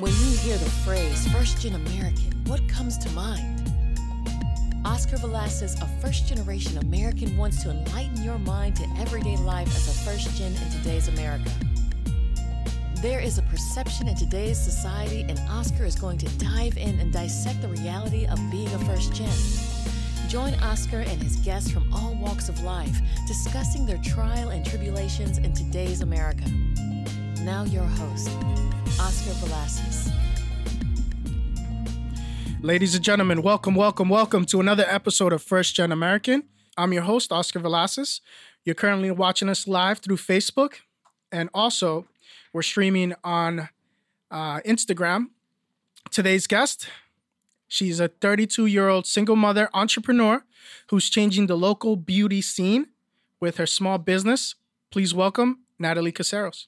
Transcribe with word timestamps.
When 0.00 0.12
you 0.12 0.36
hear 0.36 0.56
the 0.56 0.70
phrase 0.70 1.26
first 1.32 1.60
gen 1.60 1.74
American, 1.74 2.30
what 2.46 2.68
comes 2.68 2.96
to 2.98 3.10
mind? 3.10 3.68
Oscar 4.84 5.16
Velasquez, 5.16 5.74
a 5.82 5.88
first 6.00 6.28
generation 6.28 6.78
American, 6.78 7.36
wants 7.36 7.64
to 7.64 7.70
enlighten 7.70 8.22
your 8.22 8.38
mind 8.38 8.76
to 8.76 8.84
everyday 9.00 9.36
life 9.38 9.66
as 9.66 9.88
a 9.88 10.04
first 10.04 10.36
gen 10.36 10.52
in 10.52 10.70
today's 10.70 11.08
America. 11.08 11.50
There 13.02 13.18
is 13.18 13.38
a 13.38 13.42
perception 13.42 14.06
in 14.06 14.14
today's 14.14 14.56
society, 14.56 15.22
and 15.28 15.36
Oscar 15.50 15.84
is 15.84 15.96
going 15.96 16.18
to 16.18 16.28
dive 16.38 16.76
in 16.76 17.00
and 17.00 17.12
dissect 17.12 17.60
the 17.60 17.66
reality 17.66 18.24
of 18.26 18.38
being 18.52 18.68
a 18.68 18.78
first 18.84 19.12
gen. 19.12 19.36
Join 20.28 20.54
Oscar 20.62 21.00
and 21.00 21.20
his 21.20 21.34
guests 21.38 21.72
from 21.72 21.92
all 21.92 22.14
walks 22.14 22.48
of 22.48 22.62
life 22.62 23.00
discussing 23.26 23.84
their 23.84 23.98
trial 23.98 24.50
and 24.50 24.64
tribulations 24.64 25.38
in 25.38 25.52
today's 25.54 26.02
America. 26.02 26.44
Now, 27.40 27.64
your 27.64 27.82
host, 27.82 28.30
Oscar 28.98 29.32
Velasquez. 29.34 30.10
Ladies 32.62 32.94
and 32.94 33.04
gentlemen, 33.04 33.42
welcome, 33.42 33.74
welcome, 33.74 34.08
welcome 34.08 34.44
to 34.46 34.60
another 34.60 34.84
episode 34.88 35.32
of 35.32 35.42
First 35.42 35.74
Gen 35.76 35.92
American. 35.92 36.44
I'm 36.76 36.92
your 36.92 37.02
host, 37.02 37.30
Oscar 37.30 37.58
Velasquez. 37.58 38.20
You're 38.64 38.74
currently 38.74 39.10
watching 39.10 39.48
us 39.48 39.68
live 39.68 39.98
through 39.98 40.16
Facebook, 40.16 40.76
and 41.30 41.50
also 41.52 42.06
we're 42.52 42.62
streaming 42.62 43.14
on 43.22 43.68
uh, 44.30 44.60
Instagram. 44.60 45.26
Today's 46.10 46.46
guest, 46.46 46.88
she's 47.68 48.00
a 48.00 48.08
32 48.08 48.66
year 48.66 48.88
old 48.88 49.06
single 49.06 49.36
mother 49.36 49.68
entrepreneur 49.74 50.44
who's 50.90 51.10
changing 51.10 51.46
the 51.46 51.56
local 51.56 51.96
beauty 51.96 52.40
scene 52.40 52.86
with 53.38 53.58
her 53.58 53.66
small 53.66 53.98
business. 53.98 54.54
Please 54.90 55.12
welcome 55.14 55.60
Natalie 55.78 56.12
Caceros. 56.12 56.66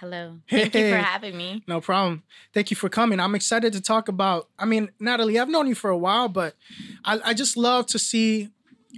Hello. 0.00 0.38
Thank 0.50 0.74
you 0.74 0.90
for 0.90 0.96
having 0.96 1.36
me. 1.36 1.62
No 1.66 1.80
problem. 1.80 2.22
Thank 2.52 2.70
you 2.70 2.76
for 2.76 2.88
coming. 2.88 3.18
I'm 3.18 3.34
excited 3.34 3.72
to 3.72 3.80
talk 3.80 4.08
about. 4.08 4.48
I 4.58 4.66
mean, 4.66 4.90
Natalie, 5.00 5.38
I've 5.38 5.48
known 5.48 5.66
you 5.66 5.74
for 5.74 5.90
a 5.90 5.96
while, 5.96 6.28
but 6.28 6.54
I, 7.04 7.18
I 7.24 7.34
just 7.34 7.56
love 7.56 7.86
to 7.86 7.98
see 7.98 8.50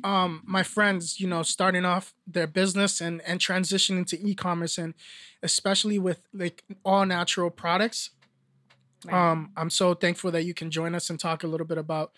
um, 0.02 0.42
my 0.44 0.62
friends, 0.62 1.20
you 1.20 1.28
know, 1.28 1.42
starting 1.42 1.84
off 1.84 2.14
their 2.26 2.46
business 2.46 3.00
and 3.00 3.20
and 3.22 3.38
transitioning 3.41 4.06
to 4.06 4.20
e-commerce, 4.20 4.76
and 4.76 4.94
especially 5.42 5.98
with 5.98 6.20
like 6.32 6.64
all 6.84 7.06
natural 7.06 7.50
products. 7.50 8.10
Right. 9.06 9.30
Um, 9.30 9.52
I'm 9.56 9.70
so 9.70 9.94
thankful 9.94 10.32
that 10.32 10.42
you 10.42 10.54
can 10.54 10.70
join 10.70 10.94
us 10.94 11.10
and 11.10 11.20
talk 11.20 11.44
a 11.44 11.46
little 11.46 11.66
bit 11.66 11.78
about 11.78 12.12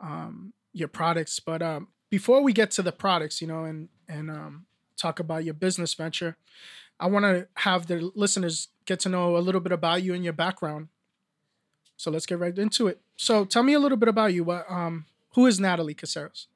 um, 0.00 0.52
your 0.72 0.88
products. 0.88 1.40
But 1.40 1.62
um, 1.62 1.88
before 2.10 2.42
we 2.42 2.52
get 2.52 2.70
to 2.72 2.82
the 2.82 2.92
products, 2.92 3.40
you 3.40 3.48
know, 3.48 3.64
and 3.64 3.88
and 4.08 4.30
um, 4.30 4.66
talk 4.96 5.18
about 5.18 5.44
your 5.44 5.54
business 5.54 5.94
venture, 5.94 6.36
I 7.00 7.06
want 7.06 7.24
to 7.24 7.48
have 7.54 7.86
the 7.86 8.12
listeners 8.14 8.68
get 8.86 9.00
to 9.00 9.08
know 9.08 9.36
a 9.36 9.38
little 9.46 9.60
bit 9.60 9.72
about 9.72 10.02
you 10.02 10.14
and 10.14 10.22
your 10.22 10.32
background. 10.34 10.88
So 11.96 12.10
let's 12.10 12.26
get 12.26 12.38
right 12.38 12.56
into 12.56 12.86
it. 12.88 13.00
So 13.16 13.44
tell 13.44 13.62
me 13.62 13.72
a 13.74 13.78
little 13.80 13.98
bit 13.98 14.08
about 14.08 14.32
you. 14.32 14.44
What 14.44 14.66
um, 14.70 15.06
who 15.34 15.46
is 15.46 15.58
Natalie 15.60 15.94
Caceros? 15.94 16.46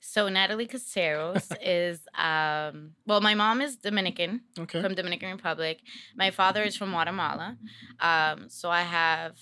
So 0.00 0.28
Natalie 0.28 0.66
Caceros 0.68 1.52
is 1.62 2.00
um 2.16 2.92
well 3.06 3.20
my 3.20 3.34
mom 3.34 3.60
is 3.60 3.76
Dominican 3.76 4.42
Okay. 4.58 4.80
from 4.80 4.94
Dominican 4.94 5.30
Republic. 5.32 5.80
My 6.16 6.30
father 6.30 6.62
is 6.62 6.76
from 6.76 6.90
Guatemala. 6.90 7.56
Um 8.00 8.48
so 8.48 8.70
I 8.70 8.82
have 8.82 9.36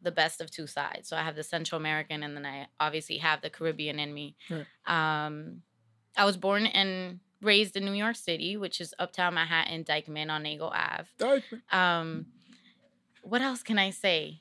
the 0.00 0.10
best 0.12 0.40
of 0.40 0.50
two 0.50 0.66
sides. 0.66 1.08
So 1.08 1.16
I 1.16 1.22
have 1.22 1.36
the 1.36 1.42
Central 1.42 1.78
American 1.80 2.22
and 2.22 2.36
then 2.36 2.46
I 2.46 2.68
obviously 2.80 3.18
have 3.18 3.42
the 3.42 3.50
Caribbean 3.50 3.98
in 3.98 4.12
me. 4.14 4.36
Right. 4.50 4.66
Um 4.86 5.62
I 6.16 6.24
was 6.24 6.36
born 6.36 6.66
and 6.66 7.20
raised 7.40 7.76
in 7.76 7.84
New 7.84 7.92
York 7.92 8.16
City, 8.16 8.56
which 8.56 8.80
is 8.80 8.94
Uptown 8.98 9.34
Manhattan, 9.34 9.84
Dyckman 9.84 10.30
on 10.30 10.42
Nagle 10.42 10.72
Ave. 10.74 11.08
Um 11.70 12.26
what 13.22 13.42
else 13.42 13.62
can 13.62 13.78
I 13.78 13.90
say? 13.90 14.40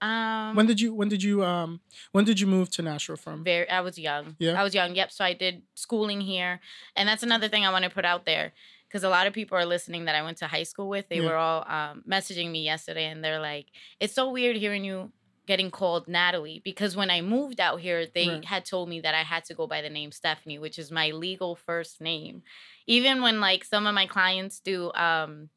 Um 0.00 0.54
When 0.56 0.66
did 0.66 0.80
you 0.80 0.92
when 0.94 1.08
did 1.08 1.22
you 1.22 1.42
um 1.44 1.80
when 2.12 2.24
did 2.24 2.38
you 2.40 2.46
move 2.46 2.68
to 2.70 2.82
Nashville 2.82 3.16
from? 3.16 3.42
very 3.44 3.68
i 3.70 3.80
was 3.80 3.98
young 3.98 4.36
Yeah? 4.38 4.60
i 4.60 4.62
was 4.62 4.74
young 4.74 4.94
yep 4.94 5.10
so 5.10 5.24
i 5.24 5.32
did 5.32 5.62
schooling 5.74 6.20
here 6.20 6.60
and 6.96 7.08
that's 7.08 7.22
another 7.22 7.48
thing 7.48 7.64
i 7.64 7.70
want 7.72 7.84
to 7.84 7.90
put 7.90 8.04
out 8.04 8.26
there 8.26 8.52
because 8.86 9.04
a 9.04 9.08
lot 9.08 9.26
of 9.26 9.32
people 9.32 9.56
are 9.56 9.64
listening 9.64 10.04
that 10.04 10.14
i 10.14 10.22
went 10.22 10.36
to 10.38 10.46
high 10.46 10.64
school 10.64 10.88
with 10.90 11.08
they 11.08 11.16
Yeah. 11.20 11.28
were 11.28 11.36
all 11.36 11.64
um, 11.66 12.02
messaging 12.06 12.50
me 12.50 12.62
yesterday 12.62 13.06
and 13.06 13.24
they're 13.24 13.40
like 13.40 13.66
it's 13.98 14.12
so 14.12 14.30
weird 14.30 14.56
hearing 14.56 14.84
you 14.84 15.12
getting 15.46 15.70
called 15.70 16.08
natalie 16.08 16.60
because 16.64 16.96
when 16.96 17.10
i 17.10 17.20
moved 17.20 17.60
out 17.60 17.80
here 17.80 18.06
they 18.06 18.28
Right. 18.28 18.44
had 18.44 18.64
told 18.64 18.88
me 18.88 19.00
that 19.00 19.14
i 19.14 19.22
had 19.22 19.44
to 19.46 19.54
go 19.54 19.66
by 19.66 19.80
the 19.82 19.90
name 19.90 20.10
stephanie 20.12 20.58
which 20.58 20.78
is 20.78 20.90
my 20.90 21.10
legal 21.10 21.54
first 21.54 22.00
name 22.00 22.42
even 22.86 23.22
when 23.22 23.40
like 23.40 23.64
some 23.64 23.86
of 23.86 23.94
my 23.94 24.06
clients 24.06 24.60
do 24.60 24.92
um 24.94 25.48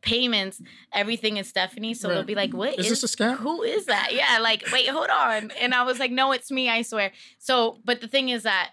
payments 0.00 0.60
everything 0.92 1.36
is 1.38 1.48
stephanie 1.48 1.94
so 1.94 2.08
they'll 2.08 2.22
be 2.24 2.34
like 2.36 2.52
what 2.54 2.78
Is 2.78 2.88
this 2.88 3.02
a 3.02 3.06
scam? 3.08 3.36
who 3.36 3.62
is 3.62 3.86
that? 3.86 4.10
Yeah, 4.14 4.38
like, 4.40 4.64
wait, 4.72 4.88
hold 4.88 5.08
on. 5.10 5.50
And 5.60 5.74
I 5.74 5.82
was 5.82 5.98
like, 5.98 6.10
no, 6.12 6.30
it's 6.32 6.50
me, 6.50 6.68
I 6.68 6.82
swear. 6.82 7.10
So, 7.38 7.78
but 7.84 8.00
the 8.00 8.06
thing 8.08 8.28
is 8.28 8.44
that 8.44 8.70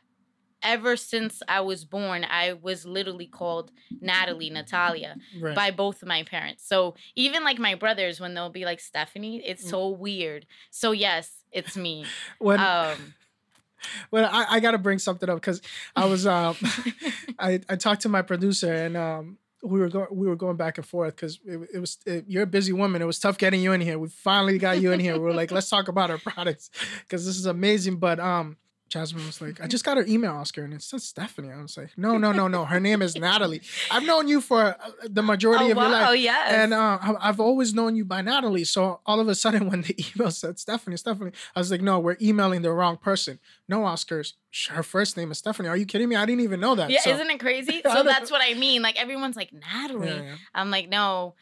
ever 0.63 0.97
since 0.97 1.41
I 1.47 1.61
was 1.61 1.85
born, 1.85 2.25
I 2.29 2.53
was 2.53 2.85
literally 2.85 3.27
called 3.27 3.71
Natalie, 4.01 4.49
Natalia, 4.49 5.17
Right. 5.39 5.55
by 5.55 5.71
both 5.71 6.01
of 6.01 6.07
my 6.07 6.23
parents. 6.23 6.67
So 6.67 6.95
even 7.15 7.43
like 7.43 7.59
my 7.59 7.75
brothers, 7.75 8.19
when 8.19 8.33
they'll 8.33 8.49
be 8.49 8.65
like 8.65 8.79
Stephanie, 8.79 9.41
it's 9.45 9.63
Mm. 9.65 9.69
so 9.69 9.89
weird. 9.89 10.45
So 10.71 10.91
yes, 10.91 11.31
it's 11.51 11.75
me. 11.77 12.05
when 12.39 12.59
Um, 12.59 13.13
when 14.09 14.25
I, 14.25 14.45
I 14.49 14.59
got 14.59 14.71
to 14.71 14.77
bring 14.77 14.99
something 14.99 15.29
up 15.29 15.37
because 15.37 15.61
I 15.95 16.05
was 16.05 16.27
um 16.27 16.55
I 17.39 17.61
I 17.69 17.75
talked 17.75 18.01
to 18.01 18.09
my 18.09 18.21
producer 18.21 18.73
and 18.73 18.97
um 18.97 19.37
we 19.63 19.79
were 19.79 19.89
going 19.89 20.07
we 20.11 20.27
were 20.27 20.35
going 20.37 20.55
back 20.57 20.77
and 20.77 20.85
forth 20.87 21.15
because 21.15 21.39
it, 21.45 21.59
it 21.73 21.79
was 21.79 21.97
it, 22.05 22.25
you're 22.27 22.43
a 22.43 22.47
busy 22.47 22.71
woman. 22.73 23.01
It 23.01 23.05
was 23.05 23.19
tough 23.19 23.37
getting 23.37 23.61
you 23.61 23.71
in 23.73 23.81
here. 23.81 23.97
We 23.99 24.07
finally 24.09 24.57
got 24.57 24.81
you 24.81 24.91
in 24.91 24.99
here. 24.99 25.13
We 25.13 25.19
were 25.19 25.33
like, 25.33 25.51
let's 25.51 25.69
talk 25.69 25.87
about 25.89 26.09
our 26.11 26.17
products 26.17 26.69
because 27.01 27.25
this 27.25 27.37
is 27.37 27.45
amazing. 27.45 27.97
But 27.97 28.19
um. 28.19 28.57
Jasmine 28.89 29.25
was 29.25 29.39
like, 29.39 29.61
I 29.61 29.67
just 29.67 29.85
got 29.85 29.97
her 29.97 30.05
email, 30.07 30.31
Oscar, 30.31 30.63
and 30.63 30.73
it 30.73 30.81
says 30.81 31.03
Stephanie. 31.03 31.51
I 31.51 31.61
was 31.61 31.77
like, 31.77 31.95
no, 31.95 32.17
no, 32.17 32.31
no, 32.31 32.47
no. 32.47 32.65
Her 32.65 32.79
name 32.79 33.03
is 33.03 33.15
Natalie. 33.15 33.61
I've 33.91 34.03
known 34.03 34.27
you 34.27 34.41
for 34.41 34.59
uh, 34.61 34.75
the 35.03 35.21
majority 35.21 35.65
oh, 35.65 35.71
of 35.71 35.77
your 35.77 35.89
life. 35.89 36.07
wow, 36.07 36.11
yes. 36.11 36.51
And 36.51 36.73
uh, 36.73 36.97
I've 37.21 37.39
always 37.39 37.73
known 37.73 37.95
you 37.95 38.03
by 38.03 38.21
Natalie. 38.21 38.63
So 38.63 38.99
all 39.05 39.19
of 39.19 39.27
a 39.27 39.35
sudden, 39.35 39.69
when 39.69 39.83
the 39.83 39.95
email 40.15 40.31
said 40.31 40.57
Stephanie, 40.57 40.97
Stephanie, 40.97 41.31
I 41.55 41.59
was 41.59 41.69
like, 41.69 41.81
no, 41.81 41.99
we're 41.99 42.17
emailing 42.19 42.63
the 42.63 42.71
wrong 42.71 42.97
person. 42.97 43.39
No, 43.67 43.81
Oscars. 43.81 44.33
Her 44.69 44.81
first 44.81 45.15
name 45.15 45.29
is 45.29 45.37
Stephanie. 45.37 45.69
Are 45.69 45.77
you 45.77 45.85
kidding 45.85 46.09
me? 46.09 46.15
I 46.15 46.25
didn't 46.25 46.41
even 46.41 46.59
know 46.59 46.73
that. 46.73 46.89
yeah, 46.89 47.01
So- 47.01 47.11
isn't 47.11 47.29
it 47.29 47.39
crazy? 47.39 47.81
So 47.89 48.03
that's 48.03 48.29
what 48.31 48.41
I 48.43 48.53
mean. 48.53 48.81
Like 48.81 49.01
everyone's 49.01 49.35
like 49.35 49.51
Natalie. 49.51 50.07
Yeah, 50.07 50.21
yeah. 50.21 50.35
I'm 50.53 50.69
like, 50.69 50.89
no. 50.89 51.33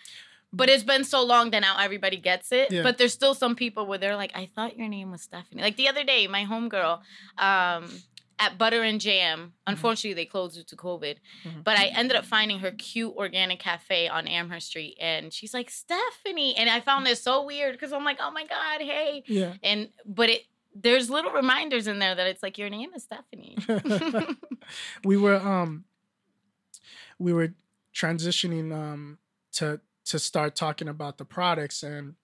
But 0.53 0.69
it's 0.69 0.83
been 0.83 1.03
so 1.03 1.23
long 1.23 1.51
that 1.51 1.59
now 1.59 1.77
everybody 1.77 2.17
gets 2.17 2.51
it. 2.51 2.71
Yeah. 2.71 2.83
But 2.83 2.97
there's 2.97 3.13
still 3.13 3.33
some 3.33 3.55
people 3.55 3.85
where 3.85 3.97
they're 3.97 4.15
like, 4.15 4.31
I 4.35 4.49
thought 4.55 4.77
your 4.77 4.87
name 4.87 5.11
was 5.11 5.21
Stephanie. 5.21 5.61
Like 5.61 5.75
the 5.75 5.89
other 5.89 6.03
day, 6.03 6.27
my 6.27 6.45
homegirl, 6.45 7.01
um, 7.37 7.89
at 8.39 8.57
Butter 8.57 8.83
and 8.83 9.01
Jam, 9.01 9.53
unfortunately 9.65 10.13
they 10.13 10.25
closed 10.25 10.55
due 10.55 10.63
to 10.63 10.75
COVID. 10.75 11.15
Mhm. 11.43 11.63
But 11.63 11.77
I 11.77 11.87
ended 11.87 12.15
up 12.15 12.23
finding 12.25 12.59
her 12.59 12.71
cute 12.71 13.13
organic 13.15 13.59
cafe 13.59 14.07
on 14.07 14.27
Amherst 14.27 14.67
Street. 14.67 14.95
And 15.01 15.33
she's 15.33 15.53
like, 15.53 15.69
Stephanie. 15.69 16.55
And 16.55 16.69
I 16.69 16.79
found 16.79 17.05
this 17.05 17.21
so 17.21 17.43
weird 17.43 17.73
because 17.73 17.91
I'm 17.91 18.03
like, 18.03 18.19
oh 18.21 18.31
my 18.31 18.45
God, 18.45 18.81
hey. 18.81 19.23
Yeah. 19.27 19.53
And 19.63 19.89
but 20.05 20.29
it 20.29 20.43
there's 20.79 21.09
little 21.09 21.31
reminders 21.31 21.87
in 21.87 21.97
there 21.97 22.13
that 22.13 22.27
it's 22.27 22.43
like 22.43 22.59
your 22.59 22.69
name 22.69 22.91
is 22.95 23.03
Stephanie. 23.03 23.57
we 25.03 25.17
were 25.17 25.37
um 25.37 25.85
we 27.17 27.33
were 27.33 27.53
transitioning 27.93 28.71
um 28.71 29.17
to 29.53 29.79
to 30.07 30.19
start 30.19 30.55
talking 30.55 30.87
about 30.87 31.17
the 31.17 31.25
products 31.25 31.83
and 31.83 32.15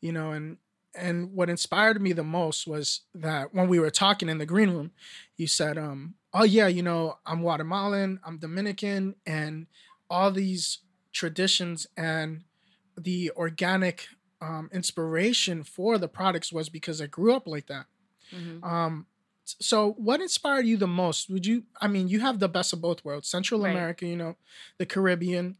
you 0.00 0.12
know 0.12 0.30
and 0.30 0.58
and 0.94 1.32
what 1.32 1.50
inspired 1.50 2.00
me 2.00 2.12
the 2.12 2.24
most 2.24 2.66
was 2.66 3.02
that 3.14 3.54
when 3.54 3.68
we 3.68 3.78
were 3.78 3.90
talking 3.90 4.28
in 4.28 4.38
the 4.38 4.46
green 4.46 4.70
room 4.70 4.90
you 5.36 5.46
said 5.46 5.76
um 5.78 6.14
oh 6.32 6.44
yeah 6.44 6.66
you 6.66 6.82
know 6.82 7.18
i'm 7.26 7.42
guatemalan 7.42 8.18
i'm 8.24 8.38
dominican 8.38 9.14
and 9.26 9.66
all 10.10 10.30
these 10.30 10.78
traditions 11.12 11.86
and 11.96 12.44
the 12.96 13.30
organic 13.36 14.06
um, 14.40 14.70
inspiration 14.72 15.62
for 15.64 15.98
the 15.98 16.08
products 16.08 16.52
was 16.52 16.68
because 16.68 17.00
i 17.02 17.06
grew 17.06 17.34
up 17.34 17.46
like 17.46 17.66
that 17.66 17.86
Mhm. 18.32 18.62
um, 18.62 19.06
so 19.44 19.92
what 19.92 20.20
inspired 20.20 20.66
you 20.66 20.76
the 20.76 20.86
most? 20.86 21.30
Would 21.30 21.46
you? 21.46 21.64
I 21.80 21.88
mean, 21.88 22.08
you 22.08 22.20
have 22.20 22.38
the 22.38 22.50
best 22.50 22.74
of 22.74 22.82
both 22.82 23.02
worlds: 23.02 23.26
Central 23.30 23.62
Right. 23.62 23.70
America, 23.70 24.06
you 24.06 24.16
know, 24.16 24.36
the 24.76 24.84
Caribbean. 24.84 25.56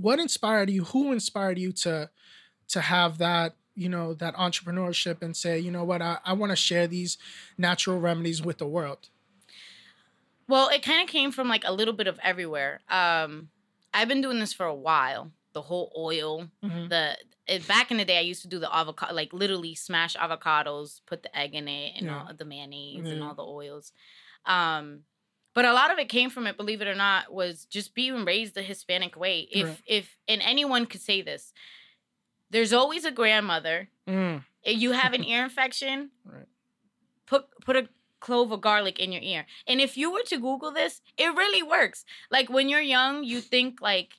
What 0.00 0.18
inspired 0.18 0.68
you? 0.68 0.84
Who 0.84 1.12
inspired 1.12 1.58
you 1.58 1.72
to 1.72 2.10
to 2.68 2.80
have 2.80 3.18
that? 3.18 3.54
You 3.74 3.90
know, 3.90 4.14
that 4.14 4.34
entrepreneurship 4.36 5.20
and 5.20 5.36
say, 5.36 5.58
you 5.58 5.70
know 5.70 5.84
what, 5.84 6.00
I, 6.00 6.16
I 6.24 6.32
want 6.32 6.50
to 6.50 6.56
share 6.56 6.86
these 6.86 7.18
natural 7.58 8.00
remedies 8.00 8.40
with 8.40 8.56
the 8.56 8.66
world. 8.66 9.10
Well, 10.48 10.68
it 10.68 10.82
kind 10.82 11.02
of 11.02 11.12
came 11.12 11.30
from 11.30 11.48
like 11.48 11.62
a 11.66 11.72
little 11.72 11.92
bit 11.92 12.06
of 12.06 12.18
everywhere. 12.22 12.80
Um, 12.88 13.50
I've 13.92 14.08
been 14.08 14.22
doing 14.22 14.38
this 14.38 14.52
for 14.54 14.64
a 14.64 14.74
while. 14.74 15.30
The 15.52 15.62
whole 15.62 15.92
oil, 15.96 16.48
Mhm. 16.62 16.88
the 16.88 17.18
it, 17.46 17.68
back 17.68 17.90
in 17.90 17.96
the 17.98 18.04
day, 18.04 18.18
I 18.18 18.22
used 18.22 18.42
to 18.42 18.48
do 18.48 18.58
the 18.58 18.74
avocado, 18.74 19.14
like 19.14 19.32
literally 19.32 19.74
smash 19.74 20.16
avocados, 20.16 21.00
put 21.06 21.22
the 21.22 21.36
egg 21.38 21.54
in 21.54 21.68
it, 21.68 21.92
and 21.96 22.06
Yeah. 22.06 22.24
all 22.28 22.34
the 22.34 22.44
mayonnaise 22.44 23.06
and 23.08 23.22
all 23.22 23.34
the 23.34 23.44
oils. 23.44 23.92
Um, 24.46 25.04
but 25.56 25.64
a 25.64 25.72
lot 25.72 25.90
of 25.90 25.98
it 25.98 26.08
came 26.08 26.28
from 26.30 26.46
it, 26.46 26.56
believe 26.58 26.82
it 26.82 26.88
or 26.94 26.94
not, 26.94 27.32
was 27.32 27.64
just 27.76 27.94
being 27.94 28.24
raised 28.26 28.54
the 28.54 28.62
Hispanic 28.62 29.16
way. 29.16 29.48
If 29.50 29.66
Right. 29.66 29.82
if 29.98 30.04
and 30.28 30.42
anyone 30.42 30.84
could 30.86 31.00
say 31.10 31.22
this, 31.22 31.52
There's 32.50 32.72
always 32.80 33.04
a 33.04 33.10
grandmother. 33.10 33.88
Mm. 34.06 34.44
If 34.62 34.76
you 34.82 34.92
have 34.92 35.12
an 35.14 35.24
ear 35.32 35.42
infection, 35.48 36.10
right. 36.24 36.48
put 37.30 37.42
put 37.66 37.76
a 37.76 37.88
clove 38.20 38.52
of 38.52 38.60
garlic 38.60 38.98
in 39.04 39.12
your 39.12 39.22
ear. 39.22 39.46
And 39.66 39.80
if 39.80 39.96
you 39.96 40.12
were 40.12 40.26
to 40.32 40.36
Google 40.38 40.72
this, 40.72 41.00
it 41.16 41.30
really 41.42 41.62
works. 41.76 42.04
Like 42.30 42.48
when 42.56 42.68
you're 42.68 42.88
young, 42.96 43.24
you 43.24 43.40
think 43.40 43.80
like, 43.80 44.10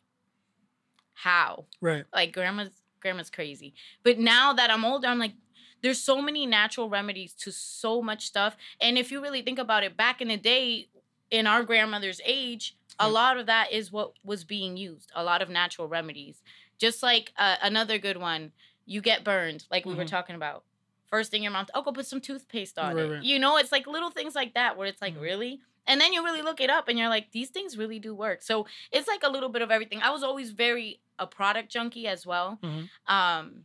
how? 1.13 1.66
Right. 1.81 2.06
Like 2.13 2.31
grandma's 2.34 2.81
grandma's 3.01 3.30
crazy. 3.30 3.74
But 4.04 4.18
now 4.19 4.54
that 4.54 4.69
I'm 4.69 4.84
older, 4.86 5.07
I'm 5.07 5.19
like, 5.19 5.34
there's 5.81 6.01
so 6.01 6.22
many 6.22 6.45
natural 6.45 6.89
remedies 6.89 7.34
to 7.44 7.51
so 7.51 8.01
much 8.01 8.25
stuff. 8.25 8.57
And 8.81 8.98
if 8.98 9.12
you 9.12 9.22
really 9.22 9.42
think 9.44 9.60
about 9.60 9.84
it, 9.84 9.95
back 9.95 10.22
in 10.22 10.28
the 10.30 10.38
day, 10.38 10.88
in 11.31 11.47
our 11.47 11.63
grandmother's 11.63 12.21
age, 12.25 12.75
a 13.00 13.09
lot 13.09 13.38
of 13.38 13.45
that 13.45 13.71
is 13.71 13.91
what 13.91 14.13
was 14.24 14.44
being 14.44 14.77
used. 14.77 15.12
A 15.15 15.24
lot 15.24 15.41
of 15.41 15.50
natural 15.50 15.88
remedies. 15.88 16.41
Just 16.77 17.03
like 17.03 17.31
uh, 17.38 17.56
another 17.62 17.97
good 17.97 18.18
one, 18.18 18.51
you 18.85 19.01
get 19.01 19.24
burned, 19.24 19.65
like 19.69 19.85
we 19.85 19.91
mm-hmm. 19.91 20.00
were 20.00 20.06
talking 20.06 20.35
about. 20.35 20.63
First 21.09 21.31
thing 21.31 21.44
your 21.44 21.51
mom, 21.51 21.68
oh, 21.74 21.81
go 21.81 21.91
put 21.91 22.06
some 22.06 22.19
toothpaste 22.21 22.77
on 22.77 22.95
right, 22.95 23.06
it. 23.06 23.12
Right. 23.12 23.24
You 23.24 23.39
know, 23.39 23.57
it's 23.57 23.71
like 23.71 23.88
little 23.88 24.09
things 24.09 24.35
like 24.35 24.53
that 24.56 24.77
where 24.77 24.88
it's 24.88 25.01
like, 25.01 25.13
mm-hmm. 25.13 25.21
really? 25.21 25.59
And 25.85 26.01
then 26.01 26.12
you 26.12 26.24
really 26.24 26.41
look 26.41 26.59
it 26.59 26.69
up 26.69 26.89
and 26.89 27.00
you're 27.00 27.07
like, 27.07 27.31
these 27.31 27.50
things 27.50 27.77
really 27.77 27.97
do 27.97 28.13
work. 28.13 28.41
So 28.41 28.68
it's 28.91 29.07
like 29.07 29.24
a 29.24 29.29
little 29.29 29.50
bit 29.50 29.62
of 29.62 29.71
everything. 29.71 30.01
I 30.01 30.12
was 30.12 30.21
always 30.21 30.51
very 30.51 31.00
a 31.18 31.25
product 31.25 31.71
junkie 31.71 32.07
as 32.07 32.25
well. 32.25 32.59
Mm-hmm. 32.62 33.13
Um, 33.13 33.63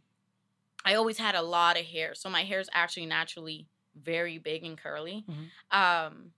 I 0.85 0.95
always 0.95 1.19
had 1.19 1.35
a 1.35 1.43
lot 1.43 1.79
of 1.79 1.85
hair. 1.85 2.15
So 2.15 2.31
my 2.31 2.45
hair 2.45 2.61
is 2.61 2.71
actually 2.73 3.07
naturally 3.07 3.67
very 4.01 4.39
big 4.39 4.65
and 4.65 4.79
curly. 4.79 5.25
Mm-hmm. 5.29 5.79
Um, 5.79 6.31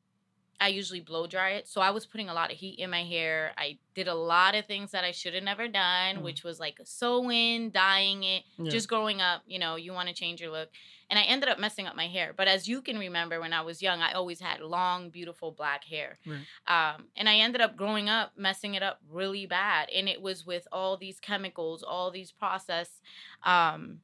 I 0.60 0.68
usually 0.68 1.00
blow 1.00 1.26
dry 1.26 1.50
it. 1.50 1.68
So 1.68 1.80
I 1.80 1.90
was 1.90 2.06
putting 2.06 2.28
a 2.28 2.34
lot 2.34 2.50
of 2.50 2.56
heat 2.56 2.78
in 2.78 2.90
my 2.90 3.04
hair. 3.04 3.52
I 3.58 3.78
did 3.94 4.08
a 4.08 4.14
lot 4.14 4.54
of 4.54 4.66
things 4.66 4.92
that 4.92 5.04
I 5.04 5.10
should 5.10 5.34
have 5.34 5.42
never 5.42 5.68
done, 5.68 6.16
mm. 6.16 6.22
which 6.22 6.44
was 6.44 6.60
like 6.60 6.78
sewing, 6.84 7.70
dyeing 7.70 8.24
it, 8.24 8.44
yeah. 8.56 8.70
just 8.70 8.88
growing 8.88 9.20
up, 9.20 9.42
you 9.46 9.58
know, 9.58 9.76
you 9.76 9.92
want 9.92 10.08
to 10.08 10.14
change 10.14 10.40
your 10.40 10.50
look. 10.50 10.68
And 11.10 11.18
I 11.18 11.22
ended 11.22 11.48
up 11.48 11.58
messing 11.58 11.86
up 11.86 11.96
my 11.96 12.06
hair. 12.06 12.32
But 12.36 12.48
as 12.48 12.66
you 12.66 12.80
can 12.80 12.98
remember, 12.98 13.40
when 13.40 13.52
I 13.52 13.60
was 13.60 13.82
young, 13.82 14.00
I 14.00 14.12
always 14.12 14.40
had 14.40 14.60
long, 14.60 15.10
beautiful 15.10 15.50
black 15.50 15.84
hair. 15.84 16.18
Right. 16.26 16.94
Um, 16.94 17.04
and 17.16 17.28
I 17.28 17.36
ended 17.36 17.60
up 17.60 17.76
growing 17.76 18.08
up 18.08 18.32
messing 18.36 18.74
it 18.74 18.82
up 18.82 19.00
really 19.10 19.46
bad. 19.46 19.90
And 19.90 20.08
it 20.08 20.22
was 20.22 20.46
with 20.46 20.66
all 20.72 20.96
these 20.96 21.20
chemicals, 21.20 21.82
all 21.82 22.10
these 22.10 22.32
process 22.32 23.00
um, 23.44 24.00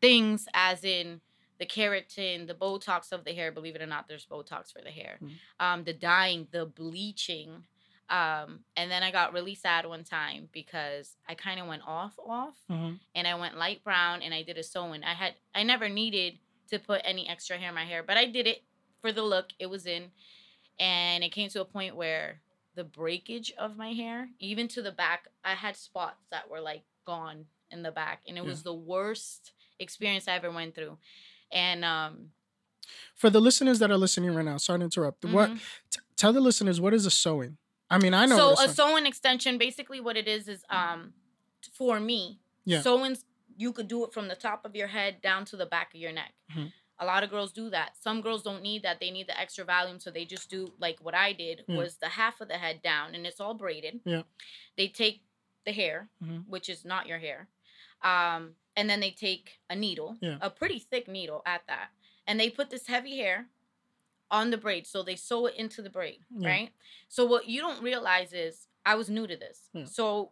things, 0.00 0.46
as 0.54 0.84
in, 0.84 1.20
the 1.58 1.66
keratin, 1.66 2.46
the 2.46 2.54
Botox 2.54 3.12
of 3.12 3.24
the 3.24 3.32
hair. 3.32 3.50
Believe 3.52 3.76
it 3.76 3.82
or 3.82 3.86
not, 3.86 4.08
there's 4.08 4.26
Botox 4.26 4.72
for 4.72 4.82
the 4.82 4.90
hair. 4.90 5.18
Mm-hmm. 5.22 5.64
Um, 5.64 5.84
the 5.84 5.92
dyeing, 5.92 6.46
the 6.50 6.66
bleaching. 6.66 7.64
Um, 8.10 8.60
and 8.76 8.90
then 8.90 9.02
I 9.02 9.10
got 9.10 9.34
really 9.34 9.54
sad 9.54 9.84
one 9.84 10.04
time 10.04 10.48
because 10.52 11.16
I 11.28 11.34
kind 11.34 11.60
of 11.60 11.66
went 11.66 11.82
off, 11.86 12.18
off, 12.18 12.54
mm-hmm. 12.70 12.94
and 13.14 13.26
I 13.26 13.34
went 13.34 13.58
light 13.58 13.84
brown, 13.84 14.22
and 14.22 14.32
I 14.32 14.42
did 14.42 14.56
a 14.56 14.62
sewing. 14.62 15.04
I 15.04 15.12
had, 15.12 15.34
I 15.54 15.62
never 15.62 15.88
needed 15.88 16.38
to 16.70 16.78
put 16.78 17.02
any 17.04 17.28
extra 17.28 17.58
hair 17.58 17.68
in 17.68 17.74
my 17.74 17.84
hair, 17.84 18.02
but 18.02 18.16
I 18.16 18.24
did 18.24 18.46
it 18.46 18.62
for 19.02 19.12
the 19.12 19.22
look. 19.22 19.50
It 19.58 19.66
was 19.66 19.84
in, 19.84 20.04
and 20.80 21.22
it 21.22 21.32
came 21.32 21.50
to 21.50 21.60
a 21.60 21.66
point 21.66 21.96
where 21.96 22.40
the 22.76 22.84
breakage 22.84 23.52
of 23.58 23.76
my 23.76 23.92
hair, 23.92 24.28
even 24.38 24.68
to 24.68 24.80
the 24.80 24.92
back, 24.92 25.28
I 25.44 25.54
had 25.54 25.76
spots 25.76 26.24
that 26.30 26.50
were 26.50 26.60
like 26.60 26.84
gone 27.04 27.44
in 27.70 27.82
the 27.82 27.90
back, 27.90 28.22
and 28.26 28.38
it 28.38 28.42
yeah. 28.42 28.48
was 28.48 28.62
the 28.62 28.72
worst 28.74 29.52
experience 29.78 30.28
I 30.28 30.36
ever 30.36 30.50
went 30.50 30.74
through. 30.74 30.96
And 31.52 31.84
um, 31.84 32.30
for 33.14 33.30
the 33.30 33.40
listeners 33.40 33.78
that 33.78 33.90
are 33.90 33.96
listening 33.96 34.34
right 34.34 34.44
now, 34.44 34.56
sorry 34.56 34.80
to 34.80 34.84
interrupt. 34.84 35.22
Mm-hmm. 35.22 35.34
What 35.34 35.50
t- 35.90 36.00
tell 36.16 36.32
the 36.32 36.40
listeners 36.40 36.80
what 36.80 36.94
is 36.94 37.06
a 37.06 37.10
sewing? 37.10 37.56
I 37.90 37.98
mean, 37.98 38.14
I 38.14 38.26
know. 38.26 38.54
So 38.54 38.64
a 38.64 38.68
sewing 38.68 39.06
extension, 39.06 39.58
basically, 39.58 40.00
what 40.00 40.16
it 40.16 40.28
is 40.28 40.46
is 40.48 40.62
um, 40.68 41.14
for 41.72 41.98
me, 42.00 42.38
yeah. 42.64 42.82
sewings 42.82 43.24
you 43.56 43.72
could 43.72 43.88
do 43.88 44.04
it 44.04 44.12
from 44.12 44.28
the 44.28 44.36
top 44.36 44.64
of 44.64 44.76
your 44.76 44.86
head 44.86 45.20
down 45.20 45.44
to 45.46 45.56
the 45.56 45.66
back 45.66 45.92
of 45.94 46.00
your 46.00 46.12
neck. 46.12 46.32
Mm-hmm. 46.52 46.66
A 47.00 47.04
lot 47.04 47.22
of 47.22 47.30
girls 47.30 47.52
do 47.52 47.70
that. 47.70 47.92
Some 48.00 48.20
girls 48.20 48.42
don't 48.42 48.62
need 48.62 48.82
that. 48.82 49.00
They 49.00 49.10
need 49.10 49.28
the 49.28 49.38
extra 49.38 49.64
volume, 49.64 50.00
so 50.00 50.10
they 50.10 50.24
just 50.24 50.50
do 50.50 50.72
like 50.80 50.98
what 51.00 51.14
I 51.14 51.32
did 51.32 51.64
yeah. 51.66 51.76
was 51.76 51.96
the 51.96 52.08
half 52.08 52.40
of 52.40 52.48
the 52.48 52.54
head 52.54 52.82
down, 52.82 53.14
and 53.14 53.26
it's 53.26 53.40
all 53.40 53.54
braided. 53.54 54.00
Yeah. 54.04 54.22
They 54.76 54.88
take 54.88 55.22
the 55.64 55.72
hair, 55.72 56.08
mm-hmm. 56.22 56.38
which 56.48 56.68
is 56.68 56.84
not 56.84 57.06
your 57.06 57.18
hair, 57.18 57.48
um, 58.02 58.52
and 58.78 58.88
then 58.88 59.00
they 59.00 59.10
take 59.10 59.58
a 59.68 59.74
needle, 59.74 60.16
yeah. 60.20 60.36
a 60.40 60.48
pretty 60.48 60.78
thick 60.78 61.08
needle 61.08 61.42
at 61.44 61.62
that, 61.66 61.88
and 62.28 62.38
they 62.38 62.48
put 62.48 62.70
this 62.70 62.86
heavy 62.86 63.16
hair 63.16 63.48
on 64.30 64.50
the 64.50 64.56
braid. 64.56 64.86
So 64.86 65.02
they 65.02 65.16
sew 65.16 65.46
it 65.46 65.56
into 65.56 65.82
the 65.82 65.90
braid, 65.90 66.20
yeah. 66.30 66.48
right? 66.48 66.70
So 67.08 67.24
what 67.24 67.48
you 67.48 67.60
don't 67.60 67.82
realize 67.82 68.32
is 68.32 68.68
I 68.86 68.94
was 68.94 69.10
new 69.10 69.26
to 69.26 69.36
this. 69.36 69.62
Yeah. 69.72 69.84
So 69.86 70.30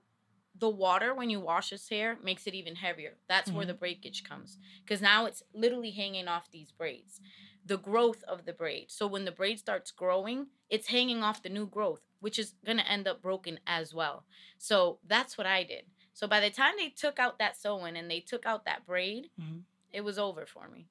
the 0.56 0.68
water 0.68 1.12
when 1.12 1.28
you 1.28 1.40
wash 1.40 1.70
this 1.70 1.88
hair 1.88 2.18
makes 2.22 2.46
it 2.46 2.54
even 2.54 2.76
heavier. 2.76 3.14
That's 3.28 3.48
mm-hmm. 3.48 3.56
where 3.56 3.66
the 3.66 3.74
breakage 3.74 4.22
comes 4.22 4.58
because 4.84 5.02
now 5.02 5.26
it's 5.26 5.42
literally 5.52 5.90
hanging 5.90 6.28
off 6.28 6.48
these 6.52 6.70
braids. 6.70 7.20
The 7.64 7.76
growth 7.76 8.22
of 8.28 8.44
the 8.44 8.52
braid. 8.52 8.92
So 8.92 9.08
when 9.08 9.24
the 9.24 9.32
braid 9.32 9.58
starts 9.58 9.90
growing, 9.90 10.46
it's 10.70 10.86
hanging 10.86 11.24
off 11.24 11.42
the 11.42 11.48
new 11.48 11.66
growth, 11.66 12.02
which 12.20 12.38
is 12.38 12.54
going 12.64 12.78
to 12.78 12.88
end 12.88 13.08
up 13.08 13.20
broken 13.20 13.58
as 13.66 13.92
well. 13.92 14.22
So 14.56 15.00
that's 15.04 15.36
what 15.36 15.48
I 15.48 15.64
did. 15.64 15.82
So 16.16 16.26
by 16.26 16.40
the 16.40 16.48
time 16.48 16.72
they 16.78 16.88
took 16.88 17.18
out 17.18 17.38
that 17.40 17.58
sewing 17.58 17.94
and 17.94 18.10
they 18.10 18.20
took 18.20 18.46
out 18.46 18.64
that 18.64 18.86
braid, 18.86 19.28
mm-hmm. 19.38 19.58
it 19.92 20.00
was 20.00 20.18
over 20.18 20.46
for 20.46 20.66
me. 20.66 20.86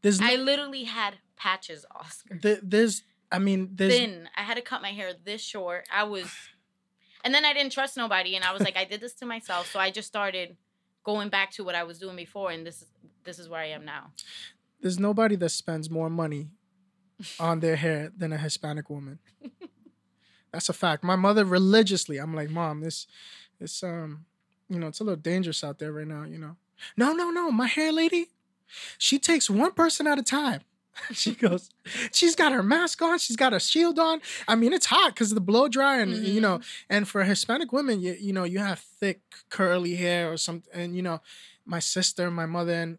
There's 0.00 0.20
no, 0.20 0.28
I 0.28 0.36
literally 0.36 0.84
had 0.84 1.16
patches, 1.34 1.84
Oscar. 1.94 2.38
The, 2.40 2.60
there's, 2.62 3.02
I 3.32 3.40
mean, 3.40 3.70
there's. 3.74 3.92
Thin. 3.92 4.28
I 4.36 4.42
had 4.42 4.54
to 4.54 4.62
cut 4.62 4.80
my 4.80 4.92
hair 4.92 5.10
this 5.24 5.42
short. 5.42 5.88
I 5.92 6.04
was, 6.04 6.30
and 7.24 7.34
then 7.34 7.44
I 7.44 7.52
didn't 7.52 7.72
trust 7.72 7.96
nobody, 7.96 8.36
and 8.36 8.44
I 8.44 8.52
was 8.52 8.62
like, 8.62 8.76
I 8.76 8.84
did 8.84 9.00
this 9.00 9.14
to 9.14 9.26
myself, 9.26 9.72
so 9.72 9.80
I 9.80 9.90
just 9.90 10.06
started 10.06 10.56
going 11.02 11.30
back 11.30 11.50
to 11.54 11.64
what 11.64 11.74
I 11.74 11.82
was 11.82 11.98
doing 11.98 12.14
before, 12.14 12.52
and 12.52 12.64
this 12.64 12.80
is 12.80 12.88
this 13.24 13.40
is 13.40 13.48
where 13.48 13.60
I 13.60 13.70
am 13.70 13.84
now. 13.84 14.12
There's 14.82 15.00
nobody 15.00 15.34
that 15.34 15.48
spends 15.48 15.90
more 15.90 16.08
money 16.08 16.50
on 17.40 17.58
their 17.58 17.74
hair 17.74 18.12
than 18.16 18.32
a 18.32 18.38
Hispanic 18.38 18.88
woman. 18.88 19.18
That's 20.52 20.68
a 20.68 20.72
fact. 20.74 21.02
My 21.02 21.16
mother 21.16 21.44
religiously, 21.44 22.18
I'm 22.18 22.34
like, 22.34 22.50
mom, 22.50 22.82
this, 22.82 23.08
this, 23.58 23.82
um, 23.82 24.26
you 24.74 24.80
know, 24.80 24.88
it's 24.88 25.00
a 25.00 25.04
little 25.04 25.20
dangerous 25.20 25.64
out 25.64 25.78
there 25.78 25.92
right 25.92 26.06
now, 26.06 26.24
you 26.24 26.38
know. 26.38 26.56
No, 26.96 27.12
no, 27.12 27.30
no. 27.30 27.50
My 27.50 27.66
hair 27.66 27.92
lady, 27.92 28.28
she 28.98 29.18
takes 29.18 29.48
one 29.48 29.72
person 29.72 30.06
at 30.06 30.18
a 30.18 30.22
time. 30.22 30.60
she 31.12 31.34
goes, 31.34 31.70
she's 32.12 32.36
got 32.36 32.52
her 32.52 32.62
mask 32.62 33.02
on, 33.02 33.18
she's 33.18 33.36
got 33.36 33.52
a 33.52 33.60
shield 33.60 33.98
on. 33.98 34.20
I 34.46 34.54
mean, 34.54 34.72
it's 34.72 34.86
hot 34.86 35.14
because 35.14 35.30
of 35.30 35.34
the 35.34 35.40
blow 35.40 35.68
dry, 35.68 35.98
and 36.00 36.12
mm-hmm. 36.12 36.24
you 36.24 36.40
know, 36.40 36.58
mm-hmm. 36.58 36.94
and 36.94 37.08
for 37.08 37.24
Hispanic 37.24 37.72
women, 37.72 38.00
you, 38.00 38.16
you 38.18 38.32
know, 38.32 38.44
you 38.44 38.58
have 38.58 38.78
thick 38.78 39.20
curly 39.50 39.96
hair 39.96 40.32
or 40.32 40.36
something, 40.36 40.72
and 40.72 40.96
you 40.96 41.02
know, 41.02 41.20
my 41.66 41.78
sister, 41.78 42.30
my 42.30 42.46
mother, 42.46 42.72
and 42.72 42.98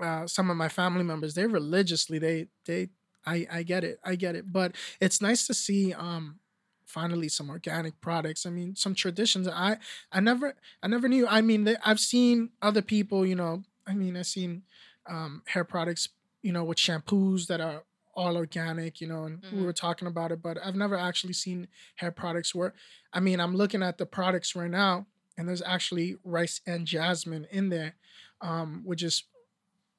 uh, 0.00 0.26
some 0.26 0.50
of 0.50 0.56
my 0.56 0.68
family 0.68 1.04
members, 1.04 1.34
they 1.34 1.46
religiously, 1.46 2.18
they 2.18 2.46
they, 2.66 2.88
I 3.24 3.46
I 3.50 3.62
get 3.62 3.84
it, 3.84 4.00
I 4.04 4.16
get 4.16 4.34
it, 4.34 4.52
but 4.52 4.74
it's 5.00 5.20
nice 5.20 5.46
to 5.46 5.54
see 5.54 5.92
um 5.92 6.40
finally 6.88 7.28
some 7.28 7.50
organic 7.50 8.00
products. 8.00 8.46
I 8.46 8.50
mean, 8.50 8.74
some 8.74 8.94
traditions. 8.94 9.46
I 9.46 9.78
I 10.10 10.20
never 10.20 10.54
I 10.82 10.88
never 10.88 11.08
knew. 11.08 11.26
I 11.28 11.40
mean, 11.40 11.76
I've 11.84 12.00
seen 12.00 12.50
other 12.60 12.82
people. 12.82 13.26
You 13.26 13.36
know, 13.36 13.62
I 13.86 13.94
mean, 13.94 14.16
I've 14.16 14.26
seen 14.26 14.62
um, 15.08 15.42
hair 15.46 15.64
products. 15.64 16.08
You 16.42 16.52
know, 16.52 16.64
with 16.64 16.78
shampoos 16.78 17.46
that 17.48 17.60
are 17.60 17.84
all 18.14 18.36
organic. 18.36 19.00
You 19.00 19.08
know, 19.08 19.24
and 19.24 19.42
mm-hmm. 19.42 19.58
we 19.58 19.64
were 19.64 19.72
talking 19.72 20.08
about 20.08 20.32
it, 20.32 20.42
but 20.42 20.58
I've 20.64 20.76
never 20.76 20.96
actually 20.96 21.34
seen 21.34 21.68
hair 21.96 22.10
products 22.10 22.54
where. 22.54 22.74
I 23.12 23.20
mean, 23.20 23.40
I'm 23.40 23.56
looking 23.56 23.82
at 23.82 23.96
the 23.96 24.06
products 24.06 24.54
right 24.54 24.70
now, 24.70 25.06
and 25.36 25.48
there's 25.48 25.62
actually 25.62 26.16
rice 26.24 26.60
and 26.66 26.86
jasmine 26.86 27.46
in 27.50 27.68
there, 27.70 27.94
um, 28.40 28.82
which 28.84 29.02
is 29.02 29.24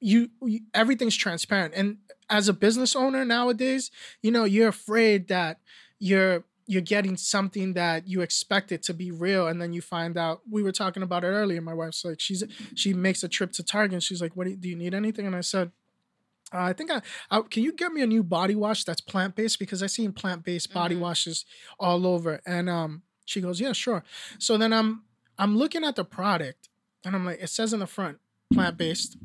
you, 0.00 0.30
you, 0.42 0.60
everything's 0.72 1.16
transparent 1.16 1.74
and 1.76 1.98
as 2.30 2.48
a 2.48 2.54
business 2.54 2.96
owner 2.96 3.22
nowadays 3.22 3.90
you 4.22 4.30
know 4.30 4.44
you're 4.44 4.68
afraid 4.68 5.28
that 5.28 5.58
you're 5.98 6.44
you're 6.70 6.80
getting 6.80 7.16
something 7.16 7.74
that 7.74 8.06
you 8.06 8.20
expect 8.20 8.70
it 8.70 8.80
to 8.80 8.94
be 8.94 9.10
real 9.10 9.48
and 9.48 9.60
then 9.60 9.72
you 9.72 9.82
find 9.82 10.16
out 10.16 10.40
we 10.48 10.62
were 10.62 10.70
talking 10.70 11.02
about 11.02 11.24
it 11.24 11.26
earlier 11.26 11.60
my 11.60 11.74
wife's 11.74 12.04
like 12.04 12.20
she's 12.20 12.44
she 12.76 12.94
makes 12.94 13.24
a 13.24 13.28
trip 13.28 13.50
to 13.50 13.64
target 13.64 13.94
and 13.94 14.02
she's 14.04 14.22
like 14.22 14.36
what 14.36 14.44
do 14.44 14.50
you, 14.50 14.56
do 14.56 14.68
you 14.68 14.76
need 14.76 14.94
anything 14.94 15.26
and 15.26 15.34
i 15.34 15.40
said 15.40 15.72
uh, 16.52 16.62
I 16.62 16.72
think 16.72 16.90
I, 16.90 17.00
I, 17.30 17.42
can 17.42 17.62
you 17.62 17.72
get 17.72 17.92
me 17.92 18.02
a 18.02 18.08
new 18.08 18.24
body 18.24 18.56
wash 18.56 18.82
that's 18.82 19.00
plant 19.00 19.36
based 19.36 19.60
because 19.60 19.84
I 19.84 19.86
seen 19.86 20.12
plant 20.12 20.42
based 20.42 20.74
body 20.74 20.96
mm-hmm. 20.96 21.04
washes 21.04 21.44
all 21.78 22.04
over 22.04 22.40
and 22.44 22.68
um 22.68 23.02
she 23.24 23.40
goes 23.40 23.60
yeah 23.60 23.72
sure 23.72 24.02
so 24.38 24.56
then 24.56 24.72
I'm 24.72 25.04
I'm 25.38 25.56
looking 25.56 25.84
at 25.84 25.94
the 25.94 26.04
product 26.04 26.68
and 27.04 27.14
I'm 27.14 27.24
like 27.24 27.40
it 27.40 27.50
says 27.50 27.72
in 27.72 27.78
the 27.78 27.86
front 27.86 28.18
plant 28.52 28.76
based 28.76 29.16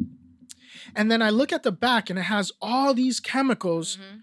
and 0.95 1.11
then 1.11 1.23
I 1.23 1.31
look 1.31 1.51
at 1.51 1.63
the 1.63 1.71
back 1.71 2.11
and 2.11 2.19
it 2.19 2.23
has 2.23 2.51
all 2.61 2.93
these 2.93 3.19
chemicals 3.19 3.97
mm-hmm. 3.97 4.17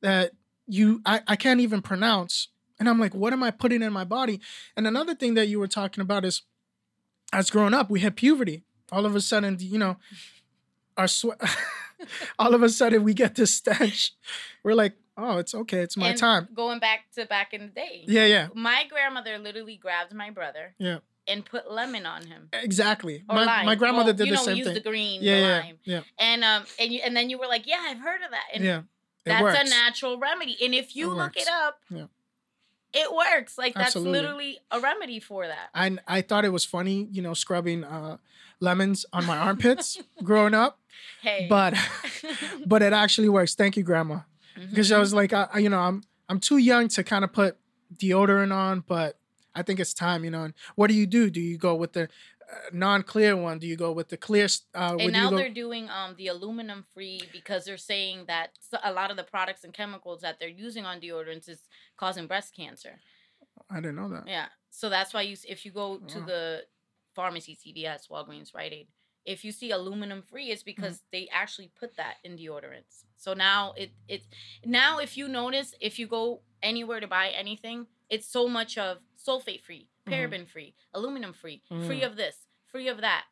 that 0.00 0.32
you 0.66 1.00
I, 1.06 1.20
I 1.28 1.36
can't 1.36 1.60
even 1.60 1.80
pronounce 1.80 2.48
and 2.78 2.88
I'm 2.88 2.98
like, 3.00 3.14
what 3.14 3.32
am 3.32 3.42
I 3.42 3.50
putting 3.50 3.82
in 3.82 3.92
my 3.92 4.04
body? 4.04 4.40
And 4.76 4.86
another 4.86 5.14
thing 5.14 5.34
that 5.34 5.48
you 5.48 5.58
were 5.58 5.68
talking 5.68 6.00
about 6.02 6.24
is 6.24 6.42
as 7.32 7.50
growing 7.50 7.74
up, 7.74 7.90
we 7.90 8.00
hit 8.00 8.16
puberty. 8.16 8.62
All 8.90 9.04
of 9.04 9.14
a 9.14 9.20
sudden, 9.20 9.56
you 9.60 9.78
know, 9.78 9.96
our 10.96 11.08
sweat, 11.08 11.38
all 12.38 12.54
of 12.54 12.62
a 12.62 12.68
sudden 12.68 13.02
we 13.04 13.14
get 13.14 13.34
this 13.34 13.54
stench. 13.54 14.12
We're 14.62 14.74
like, 14.74 14.94
oh, 15.16 15.38
it's 15.38 15.54
okay. 15.54 15.80
It's 15.80 15.96
my 15.96 16.08
and 16.10 16.18
time. 16.18 16.48
Going 16.54 16.78
back 16.78 17.00
to 17.16 17.26
back 17.26 17.52
in 17.52 17.60
the 17.62 17.66
day. 17.68 18.04
Yeah, 18.06 18.24
yeah. 18.26 18.48
My 18.54 18.84
grandmother 18.88 19.38
literally 19.38 19.76
grabbed 19.76 20.14
my 20.14 20.30
brother. 20.30 20.74
Yeah. 20.78 20.98
and 21.26 21.44
put 21.44 21.70
lemon 21.70 22.06
on 22.06 22.24
him. 22.26 22.48
Exactly. 22.54 23.22
Or 23.28 23.34
My, 23.36 23.44
lime. 23.44 23.66
my 23.66 23.74
grandmother 23.74 24.12
Well, 24.12 24.16
did 24.16 24.28
the 24.28 24.34
know, 24.36 24.42
same 24.42 24.64
thing. 24.64 24.72
the 24.74 24.80
green, 24.80 25.22
yeah, 25.22 25.34
the 25.34 25.40
yeah, 25.46 25.58
lime. 25.58 25.78
yeah, 25.84 26.00
And 26.18 26.42
um 26.44 26.64
and 26.80 26.90
you 26.92 27.00
and 27.04 27.14
then 27.14 27.28
you 27.28 27.36
were 27.38 27.46
like, 27.46 27.66
yeah, 27.66 27.80
I've 27.82 27.98
heard 28.00 28.22
of 28.22 28.30
that. 28.30 28.46
And 28.54 28.64
yeah. 28.64 28.80
That's 29.26 29.42
works. 29.42 29.58
a 29.60 29.64
natural 29.68 30.18
remedy. 30.18 30.56
And 30.64 30.74
if 30.74 30.96
you 30.96 31.10
look 31.10 31.36
it 31.36 31.48
up, 31.48 31.80
Yeah. 31.90 32.06
It 32.92 33.12
works. 33.14 33.58
Like 33.58 33.74
that's 33.74 33.88
Absolutely. 33.88 34.12
literally 34.20 34.58
a 34.70 34.80
remedy 34.80 35.20
for 35.20 35.46
that. 35.46 35.68
I 35.74 35.96
I 36.06 36.20
thought 36.22 36.44
it 36.44 36.52
was 36.52 36.64
funny, 36.64 37.08
you 37.10 37.22
know, 37.22 37.34
scrubbing 37.34 37.84
uh, 37.84 38.16
lemons 38.60 39.04
on 39.12 39.24
my 39.26 39.36
armpits 39.36 39.98
growing 40.22 40.54
up, 40.54 40.78
Hey. 41.22 41.46
but 41.48 41.74
but 42.66 42.82
it 42.82 42.92
actually 42.92 43.28
works. 43.28 43.54
Thank 43.54 43.76
you, 43.76 43.82
Grandma, 43.82 44.20
because 44.70 44.90
I 44.92 44.98
was 44.98 45.12
like, 45.14 45.32
I, 45.32 45.48
you 45.58 45.68
know, 45.68 45.80
I'm 45.80 46.02
I'm 46.28 46.40
too 46.40 46.56
young 46.58 46.88
to 46.88 47.04
kind 47.04 47.24
of 47.24 47.32
put 47.32 47.56
deodorant 47.94 48.54
on, 48.54 48.84
but 48.86 49.18
I 49.54 49.62
think 49.62 49.80
it's 49.80 49.94
time, 49.94 50.24
you 50.24 50.30
know. 50.30 50.44
And 50.44 50.54
what 50.74 50.88
do 50.88 50.94
you 50.94 51.06
do? 51.06 51.30
Do 51.30 51.40
you 51.40 51.58
go 51.58 51.74
with 51.74 51.92
the 51.92 52.08
non-clear 52.72 53.36
one? 53.36 53.58
Do 53.58 53.66
you 53.66 53.76
go 53.76 53.92
with 53.92 54.08
the 54.08 54.16
clear? 54.16 54.46
Uh, 54.74 54.96
and 54.98 55.12
now 55.12 55.30
they're 55.30 55.50
doing 55.50 55.88
um 55.90 56.14
the 56.16 56.28
aluminum 56.28 56.84
free 56.94 57.20
because 57.32 57.64
they're 57.64 57.76
saying 57.76 58.24
that 58.26 58.50
a 58.84 58.92
lot 58.92 59.10
of 59.10 59.16
the 59.16 59.24
products 59.24 59.64
and 59.64 59.72
chemicals 59.72 60.20
that 60.22 60.38
they're 60.38 60.48
using 60.48 60.84
on 60.84 61.00
deodorants 61.00 61.48
is 61.48 61.62
causing 61.96 62.26
breast 62.26 62.54
cancer. 62.56 63.00
I 63.70 63.76
didn't 63.76 63.96
know 63.96 64.08
that. 64.10 64.24
Yeah. 64.26 64.46
So 64.70 64.88
that's 64.88 65.12
why 65.14 65.22
you 65.22 65.36
if 65.46 65.64
you 65.64 65.72
go 65.72 65.98
to 65.98 66.20
the 66.20 66.64
pharmacy, 67.14 67.56
CVS, 67.56 68.08
Walgreens, 68.10 68.54
Rite 68.54 68.72
Aid, 68.72 68.88
if 69.24 69.44
you 69.44 69.52
see 69.52 69.70
aluminum 69.72 70.22
free, 70.22 70.50
it's 70.50 70.62
because 70.62 70.94
Mm-hmm. 70.96 71.08
they 71.12 71.28
actually 71.32 71.70
put 71.78 71.96
that 71.96 72.14
in 72.24 72.36
deodorants. 72.36 73.04
So 73.16 73.34
now 73.34 73.74
it 73.76 73.90
it 74.08 74.22
now 74.64 74.98
if 74.98 75.16
you 75.16 75.28
notice 75.28 75.74
if 75.80 75.98
you 75.98 76.06
go 76.06 76.40
anywhere 76.62 77.00
to 77.00 77.06
buy 77.06 77.28
anything, 77.28 77.86
it's 78.08 78.26
so 78.26 78.48
much 78.48 78.78
of 78.78 78.98
sulfate 79.26 79.62
free. 79.62 79.88
Paraben 80.10 80.48
free, 80.48 80.74
aluminum 80.94 81.32
free, 81.32 81.62
free 81.86 82.00
Mm. 82.00 82.06
of 82.06 82.16
this, 82.16 82.46
free 82.66 82.88
of 82.88 83.00
that. 83.00 83.24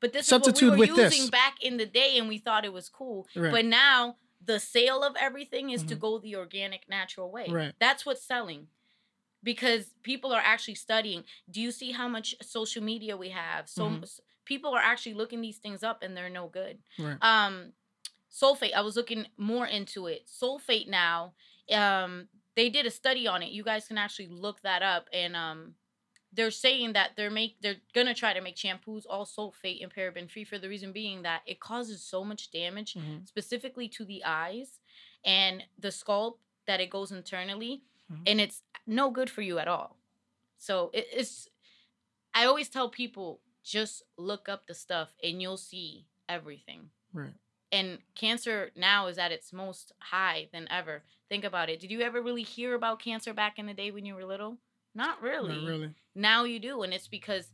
But 0.00 0.12
this 0.12 0.26
Substitute 0.26 0.64
is 0.66 0.70
what 0.70 0.78
we 0.78 0.92
were 0.92 1.02
using 1.02 1.22
this. 1.22 1.30
back 1.30 1.62
in 1.62 1.78
the 1.78 1.86
day, 1.86 2.18
and 2.18 2.28
we 2.28 2.38
thought 2.38 2.64
it 2.64 2.72
was 2.72 2.88
cool. 2.88 3.26
Right. 3.34 3.50
But 3.50 3.64
now 3.64 4.16
the 4.44 4.60
sale 4.60 5.02
of 5.02 5.16
everything 5.16 5.70
is 5.70 5.82
to 5.84 5.96
Mhm. 5.96 6.00
go 6.00 6.18
the 6.18 6.36
organic, 6.36 6.88
natural 6.88 7.30
way. 7.30 7.48
Right. 7.48 7.74
That's 7.78 8.04
what's 8.04 8.22
selling. 8.22 8.68
Because 9.42 9.94
people 10.02 10.32
are 10.32 10.40
actually 10.40 10.74
studying. 10.74 11.24
Do 11.50 11.60
you 11.60 11.70
see 11.70 11.92
how 11.92 12.08
much 12.08 12.34
social 12.42 12.82
media 12.82 13.16
we 13.16 13.30
have? 13.30 13.68
So 13.68 13.88
Mhm. 13.88 14.20
people 14.44 14.74
are 14.74 14.80
actually 14.82 15.14
looking 15.14 15.40
these 15.40 15.58
things 15.58 15.82
up 15.82 16.02
and 16.02 16.16
they're 16.16 16.30
no 16.30 16.48
good. 16.48 16.82
Right. 16.98 17.18
Um 17.22 17.72
sulfate, 18.30 18.74
I 18.74 18.82
was 18.82 18.96
looking 18.96 19.26
more 19.38 19.66
into 19.66 20.06
it. 20.08 20.26
Sulfate 20.26 20.88
now, 20.88 21.34
um, 21.72 22.28
they 22.54 22.68
did 22.68 22.84
a 22.86 22.90
study 22.90 23.26
on 23.26 23.42
it. 23.42 23.50
You 23.50 23.62
guys 23.62 23.86
can 23.88 23.96
actually 23.98 24.28
look 24.28 24.60
that 24.62 24.82
up 24.82 25.08
and 25.12 25.34
um 25.34 25.76
they're 26.36 26.50
saying 26.50 26.92
that 26.92 27.10
they're 27.16 27.30
make 27.30 27.56
they're 27.62 27.80
gonna 27.94 28.14
try 28.14 28.32
to 28.34 28.40
make 28.40 28.56
shampoos 28.56 29.04
all 29.08 29.24
sulfate 29.26 29.82
and 29.82 29.92
paraben 29.92 30.30
free 30.30 30.44
for 30.44 30.58
the 30.58 30.68
reason 30.68 30.92
being 30.92 31.22
that 31.22 31.42
it 31.46 31.58
causes 31.60 32.02
so 32.02 32.22
much 32.24 32.50
damage 32.50 32.94
Mhm. 32.94 33.26
specifically 33.26 33.88
to 33.88 34.04
the 34.04 34.22
eyes 34.24 34.80
and 35.24 35.64
the 35.78 35.90
scalp 35.90 36.40
that 36.66 36.80
it 36.80 36.90
goes 36.90 37.10
internally 37.12 37.82
Mhm. 38.12 38.22
and 38.26 38.40
it's 38.40 38.62
no 38.86 39.10
good 39.10 39.30
for 39.30 39.42
you 39.42 39.58
at 39.58 39.68
all 39.68 39.96
so 40.58 40.90
it, 40.92 41.06
it's 41.12 41.48
i 42.34 42.44
always 42.44 42.68
tell 42.68 42.88
people 42.88 43.40
just 43.62 44.02
look 44.16 44.48
up 44.48 44.66
the 44.66 44.74
stuff 44.74 45.08
and 45.22 45.40
you'll 45.42 45.56
see 45.56 46.06
everything 46.28 46.90
Right. 47.12 47.34
and 47.72 47.98
cancer 48.14 48.70
now 48.76 49.06
is 49.06 49.18
at 49.18 49.32
its 49.32 49.52
most 49.52 49.92
high 49.98 50.48
than 50.52 50.68
ever 50.70 51.04
think 51.28 51.44
about 51.44 51.68
it 51.70 51.80
did 51.80 51.90
you 51.90 52.00
ever 52.02 52.20
really 52.22 52.42
hear 52.44 52.74
about 52.74 53.00
cancer 53.00 53.32
back 53.32 53.58
in 53.58 53.66
the 53.66 53.74
day 53.74 53.90
when 53.90 54.04
you 54.06 54.14
were 54.14 54.24
little 54.24 54.58
not 54.96 55.22
really 55.22 55.54
Not 55.60 55.68
really. 55.68 55.90
now 56.14 56.42
you 56.44 56.58
do 56.58 56.82
and 56.82 56.92
it's 56.92 57.06
because 57.08 57.52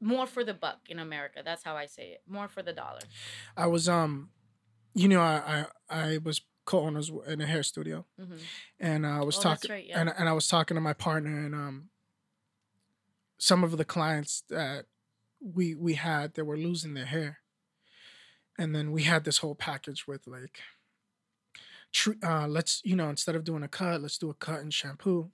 more 0.00 0.26
for 0.26 0.44
the 0.44 0.52
buck 0.54 0.80
in 0.88 0.98
america. 0.98 1.40
That's 1.44 1.62
how 1.64 1.74
i 1.76 1.86
say 1.86 2.08
it. 2.14 2.22
More 2.28 2.48
for 2.48 2.62
the 2.62 2.72
dollar. 2.74 3.00
I 3.56 3.66
was 3.66 3.88
um, 3.88 4.30
you 4.94 5.08
know, 5.08 5.20
I 5.22 5.66
I, 5.88 6.04
I 6.14 6.18
was 6.18 6.40
co-owners 6.66 7.10
in 7.28 7.40
a 7.40 7.46
hair 7.46 7.62
studio, 7.62 8.04
hmm 8.18 8.36
and 8.80 9.06
I 9.06 9.20
was 9.22 9.38
Oh, 9.38 9.42
talking, 9.42 9.70
right, 9.70 9.86
yeah. 9.86 10.00
and 10.00 10.12
and 10.18 10.28
I 10.28 10.32
was 10.32 10.48
talking 10.48 10.74
to 10.74 10.80
my 10.80 10.92
partner, 10.92 11.34
and 11.46 11.54
um, 11.54 11.90
some 13.38 13.62
of 13.64 13.76
the 13.78 13.84
clients 13.84 14.42
that 14.50 14.86
we 15.40 15.74
we 15.74 15.94
had 15.94 16.34
that 16.34 16.44
were 16.44 16.56
losing 16.58 16.94
their 16.94 17.06
hair, 17.06 17.38
and 18.58 18.74
then 18.74 18.90
we 18.92 19.02
had 19.04 19.24
this 19.24 19.38
whole 19.38 19.54
package 19.54 20.06
with 20.06 20.26
like, 20.26 20.60
uh, 22.22 22.46
let's 22.48 22.82
you 22.84 22.96
know 22.96 23.08
instead 23.08 23.34
of 23.36 23.44
doing 23.44 23.62
a 23.62 23.68
cut, 23.68 24.02
let's 24.02 24.18
do 24.18 24.28
a 24.30 24.34
cut 24.34 24.60
and 24.60 24.74
shampoo, 24.74 25.30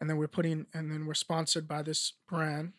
and 0.00 0.08
then 0.08 0.16
we're 0.16 0.28
putting 0.28 0.66
and 0.72 0.90
then 0.90 1.06
we're 1.06 1.14
sponsored 1.14 1.66
by 1.66 1.82
this 1.82 2.14
brand, 2.28 2.72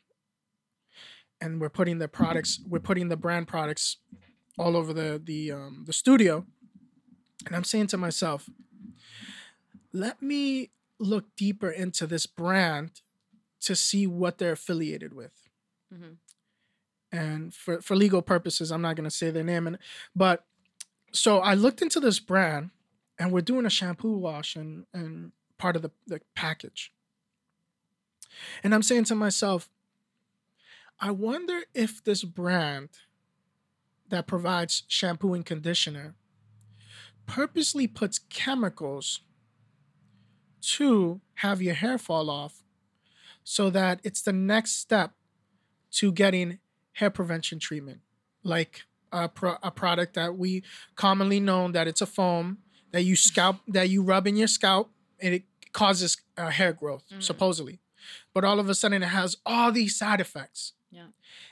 and 1.42 1.60
we're 1.62 1.70
putting 1.70 2.00
the 2.00 2.08
products 2.08 2.60
we're 2.68 2.80
putting 2.80 3.10
the 3.10 3.18
brand 3.18 3.48
products 3.48 3.98
all 4.58 4.76
over 4.76 4.94
the 4.94 5.22
the 5.24 5.52
um, 5.52 5.84
the 5.86 5.94
studio, 5.94 6.46
and 7.46 7.56
I'm 7.56 7.64
saying 7.64 7.88
to 7.88 7.98
myself, 7.98 8.50
let 9.94 10.22
me 10.22 10.72
look 11.00 11.36
deeper 11.36 11.70
into 11.70 12.06
this 12.06 12.26
brand 12.26 13.02
to 13.62 13.76
see 13.76 14.06
what 14.08 14.38
they're 14.38 14.54
affiliated 14.54 15.14
with. 15.14 15.32
hmm 15.92 16.14
And 17.12 17.54
for, 17.54 17.82
for 17.82 17.96
legal 17.96 18.22
purposes, 18.22 18.72
I'm 18.72 18.82
not 18.82 18.96
going 18.96 19.10
to 19.10 19.16
say 19.16 19.32
their 19.32 19.44
name. 19.44 19.68
And, 19.68 19.78
but 20.16 20.46
so 21.14 21.40
I 21.40 21.56
looked 21.56 21.82
into 21.82 22.00
this 22.00 22.20
brand 22.20 22.70
and 23.18 23.32
we're 23.32 23.42
doing 23.42 23.66
a 23.66 23.70
shampoo 23.70 24.18
wash 24.18 24.56
and, 24.56 24.86
and 24.94 25.32
part 25.60 25.76
of 25.76 25.84
the, 25.84 25.92
the 26.08 26.22
package. 26.34 26.92
And 28.64 28.74
I'm 28.74 28.82
saying 28.82 29.04
to 29.06 29.16
myself, 29.16 29.70
I 31.00 31.12
wonder 31.12 31.62
if 31.76 32.04
this 32.04 32.24
brand 32.24 32.90
that 34.10 34.26
provides 34.26 34.84
shampoo 34.88 35.34
and 35.34 35.46
conditioner 35.46 36.16
purposely 37.28 37.86
puts 37.86 38.18
chemicals 38.18 39.22
to 40.62 41.22
have 41.36 41.62
your 41.62 41.76
hair 41.76 41.98
fall 41.98 42.30
off 42.30 42.64
so 43.44 43.70
that 43.70 44.00
it's 44.04 44.22
the 44.22 44.34
next 44.34 44.78
step 44.78 45.14
to 45.92 46.12
getting 46.12 46.60
hair 46.94 47.10
prevention 47.10 47.60
treatment 47.60 48.02
like 48.44 48.82
a, 49.12 49.30
pro- 49.30 49.58
a 49.64 49.72
product 49.72 50.16
that 50.16 50.38
we 50.38 50.64
commonly 50.96 51.40
known 51.40 51.72
that 51.72 51.88
it's 51.88 52.02
a 52.02 52.06
foam 52.06 52.58
that 52.92 53.04
you 53.04 53.16
scalp 53.16 53.58
that 53.68 53.90
you 53.90 54.02
rub 54.02 54.28
in 54.28 54.36
your 54.36 54.48
scalp 54.48 54.92
and 55.22 55.36
it 55.36 55.44
causes 55.74 56.18
uh, 56.38 56.50
hair 56.50 56.74
growth 56.74 57.04
Mhm. 57.12 57.24
supposedly 57.24 57.80
but 58.34 58.44
all 58.44 58.60
of 58.60 58.70
a 58.70 58.76
sudden 58.76 59.04
it 59.04 59.08
has 59.08 59.38
all 59.46 59.72
these 59.72 59.96
side 59.98 60.20
effects 60.22 60.74
Yeah. 60.92 61.08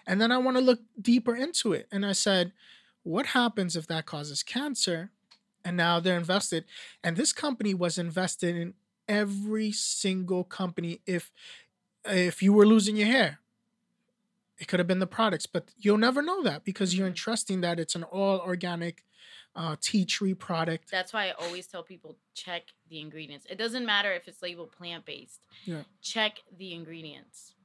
and 0.07 0.19
then 0.21 0.31
i 0.31 0.37
want 0.37 0.57
to 0.57 0.61
look 0.61 0.81
deeper 0.99 1.35
into 1.35 1.73
it 1.73 1.87
and 1.91 2.05
i 2.05 2.13
said 2.13 2.53
what 3.03 3.27
happens 3.27 3.75
if 3.75 3.87
that 3.87 4.05
causes 4.05 4.43
cancer 4.43 5.11
and 5.63 5.77
now 5.77 5.99
they're 5.99 6.17
invested 6.17 6.65
and 7.03 7.15
this 7.17 7.33
company 7.33 7.73
was 7.73 7.97
invested 7.97 8.55
in 8.55 8.73
every 9.07 9.71
single 9.71 10.43
company 10.43 11.01
if 11.05 11.31
if 12.05 12.41
you 12.41 12.53
were 12.53 12.65
losing 12.65 12.97
your 12.97 13.07
hair 13.07 13.39
it 14.57 14.67
could 14.67 14.79
have 14.79 14.87
been 14.87 14.99
the 14.99 15.07
products 15.07 15.45
but 15.45 15.69
you'll 15.77 15.97
never 15.97 16.21
know 16.21 16.41
that 16.43 16.63
because 16.63 16.95
you're 16.95 17.05
Mhm. 17.07 17.11
entrusting 17.11 17.61
that 17.61 17.79
it's 17.79 17.95
an 17.95 18.03
all 18.03 18.39
organic 18.39 19.03
uh, 19.57 19.75
tea 19.81 20.05
tree 20.05 20.35
product 20.35 20.91
That's 20.91 21.11
why 21.11 21.29
I 21.29 21.31
always 21.31 21.65
tell 21.67 21.83
people 21.83 22.15
check 22.35 22.63
the 22.89 23.01
ingredients. 23.01 23.47
It 23.49 23.57
doesn't 23.57 23.85
matter 23.85 24.13
if 24.13 24.27
it's 24.27 24.41
labeled 24.41 24.71
plant 24.71 25.05
based. 25.05 25.41
Yeah. 25.65 25.81
Check 26.01 26.43
the 26.55 26.73
ingredients. 26.73 27.55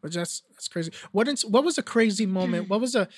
But 0.00 0.12
that's 0.12 0.42
that's 0.50 0.68
crazy. 0.68 0.92
What 1.12 1.28
what 1.48 1.64
was 1.64 1.76
a 1.76 1.82
crazy 1.82 2.24
moment? 2.24 2.68
what 2.70 2.80
was 2.80 2.94
a 2.94 3.08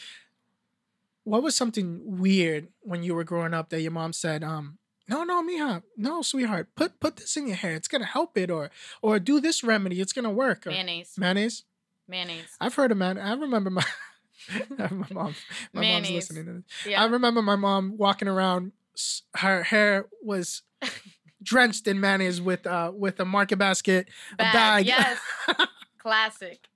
what 1.25 1.42
was 1.42 1.54
something 1.54 2.00
weird 2.19 2.69
when 2.80 3.02
you 3.02 3.14
were 3.14 3.25
growing 3.25 3.54
up 3.54 3.69
that 3.69 3.83
your 3.83 3.92
mom 3.92 4.12
said, 4.12 4.42
um, 4.42 4.78
no, 5.09 5.23
no, 5.23 5.42
mija, 5.42 5.83
no, 5.97 6.23
sweetheart, 6.23 6.69
put 6.75 7.00
put 7.00 7.16
this 7.16 7.37
in 7.37 7.47
your 7.47 7.57
hair. 7.57 7.75
It's 7.75 7.88
gonna 7.88 8.07
help 8.07 8.38
it, 8.38 8.50
or 8.50 8.71
or 9.02 9.19
do 9.19 9.40
this 9.40 9.62
remedy. 9.62 10.00
It's 10.00 10.12
gonna 10.12 10.30
work. 10.30 10.66
Or, 10.66 10.71
Mayonnaise. 10.71 11.14
mayonnaise. 11.19 11.64
Mayonnaise. 12.09 12.57
I've 12.61 12.75
heard 12.75 12.92
of 12.92 12.99
man. 12.99 13.19
I 13.19 13.35
remember 13.35 13.71
my 13.71 13.85
my 14.78 14.88
mom. 15.12 15.35
My 15.73 15.82
mom's 15.82 16.11
listening 16.11 16.47
to 16.47 16.52
this. 16.54 16.64
Yeah. 16.87 17.02
I 17.02 17.06
remember 17.06 17.42
my 17.42 17.56
mom 17.56 17.97
walking 17.97 18.28
around. 18.28 18.73
Her 19.37 19.62
hair 19.62 20.06
was 20.23 20.62
drenched 21.42 21.87
in 21.87 22.00
mayonnaise 22.00 22.40
with 22.40 22.66
uh 22.66 22.92
with 22.94 23.18
a 23.20 23.25
market 23.25 23.56
basket, 23.59 24.09
a 24.35 24.42
bag. 24.42 24.52
Bag, 24.52 24.87
Yes. 24.87 25.18
Classic. 25.99 26.66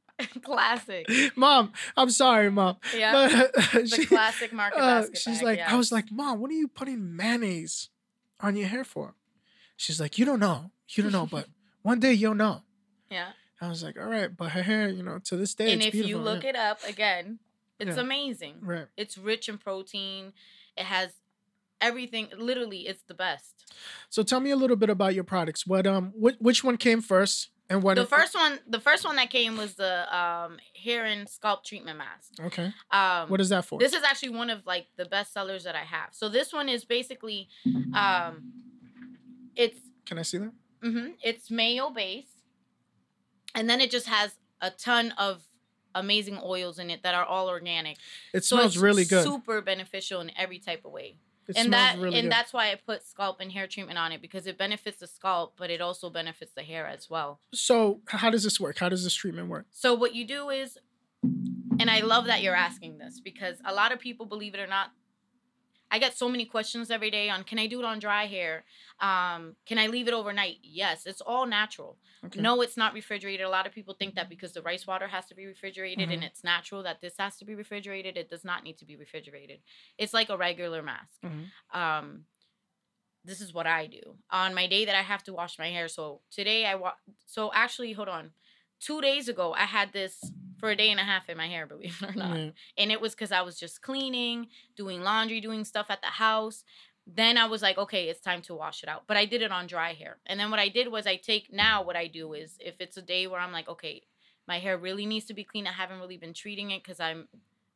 classic. 0.45 1.07
mom, 1.37 1.73
I'm 1.97 2.11
sorry, 2.11 2.51
mom. 2.51 2.77
Yeah. 2.97 3.13
But, 3.13 3.53
the 3.73 3.87
she- 3.87 4.07
classic 4.07 4.53
market 4.53 4.79
uh, 4.79 5.01
basket. 5.01 5.19
she's 5.19 5.39
bag, 5.39 5.45
like, 5.45 5.59
yeah. 5.59 5.73
I 5.73 5.77
was 5.77 5.91
like, 5.91 6.13
mom, 6.13 6.41
what 6.41 6.51
are 6.51 6.55
you 6.55 6.69
putting 6.69 7.17
mayonnaise 7.17 7.89
on 8.41 8.55
your 8.55 8.69
hair 8.69 8.85
for? 8.85 9.15
She's 9.77 10.01
like, 10.01 10.19
you 10.19 10.25
don't 10.25 10.39
know, 10.41 10.71
you 10.91 11.03
don't 11.03 11.11
know, 11.13 11.27
but 11.27 11.47
one 11.83 11.99
day 12.01 12.13
you'll 12.13 12.35
know. 12.37 12.63
yeah. 13.11 13.31
I 13.61 13.69
was 13.69 13.83
like, 13.83 13.97
all 13.99 14.07
right, 14.07 14.35
but 14.37 14.51
her 14.51 14.63
hair, 14.63 14.89
you 14.89 15.03
know, 15.03 15.19
to 15.25 15.37
this 15.37 15.55
day, 15.55 15.73
and 15.73 15.83
if 15.83 15.95
you 15.95 16.19
look 16.19 16.43
yeah. 16.45 16.51
it 16.51 16.57
up 16.57 16.81
again, 16.87 17.39
it's 17.81 17.97
Yeah. 17.97 18.03
amazing. 18.03 18.57
right. 18.63 18.87
It's 18.97 19.17
rich 19.19 19.49
in 19.49 19.59
protein. 19.59 20.33
It 20.77 20.85
has 20.85 21.11
everything. 21.81 22.29
Literally, 22.37 22.87
it's 22.87 23.03
the 23.03 23.15
best. 23.15 23.73
So 24.11 24.23
tell 24.23 24.41
me 24.41 24.51
a 24.51 24.57
little 24.57 24.77
bit 24.77 24.91
about 24.91 25.15
your 25.15 25.25
products. 25.25 25.67
What 25.67 25.87
um, 25.87 26.13
which, 26.15 26.37
which 26.39 26.65
one 26.65 26.77
came 26.77 27.01
first? 27.01 27.51
And 27.71 27.83
what? 27.83 27.95
the 27.97 28.05
first 28.05 28.35
one, 28.35 28.59
the 28.69 28.79
first 28.79 29.07
one 29.07 29.17
that 29.17 29.31
came 29.31 29.57
was 29.57 29.75
the 29.77 30.15
um, 30.15 30.59
hair 30.85 31.07
and 31.07 31.27
scalp 31.27 31.65
treatment 31.65 31.97
mask. 31.97 32.33
Okay. 32.39 32.73
Um, 32.91 33.31
What 33.31 33.41
is 33.41 33.49
that 33.49 33.65
for? 33.65 33.79
This 33.79 33.95
is 33.95 34.03
actually 34.03 34.31
one 34.37 34.51
of 34.51 34.67
like 34.67 34.87
the 34.97 35.07
best 35.07 35.33
sellers 35.33 35.65
that 35.65 35.75
I 35.75 35.85
have. 35.85 36.09
So 36.13 36.29
this 36.29 36.53
one 36.53 36.69
is 36.69 36.85
basically, 36.85 37.49
um, 37.95 38.53
it's 39.57 39.79
Can 40.05 40.19
I 40.19 40.23
see 40.23 40.39
that? 40.39 40.53
Mm-hmm. 40.83 41.13
it's 41.23 41.51
mayo 41.51 41.89
based, 41.89 42.43
and 43.55 43.69
then 43.71 43.81
it 43.81 43.91
just 43.91 44.07
has 44.09 44.37
a 44.61 44.71
ton 44.71 45.13
of 45.17 45.43
amazing 45.95 46.39
oils 46.43 46.79
in 46.79 46.91
it 46.91 47.03
that 47.03 47.15
are 47.15 47.25
all 47.25 47.49
organic. 47.49 47.99
It 48.33 48.45
So 48.45 48.57
smells 48.57 48.77
really 48.79 49.05
good. 49.05 49.25
Super 49.25 49.61
beneficial 49.61 50.21
in 50.21 50.31
every 50.37 50.59
type 50.59 50.85
of 50.85 50.93
way. 50.93 51.17
It 51.47 51.59
and 51.59 51.73
that 51.75 51.99
really 51.99 52.17
and 52.19 52.25
good. 52.25 52.33
that's 52.33 52.53
why 52.55 52.73
I 52.73 52.77
put 52.77 53.07
scalp 53.07 53.39
and 53.41 53.53
hair 53.53 53.67
treatment 53.67 53.99
on 53.99 54.13
it 54.13 54.23
because 54.23 54.47
it 54.47 54.57
benefits 54.57 55.01
the 55.01 55.07
scalp, 55.07 55.55
but 55.59 55.71
it 55.71 55.81
also 55.83 56.09
benefits 56.09 56.53
the 56.55 56.63
hair 56.63 56.87
as 56.87 57.11
well. 57.11 57.39
So 57.53 58.01
how 58.07 58.31
does 58.31 58.45
this 58.45 58.59
work? 58.59 58.79
How 58.79 58.89
does 58.89 59.05
this 59.05 59.15
treatment 59.15 59.49
work? 59.49 59.67
So 59.71 59.93
what 59.95 60.15
you 60.15 60.27
do 60.27 60.49
is, 60.49 60.79
and 61.79 61.91
I 61.91 62.01
love 62.01 62.25
that 62.27 62.43
you're 62.43 62.55
asking 62.57 62.97
this 62.99 63.21
because 63.21 63.59
a 63.65 63.75
lot 63.75 63.93
of 63.93 63.99
people, 63.99 64.25
believe 64.25 64.55
it 64.55 64.61
or 64.61 64.67
not, 64.67 64.91
I 65.95 65.99
get 66.01 66.19
so 66.19 66.29
many 66.29 66.45
questions 66.45 66.91
every 66.91 67.09
day 67.19 67.31
on 67.31 67.45
can 67.45 67.59
I 67.61 67.69
do 67.69 67.79
it 67.79 67.85
on 67.85 68.01
dry 68.01 68.27
hair? 68.27 68.65
Um, 68.99 69.55
can 69.65 69.79
I 69.79 69.87
leave 69.87 70.09
it 70.09 70.15
overnight? 70.15 70.57
Yes, 70.63 71.07
it's 71.07 71.21
all 71.21 71.47
natural. 71.47 71.99
Okay. 72.25 72.41
No, 72.41 72.63
it's 72.63 72.77
not 72.77 72.95
refrigerated. 72.95 73.47
A 73.47 73.49
lot 73.49 73.65
of 73.69 73.73
people 73.73 73.95
think 73.95 74.17
that 74.17 74.29
because 74.29 74.53
the 74.53 74.63
rice 74.63 74.89
water 74.89 75.07
has 75.07 75.27
to 75.27 75.37
be 75.37 75.47
refrigerated 75.47 76.11
and 76.11 76.21
Mhm. 76.23 76.27
it's 76.27 76.43
natural 76.43 76.83
that 76.83 77.01
this 77.01 77.15
has 77.19 77.37
to 77.37 77.45
be 77.45 77.55
refrigerated. 77.55 78.17
It 78.17 78.29
does 78.29 78.45
not 78.45 78.65
need 78.65 78.77
to 78.79 78.85
be 78.85 78.97
refrigerated. 78.97 79.63
It's 79.97 80.13
like 80.13 80.31
a 80.31 80.37
regular 80.37 80.83
mask. 80.83 81.21
Mhm. 81.23 81.51
Um, 81.71 82.27
this 83.25 83.41
is 83.41 83.55
what 83.55 83.67
I 83.69 83.87
do 83.87 84.19
on 84.31 84.53
my 84.53 84.67
day 84.67 84.85
that 84.87 84.97
I 84.97 85.03
have 85.03 85.23
to 85.25 85.33
wash 85.33 85.61
my 85.61 85.69
hair. 85.71 85.87
So 85.89 86.23
today 86.33 86.67
I 86.67 86.75
wa- 86.75 86.99
so 87.25 87.53
actually 87.55 87.93
hold 87.93 88.09
on. 88.09 88.35
Two 88.85 89.01
days 89.01 89.29
ago 89.29 89.55
I 89.55 89.65
had 89.65 89.93
this 89.93 90.31
for 90.59 90.71
a 90.71 90.77
day 90.77 90.91
and 90.91 91.01
a 91.01 91.05
half 91.05 91.29
in 91.31 91.39
my 91.39 91.49
hair, 91.49 91.67
believe 91.67 91.99
it 92.03 92.11
or 92.11 92.15
not. 92.15 92.37
Yeah. 92.37 92.51
And 92.77 92.93
it 92.93 93.01
was 93.01 93.15
because 93.15 93.33
I 93.33 93.41
was 93.41 93.59
just 93.59 93.81
cleaning, 93.81 94.49
doing 94.77 95.03
laundry, 95.03 95.41
doing 95.41 95.65
stuff 95.65 95.87
at 95.89 96.03
the 96.03 96.09
house. 96.09 96.65
Then 97.07 97.39
I 97.39 97.47
was 97.47 97.63
like, 97.63 97.79
okay, 97.79 98.09
it's 98.09 98.21
time 98.21 98.43
to 98.43 98.55
wash 98.55 98.83
it 98.83 98.89
out. 98.89 99.05
But 99.07 99.17
I 99.17 99.25
did 99.25 99.41
it 99.41 99.51
on 99.51 99.67
dry 99.67 99.95
hair. 99.95 100.19
And 100.27 100.39
then 100.39 100.51
what 100.51 100.61
I 100.61 100.69
did 100.69 100.91
was 100.93 101.07
I 101.07 101.17
take 101.17 101.53
now 101.53 101.83
what 101.83 101.97
I 101.97 102.07
do 102.09 102.35
is 102.35 102.57
if 102.61 102.75
it's 102.79 102.97
a 102.97 103.03
day 103.03 103.27
where 103.27 103.41
I'm 103.41 103.53
like, 103.53 103.69
okay, 103.69 104.03
my 104.47 104.59
hair 104.59 104.77
really 104.77 105.07
needs 105.07 105.25
to 105.27 105.35
be 105.35 105.45
clean. 105.45 105.67
I 105.67 105.73
haven't 105.73 106.01
really 106.01 106.19
been 106.19 106.35
treating 106.35 106.71
it 106.71 106.83
because 106.83 107.01
I'm 107.01 107.29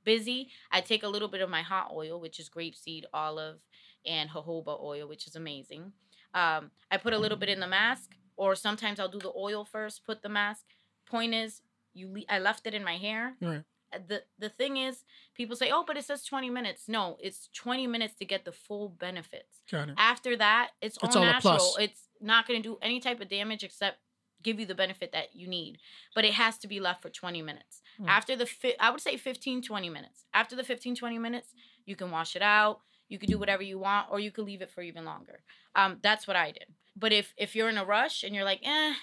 busy. 0.05 0.49
I 0.71 0.81
take 0.83 1.03
a 1.03 1.09
little 1.09 1.29
bit 1.29 1.41
of 1.41 1.50
my 1.50 1.62
hot 1.62 1.91
oil, 1.95 2.21
which 2.21 2.38
is 2.38 2.50
grapeseed, 2.50 3.05
olive, 3.12 3.61
and 4.07 4.31
jojoba 4.31 4.81
oil, 4.83 5.09
which 5.09 5.27
is 5.27 5.37
amazing. 5.37 5.93
Um, 6.35 6.71
I 6.91 6.99
put 6.99 7.15
a 7.15 7.19
little 7.19 7.38
bit 7.38 7.49
in 7.49 7.61
the 7.61 7.67
mask, 7.67 8.11
or 8.37 8.55
sometimes 8.55 9.00
I'll 9.00 9.09
do 9.09 9.19
the 9.19 9.33
oil 9.37 9.65
first, 9.65 10.05
put 10.05 10.23
the 10.23 10.29
mask. 10.29 10.65
Point 11.11 11.35
is, 11.35 11.62
you 11.95 12.09
le- 12.12 12.25
I 12.29 12.38
left 12.38 12.67
it 12.67 12.75
in 12.75 12.85
my 12.85 12.97
hair. 12.99 13.35
Right. 13.41 13.65
Uh, 13.93 13.99
The 14.07 14.23
the 14.38 14.49
thing 14.50 14.77
is, 14.77 15.05
people 15.35 15.57
say, 15.57 15.71
"Oh, 15.71 15.85
but 15.87 15.97
it 15.97 16.05
says 16.05 16.23
20 16.25 16.50
minutes." 16.50 16.88
No, 16.88 17.17
it's 17.21 17.49
20 17.55 17.87
minutes 17.87 18.15
to 18.17 18.25
get 18.27 18.45
the 18.45 18.53
full 18.53 18.88
benefits. 18.91 19.62
Got 19.71 19.88
it. 19.91 19.95
After 19.97 20.37
that, 20.37 20.71
it's 20.83 20.99
all 20.99 21.09
It's 21.09 21.17
all 21.17 21.23
a 21.23 21.27
natural. 21.27 21.57
plus. 21.57 21.79
It's 21.79 22.03
not 22.21 22.47
going 22.47 22.62
to 22.62 22.69
do 22.69 22.79
any 22.83 23.00
type 23.00 23.21
of 23.21 23.29
damage 23.29 23.65
except 23.65 23.99
give 24.43 24.61
you 24.61 24.67
the 24.67 24.75
benefit 24.75 25.11
that 25.12 25.35
you 25.35 25.47
need. 25.49 25.79
But 26.15 26.25
it 26.25 26.35
has 26.35 26.59
to 26.59 26.69
be 26.69 26.79
left 26.81 27.00
for 27.03 27.11
20 27.11 27.43
minutes. 27.43 27.81
Mm. 27.99 28.09
After 28.09 28.37
the 28.37 28.47
fi- 28.47 28.77
I 28.79 28.91
would 28.91 29.00
say 29.00 29.17
15 29.17 29.62
20 29.62 29.88
minutes. 29.88 30.27
After 30.35 30.55
the 30.55 30.65
15 30.65 30.95
20 30.95 31.19
minutes, 31.19 31.55
you 31.87 31.97
can 31.97 32.11
wash 32.11 32.37
it 32.37 32.43
out. 32.43 32.81
You 33.09 33.19
can 33.19 33.31
do 33.31 33.38
whatever 33.38 33.62
you 33.62 33.79
want 33.79 34.09
or 34.11 34.21
you 34.21 34.31
could 34.31 34.45
leave 34.45 34.61
it 34.62 34.71
for 34.71 34.83
even 34.83 35.05
longer. 35.07 35.43
Um 35.75 35.99
that's 36.03 36.27
what 36.29 36.37
I 36.37 36.53
did. 36.53 36.69
But 36.95 37.12
if 37.12 37.33
if 37.38 37.57
you're 37.57 37.71
in 37.71 37.79
a 37.79 37.85
rush 37.87 38.23
and 38.23 38.35
you're 38.35 38.45
like, 38.53 38.61
"Eh," 38.65 38.95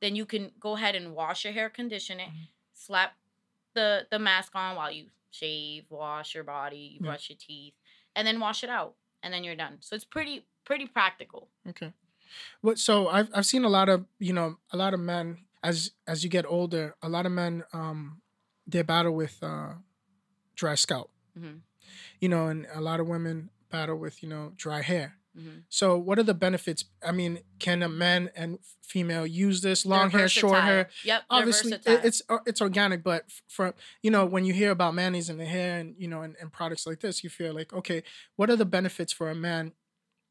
then 0.00 0.16
you 0.16 0.24
can 0.26 0.52
go 0.58 0.76
ahead 0.76 0.94
and 0.94 1.14
wash 1.14 1.44
your 1.44 1.52
hair, 1.52 1.68
condition 1.70 2.20
it, 2.20 2.28
Mhm. 2.30 2.48
slap 2.72 3.16
the 3.74 4.06
the 4.10 4.18
mask 4.18 4.54
on 4.54 4.76
while 4.76 4.90
you 4.90 5.10
shave, 5.30 5.84
wash 5.90 6.34
your 6.34 6.44
body, 6.44 6.76
you 6.94 7.00
Yeah. 7.00 7.06
brush 7.10 7.30
your 7.30 7.38
teeth, 7.38 7.74
and 8.16 8.26
then 8.26 8.40
wash 8.40 8.64
it 8.64 8.70
out, 8.70 8.96
and 9.22 9.32
then 9.32 9.44
you're 9.44 9.56
done. 9.56 9.80
So 9.80 9.94
it's 9.94 10.04
pretty 10.04 10.46
pretty 10.64 10.86
practical. 10.86 11.50
Okay. 11.68 11.92
What? 12.60 12.78
So 12.78 13.08
I've 13.08 13.30
I've 13.34 13.46
seen 13.46 13.64
a 13.64 13.68
lot 13.68 13.88
of 13.88 14.06
you 14.18 14.32
know 14.32 14.58
a 14.72 14.76
lot 14.76 14.94
of 14.94 15.00
men 15.00 15.46
as 15.62 15.92
as 16.06 16.24
you 16.24 16.30
get 16.30 16.46
older, 16.46 16.96
a 17.02 17.08
lot 17.08 17.26
of 17.26 17.32
men 17.32 17.64
um 17.72 18.22
they 18.66 18.82
battle 18.82 19.14
with 19.14 19.42
uh 19.42 19.74
dry 20.54 20.74
scalp. 20.74 21.10
Mhm. 21.38 21.62
You 22.20 22.28
know, 22.28 22.48
and 22.48 22.66
a 22.72 22.80
lot 22.80 23.00
of 23.00 23.06
women 23.08 23.50
battle 23.70 23.96
with 23.96 24.22
you 24.22 24.28
know 24.28 24.52
dry 24.56 24.82
hair. 24.82 25.19
Mhm. 25.36 25.64
So 25.68 25.96
what 25.96 26.18
are 26.18 26.24
the 26.24 26.34
benefits? 26.34 26.84
I 27.04 27.12
mean, 27.12 27.40
can 27.58 27.82
a 27.82 27.88
man 27.88 28.30
and 28.34 28.58
female 28.82 29.26
use 29.26 29.60
this 29.60 29.86
long 29.86 30.10
hair, 30.10 30.28
short 30.28 30.62
hair? 30.64 30.88
Yep. 31.04 31.22
Obviously, 31.30 31.72
it's 31.86 32.22
it's 32.46 32.60
organic, 32.60 33.02
but 33.04 33.30
for 33.48 33.74
you 34.02 34.10
know 34.10 34.26
when 34.26 34.44
you 34.44 34.52
hear 34.52 34.70
about 34.72 34.94
mayonnaise 34.94 35.30
in 35.30 35.38
the 35.38 35.44
hair 35.46 35.78
and 35.78 35.94
you 35.98 36.08
know 36.08 36.22
and, 36.22 36.36
and 36.40 36.52
products 36.52 36.86
like 36.86 37.00
this, 37.00 37.22
you 37.22 37.30
feel 37.30 37.54
like 37.54 37.72
okay, 37.72 38.02
what 38.36 38.50
are 38.50 38.56
the 38.56 38.64
benefits 38.64 39.12
for 39.12 39.30
a 39.30 39.34
man 39.34 39.72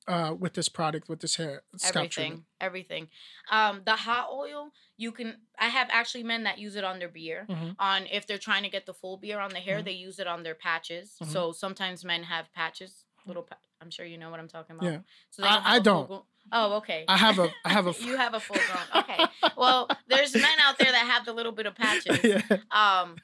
uh, 0.07 0.33
with 0.37 0.53
this 0.53 0.67
product 0.69 1.07
with 1.07 1.19
this 1.21 1.35
hair 1.35 1.61
everything 1.83 2.09
treatment? 2.09 2.43
everything 2.61 3.07
um 3.51 3.81
the 3.85 3.95
hot 3.95 4.27
oil 4.31 4.71
you 4.97 5.11
can 5.11 5.37
i 5.59 5.67
have 5.67 5.87
actually 5.91 6.23
men 6.23 6.43
that 6.43 6.57
use 6.57 6.75
it 6.75 6.83
on 6.83 6.97
their 6.99 7.09
beer 7.09 7.45
Mhm. 7.47 7.75
on 7.77 8.07
if 8.07 8.25
they're 8.25 8.39
trying 8.39 8.63
to 8.63 8.69
get 8.69 8.85
the 8.87 8.93
full 8.93 9.17
beer 9.17 9.39
on 9.39 9.51
the 9.51 9.59
hair 9.59 9.81
Mhm. 9.81 9.85
they 9.85 9.91
use 9.91 10.17
it 10.17 10.25
on 10.27 10.41
their 10.43 10.55
patches 10.55 11.15
Mhm. 11.21 11.27
so 11.31 11.51
sometimes 11.51 12.03
men 12.03 12.23
have 12.23 12.51
patches 12.53 13.05
little 13.29 13.47
i'm 13.81 13.89
sure 13.89 14.05
you 14.05 14.17
know 14.17 14.29
what 14.29 14.39
i'm 14.39 14.47
talking 14.49 14.75
about 14.75 14.91
Yeah. 14.91 14.99
so 15.29 15.43
I- 15.43 15.75
I 15.75 15.79
don't. 15.79 16.07
gro- 16.07 16.25
oh 16.51 16.77
okay 16.77 17.05
I 17.07 17.15
have 17.17 17.37
a 17.39 17.49
I 17.65 17.69
have 17.69 17.87
a 17.87 17.93
you 18.03 18.17
have 18.17 18.33
a 18.33 18.39
full 18.39 18.57
grown 18.57 19.03
okay 19.03 19.23
well 19.57 19.87
there's 20.07 20.33
men 20.33 20.57
out 20.65 20.77
there 20.77 20.91
that 20.91 21.05
have 21.13 21.25
the 21.25 21.33
little 21.33 21.51
bit 21.53 21.65
of 21.67 21.75
patches 21.75 22.19
yeah. 22.23 22.41
um 22.71 23.15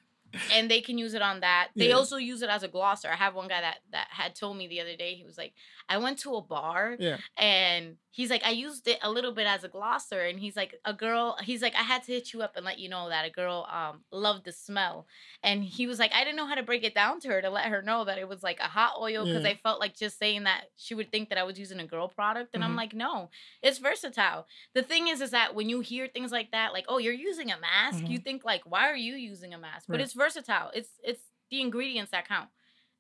and 0.53 0.69
they 0.69 0.81
can 0.81 0.97
use 0.97 1.13
it 1.13 1.21
on 1.21 1.39
that 1.41 1.69
they 1.75 1.89
Yeah. 1.89 1.95
also 1.95 2.17
use 2.17 2.41
it 2.41 2.49
as 2.49 2.63
a 2.63 2.67
glosser 2.69 3.09
i 3.11 3.15
have 3.15 3.35
one 3.35 3.47
guy 3.47 3.61
that 3.61 3.77
that 3.91 4.07
had 4.09 4.35
told 4.35 4.57
me 4.57 4.67
the 4.67 4.81
other 4.81 4.95
day 4.95 5.15
he 5.15 5.23
was 5.23 5.37
like 5.37 5.53
i 5.89 5.97
went 5.97 6.19
to 6.19 6.35
a 6.35 6.41
bar 6.41 6.95
Yeah. 6.99 7.17
and 7.37 7.97
he's 8.11 8.29
like 8.29 8.43
i 8.45 8.51
used 8.51 8.87
it 8.87 8.99
a 9.01 9.11
little 9.11 9.33
bit 9.33 9.47
as 9.47 9.63
a 9.63 9.69
glosser 9.69 10.29
and 10.29 10.39
he's 10.39 10.55
like 10.55 10.75
a 10.85 10.93
girl 10.93 11.37
he's 11.43 11.61
like 11.61 11.75
i 11.75 11.83
had 11.83 12.03
to 12.03 12.11
hit 12.11 12.33
you 12.33 12.41
up 12.41 12.55
and 12.55 12.65
let 12.65 12.79
you 12.79 12.89
know 12.89 13.09
that 13.09 13.25
a 13.25 13.29
girl 13.29 13.67
um 13.71 14.01
loved 14.11 14.45
the 14.45 14.51
smell 14.51 15.05
and 15.43 15.63
he 15.63 15.85
was 15.87 15.99
like 15.99 16.13
i 16.13 16.23
didn't 16.23 16.35
know 16.37 16.47
how 16.47 16.55
to 16.55 16.63
break 16.63 16.83
it 16.83 16.95
down 16.95 17.19
to 17.19 17.27
her 17.29 17.41
to 17.41 17.49
let 17.49 17.65
her 17.65 17.81
know 17.81 18.05
that 18.05 18.17
it 18.17 18.27
was 18.27 18.41
like 18.43 18.59
a 18.59 18.63
hot 18.63 18.93
oil 18.99 19.25
because 19.25 19.43
Yeah. 19.43 19.49
i 19.51 19.55
felt 19.63 19.79
like 19.79 19.95
just 19.95 20.17
saying 20.17 20.43
that 20.43 20.65
she 20.77 20.95
would 20.95 21.11
think 21.11 21.29
that 21.29 21.37
i 21.37 21.43
was 21.43 21.59
using 21.59 21.79
a 21.79 21.85
girl 21.87 22.07
product 22.07 22.51
and 22.53 22.63
i'm 22.63 22.73
Mhm. 22.73 22.77
like 22.77 22.93
no 22.93 23.29
it's 23.61 23.77
versatile 23.79 24.47
the 24.73 24.83
thing 24.83 25.07
is 25.07 25.21
is 25.21 25.31
that 25.31 25.53
when 25.55 25.69
you 25.69 25.79
hear 25.81 26.07
things 26.07 26.31
like 26.31 26.51
that 26.51 26.73
like 26.73 26.85
oh 26.87 26.97
you're 26.97 27.13
using 27.13 27.51
a 27.51 27.59
mask 27.59 28.03
you 28.09 28.19
think 28.19 28.43
like 28.45 28.61
why 28.65 28.89
are 28.89 28.95
you 28.95 29.15
using 29.15 29.53
a 29.53 29.57
mask 29.57 29.85
but 29.87 29.95
Mm-hmm. 29.95 29.99
Right. 29.99 30.01
it's 30.01 30.13
versatile 30.13 30.24
it's 30.29 30.89
it's 31.03 31.21
the 31.49 31.61
ingredients 31.61 32.11
that 32.11 32.27
count. 32.27 32.49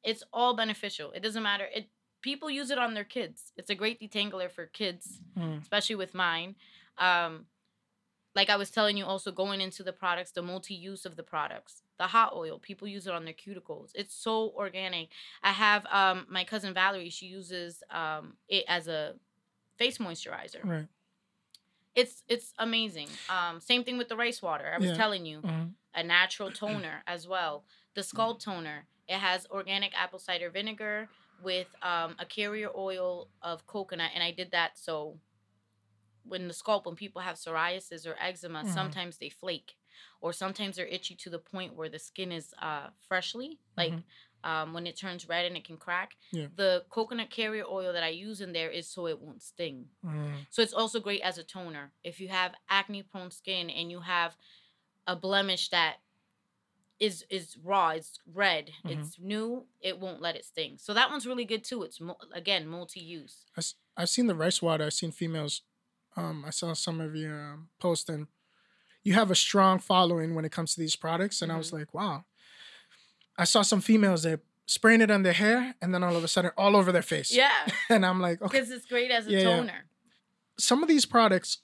It's 0.03 0.23
all 0.31 0.55
beneficial. 0.55 1.11
It 1.11 1.21
doesn't 1.23 1.41
matter. 1.43 1.65
It 1.73 1.89
people 2.21 2.49
use 2.49 2.69
it 2.71 2.77
on 2.77 2.93
their 2.93 3.03
kids. 3.03 3.51
It's 3.57 3.69
a 3.69 3.75
great 3.75 3.99
detangler 3.99 4.49
for 4.51 4.65
kids 4.65 5.19
Mm. 5.37 5.61
especially 5.61 5.95
with 5.95 6.13
mine. 6.13 6.55
Um 6.97 7.45
like 8.37 8.49
i 8.49 8.57
was 8.57 8.69
telling 8.69 8.97
you 8.97 9.05
also 9.05 9.31
going 9.31 9.61
into 9.61 9.81
the 9.81 9.93
products 9.93 10.31
the 10.31 10.41
multi-use 10.41 11.05
of 11.05 11.15
the 11.15 11.23
products 11.23 11.83
the 11.97 12.07
hot 12.07 12.33
oil 12.35 12.59
people 12.59 12.85
use 12.85 13.07
it 13.07 13.13
on 13.13 13.23
their 13.25 13.33
cuticles. 13.33 13.91
It's 13.95 14.13
so 14.13 14.51
organic. 14.55 15.07
I 15.41 15.51
have 15.53 15.85
um 15.91 16.25
my 16.29 16.43
cousin 16.43 16.73
valerie 16.73 17.09
she 17.09 17.27
uses 17.27 17.81
um 17.89 18.33
it 18.49 18.65
as 18.67 18.87
a 18.87 19.15
face 19.77 19.97
moisturizer. 19.99 20.63
Right. 20.63 20.87
it's 21.95 22.23
it's 22.27 22.53
amazing. 22.59 23.07
Um 23.29 23.59
same 23.61 23.83
thing 23.83 23.97
with 23.97 24.09
the 24.09 24.17
rice 24.17 24.41
water 24.41 24.67
i 24.73 24.77
was 24.77 24.89
Yeah. 24.89 24.97
telling 24.97 25.25
you. 25.25 25.41
Mhm. 25.41 25.73
A 25.95 26.03
natural 26.03 26.51
toner 26.61 27.03
as 27.07 27.27
well. 27.27 27.65
The 27.95 28.03
scalp 28.03 28.39
toner. 28.41 28.87
It 29.07 29.17
has 29.19 29.45
organic 29.51 29.93
apple 29.97 30.19
cider 30.19 30.49
vinegar 30.49 31.09
with 31.41 31.67
um, 31.81 32.15
a 32.19 32.25
carrier 32.25 32.69
oil 32.75 33.29
of 33.41 33.65
coconut, 33.67 34.11
and 34.15 34.23
I 34.23 34.31
did 34.31 34.51
that 34.51 34.77
so 34.77 35.19
when 36.23 36.47
the 36.47 36.53
scalp, 36.53 36.85
when 36.87 36.95
people 36.95 37.21
have 37.21 37.35
psoriasis 37.35 38.07
or 38.07 38.15
eczema, 38.19 38.63
Mhm. 38.63 38.73
sometimes 38.73 39.17
they 39.17 39.29
flake, 39.29 39.77
or 40.21 40.33
sometimes 40.33 40.75
they're 40.75 40.87
itchy 40.87 41.15
to 41.15 41.29
the 41.29 41.37
point 41.39 41.75
where 41.75 41.89
the 41.89 41.99
skin 41.99 42.31
is 42.31 42.53
uh, 42.59 42.89
freshly, 43.07 43.59
like 43.77 43.93
Mhm. 43.93 44.03
um, 44.43 44.73
when 44.73 44.85
it 44.87 44.95
turns 44.97 45.27
red 45.27 45.45
and 45.45 45.55
it 45.57 45.65
can 45.65 45.77
crack. 45.77 46.17
Yeah. 46.31 46.47
The 46.55 46.85
coconut 46.89 47.29
carrier 47.31 47.65
oil 47.67 47.93
that 47.93 48.03
I 48.03 48.09
use 48.09 48.41
in 48.41 48.53
there 48.53 48.69
is 48.71 48.87
so 48.87 49.07
it 49.07 49.19
won't 49.19 49.41
sting. 49.41 49.89
Mm. 50.03 50.45
So 50.51 50.61
it's 50.61 50.73
also 50.73 50.99
great 50.99 51.21
as 51.21 51.37
a 51.39 51.43
toner. 51.43 51.93
If 52.03 52.19
you 52.19 52.27
have 52.29 52.53
acne 52.69 53.01
prone 53.03 53.31
skin 53.31 53.69
and 53.71 53.89
you 53.91 54.01
have 54.01 54.35
a 55.07 55.15
blemish 55.15 55.69
that 55.69 55.97
is 56.99 57.25
is 57.29 57.57
raw, 57.63 57.89
it's 57.89 58.19
red, 58.33 58.71
Mhm. 58.85 58.91
it's 59.03 59.19
new, 59.19 59.65
it 59.81 59.99
won't 59.99 60.21
let 60.21 60.35
it 60.35 60.45
sting. 60.45 60.77
So 60.77 60.93
that 60.93 61.09
one's 61.09 61.27
really 61.27 61.43
good 61.45 61.63
too. 61.63 61.83
It's 61.83 61.99
mu- 61.99 62.13
again 62.33 62.67
multi-use. 62.67 63.45
I've 63.97 64.09
seen 64.09 64.27
the 64.27 64.35
rice 64.35 64.61
water. 64.61 64.85
I've 64.85 64.93
seen 64.93 65.11
females. 65.11 65.61
Um, 66.15 66.45
I 66.45 66.49
saw 66.51 66.73
some 66.73 67.01
of 67.01 67.15
your 67.15 67.37
um, 67.53 67.69
posts, 67.79 68.07
and 68.09 68.27
you 69.03 69.13
have 69.13 69.29
a 69.29 69.35
strong 69.35 69.79
following 69.79 70.33
when 70.35 70.45
it 70.45 70.51
comes 70.53 70.73
to 70.75 70.79
these 70.79 70.95
products. 70.95 71.41
And 71.41 71.51
I 71.51 71.57
was 71.57 71.73
like, 71.73 71.93
wow. 71.93 72.23
I 73.37 73.43
saw 73.43 73.61
some 73.61 73.81
females 73.81 74.23
they 74.23 74.37
spraying 74.65 75.01
it 75.01 75.11
on 75.11 75.23
their 75.23 75.33
hair, 75.33 75.75
and 75.81 75.93
then 75.93 76.03
all 76.03 76.15
of 76.15 76.23
a 76.23 76.27
sudden, 76.27 76.51
all 76.57 76.75
over 76.77 76.91
their 76.93 77.01
face. 77.01 77.31
Yeah, 77.31 77.51
And 77.89 78.05
I'm 78.05 78.19
like, 78.21 78.41
okay. 78.41 78.51
because 78.57 78.71
it's 78.71 78.85
great 78.85 79.11
as 79.11 79.27
a 79.27 79.31
Yeah, 79.31 79.39
yeah. 79.39 79.43
toner. 79.57 79.85
Some 80.57 80.81
of 80.81 80.87
these 80.87 81.05
products, 81.05 81.59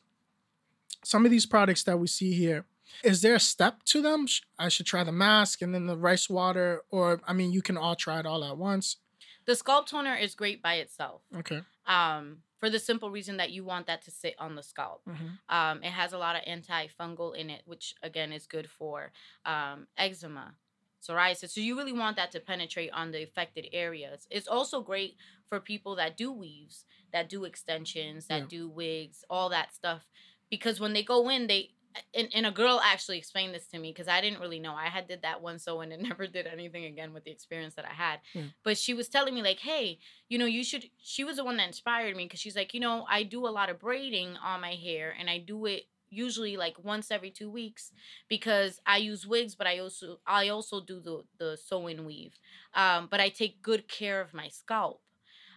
some 1.04 1.24
of 1.26 1.32
these 1.32 1.46
products 1.46 1.84
that 1.84 1.98
we 1.98 2.08
see 2.08 2.34
here, 2.34 2.66
is 3.04 3.22
there 3.22 3.36
a 3.36 3.40
step 3.40 3.84
to 3.86 4.02
them? 4.02 4.28
I 4.60 4.70
should 4.70 4.86
try 4.86 5.04
the 5.04 5.12
mask 5.12 5.62
and 5.62 5.74
then 5.74 5.88
the 5.88 5.98
rice 5.98 6.30
water, 6.30 6.82
or 6.90 7.22
I 7.28 7.34
mean, 7.34 7.52
you 7.52 7.62
can 7.62 7.78
all 7.78 7.96
try 7.96 8.20
it 8.20 8.26
all 8.26 8.44
at 8.44 8.58
once. 8.58 8.98
The 9.46 9.56
scalp 9.56 9.88
toner 9.88 10.16
is 10.16 10.36
great 10.36 10.62
by 10.62 10.76
itself. 10.76 11.22
Okay. 11.36 11.62
Um, 11.88 12.38
for 12.60 12.70
the 12.70 12.78
simple 12.80 13.10
reason 13.10 13.38
that 13.38 13.50
you 13.50 13.64
want 13.64 13.88
that 13.88 14.04
to 14.04 14.12
sit 14.12 14.36
on 14.38 14.56
the 14.56 14.62
scalp. 14.62 15.02
Mm-hmm. 15.10 15.56
Um, 15.56 15.84
it 15.84 15.90
has 15.90 16.14
a 16.14 16.18
lot 16.20 16.36
of 16.36 16.44
antifungal 16.44 17.36
in 17.36 17.50
it, 17.50 17.64
which 17.66 17.96
again 18.04 18.32
is 18.32 18.46
good 18.46 18.70
for 18.70 19.12
um, 19.46 19.88
eczema, 19.98 20.54
psoriasis. 21.02 21.50
So 21.50 21.62
you 21.62 21.76
really 21.76 21.92
want 21.92 22.18
that 22.18 22.32
to 22.34 22.40
penetrate 22.40 22.92
on 22.94 23.12
the 23.12 23.24
affected 23.24 23.66
areas. 23.74 24.28
It's 24.30 24.48
also 24.48 24.82
great 24.82 25.16
for 25.50 25.60
people 25.60 25.96
that 25.96 26.16
do 26.16 26.32
weaves, 26.32 26.86
that 27.12 27.30
do 27.30 27.46
extensions, 27.46 28.28
that 28.28 28.42
Yeah. 28.42 28.48
do 28.48 28.70
wigs, 28.70 29.26
all 29.28 29.50
that 29.50 29.74
stuff, 29.74 30.08
because 30.52 30.80
when 30.80 30.94
they 30.94 31.04
go 31.04 31.30
in, 31.30 31.48
they 31.48 31.72
and, 32.14 32.30
and 32.34 32.46
a 32.46 32.52
girl 32.52 32.82
actually 32.84 33.18
explained 33.18 33.54
this 33.54 33.68
to 33.68 33.80
me 33.80 33.92
because 33.92 34.08
I 34.08 34.22
didn't 34.22 34.40
really 34.40 34.60
know. 34.60 34.74
I 34.74 34.88
had 34.88 35.08
did 35.08 35.22
that 35.24 35.42
one 35.42 35.60
sew 35.60 35.82
and 35.82 35.92
it 35.92 36.02
never 36.10 36.28
did 36.28 36.48
anything 36.48 36.86
again 36.86 37.14
with 37.14 37.24
the 37.24 37.32
experience 37.32 37.76
that 37.76 37.86
I 37.86 37.94
had. 37.94 38.20
Yeah. 38.34 38.44
But 38.64 38.78
she 38.78 38.94
was 38.94 39.08
telling 39.08 39.34
me 39.34 39.42
like, 39.42 39.60
hey, 39.60 40.00
you 40.30 40.38
know, 40.38 40.46
you 40.46 40.64
should. 40.64 40.86
She 41.02 41.24
was 41.24 41.38
the 41.38 41.46
one 41.46 41.58
that 41.58 41.68
inspired 41.68 42.16
me 42.16 42.26
because 42.26 42.40
she's 42.40 42.56
like, 42.56 42.74
you 42.74 42.80
know, 42.80 43.06
I 43.10 43.24
do 43.24 43.48
a 43.48 43.50
lot 43.50 43.70
of 43.70 43.80
braiding 43.80 44.36
on 44.44 44.62
my 44.62 44.74
hair 44.74 45.14
and 45.18 45.30
I 45.30 45.38
do 45.40 45.66
it 45.66 45.84
usually 46.12 46.58
like 46.58 46.76
once 46.84 47.10
every 47.10 47.32
two 47.32 47.50
weeks 47.50 47.92
because 48.28 48.80
I 48.86 48.98
use 48.98 49.26
wigs, 49.26 49.56
but 49.56 49.66
I 49.66 49.80
also 49.80 50.20
I 50.28 50.50
also 50.50 50.82
do 50.82 51.00
the 51.00 51.24
the 51.40 51.58
sew 51.58 51.88
and 51.88 52.06
weave. 52.06 52.34
Um, 52.76 53.08
but 53.10 53.20
I 53.20 53.30
take 53.30 53.62
good 53.62 53.88
care 53.88 54.22
of 54.22 54.34
my 54.34 54.50
scalp. 54.50 55.02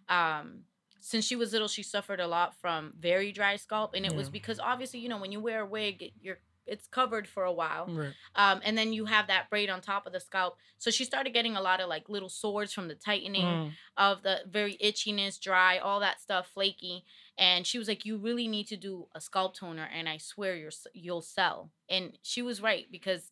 Um, 0.08 0.60
since 1.04 1.24
she 1.26 1.36
was 1.36 1.52
little, 1.52 1.68
she 1.68 1.82
suffered 1.82 2.20
a 2.20 2.26
lot 2.26 2.54
from 2.60 2.94
very 2.98 3.30
dry 3.30 3.56
scalp, 3.56 3.94
and 3.94 4.06
it 4.06 4.14
was 4.14 4.30
because 4.30 4.58
obviously, 4.58 5.00
you 5.00 5.08
know, 5.08 5.18
when 5.18 5.32
you 5.32 5.40
wear 5.40 5.60
a 5.60 5.66
wig, 5.66 6.12
you're 6.20 6.38
it's 6.66 6.86
covered 6.86 7.28
for 7.28 7.44
a 7.44 7.52
while, 7.52 7.92
Right. 7.94 8.14
um, 8.36 8.62
and 8.64 8.78
then 8.78 8.94
you 8.94 9.04
have 9.04 9.26
that 9.26 9.50
braid 9.50 9.68
on 9.68 9.82
top 9.82 10.06
of 10.06 10.14
the 10.14 10.20
scalp. 10.20 10.56
So 10.78 10.90
she 10.90 11.04
started 11.04 11.34
getting 11.34 11.56
a 11.56 11.60
lot 11.60 11.80
of 11.82 11.90
like 11.90 12.08
little 12.08 12.30
sores 12.30 12.72
from 12.72 12.88
the 12.88 12.94
tightening 12.94 13.60
Mm. 13.66 13.76
of 13.98 14.22
the 14.22 14.44
very 14.48 14.78
itchiness, 14.78 15.38
dry, 15.38 15.76
all 15.76 16.00
that 16.00 16.22
stuff, 16.22 16.48
flaky. 16.54 17.04
And 17.36 17.66
she 17.66 17.78
was 17.78 17.86
like, 17.86 18.06
"You 18.06 18.16
really 18.16 18.48
need 18.48 18.66
to 18.68 18.78
do 18.78 19.08
a 19.14 19.20
scalp 19.20 19.56
toner, 19.56 19.84
and 19.92 20.08
I 20.08 20.16
swear 20.16 20.56
you're 20.56 20.70
you'll 20.94 21.20
sell." 21.20 21.70
And 21.90 22.18
she 22.22 22.40
was 22.40 22.62
right 22.62 22.90
because 22.90 23.30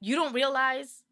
you 0.00 0.14
don't 0.16 0.32
realize 0.32 1.04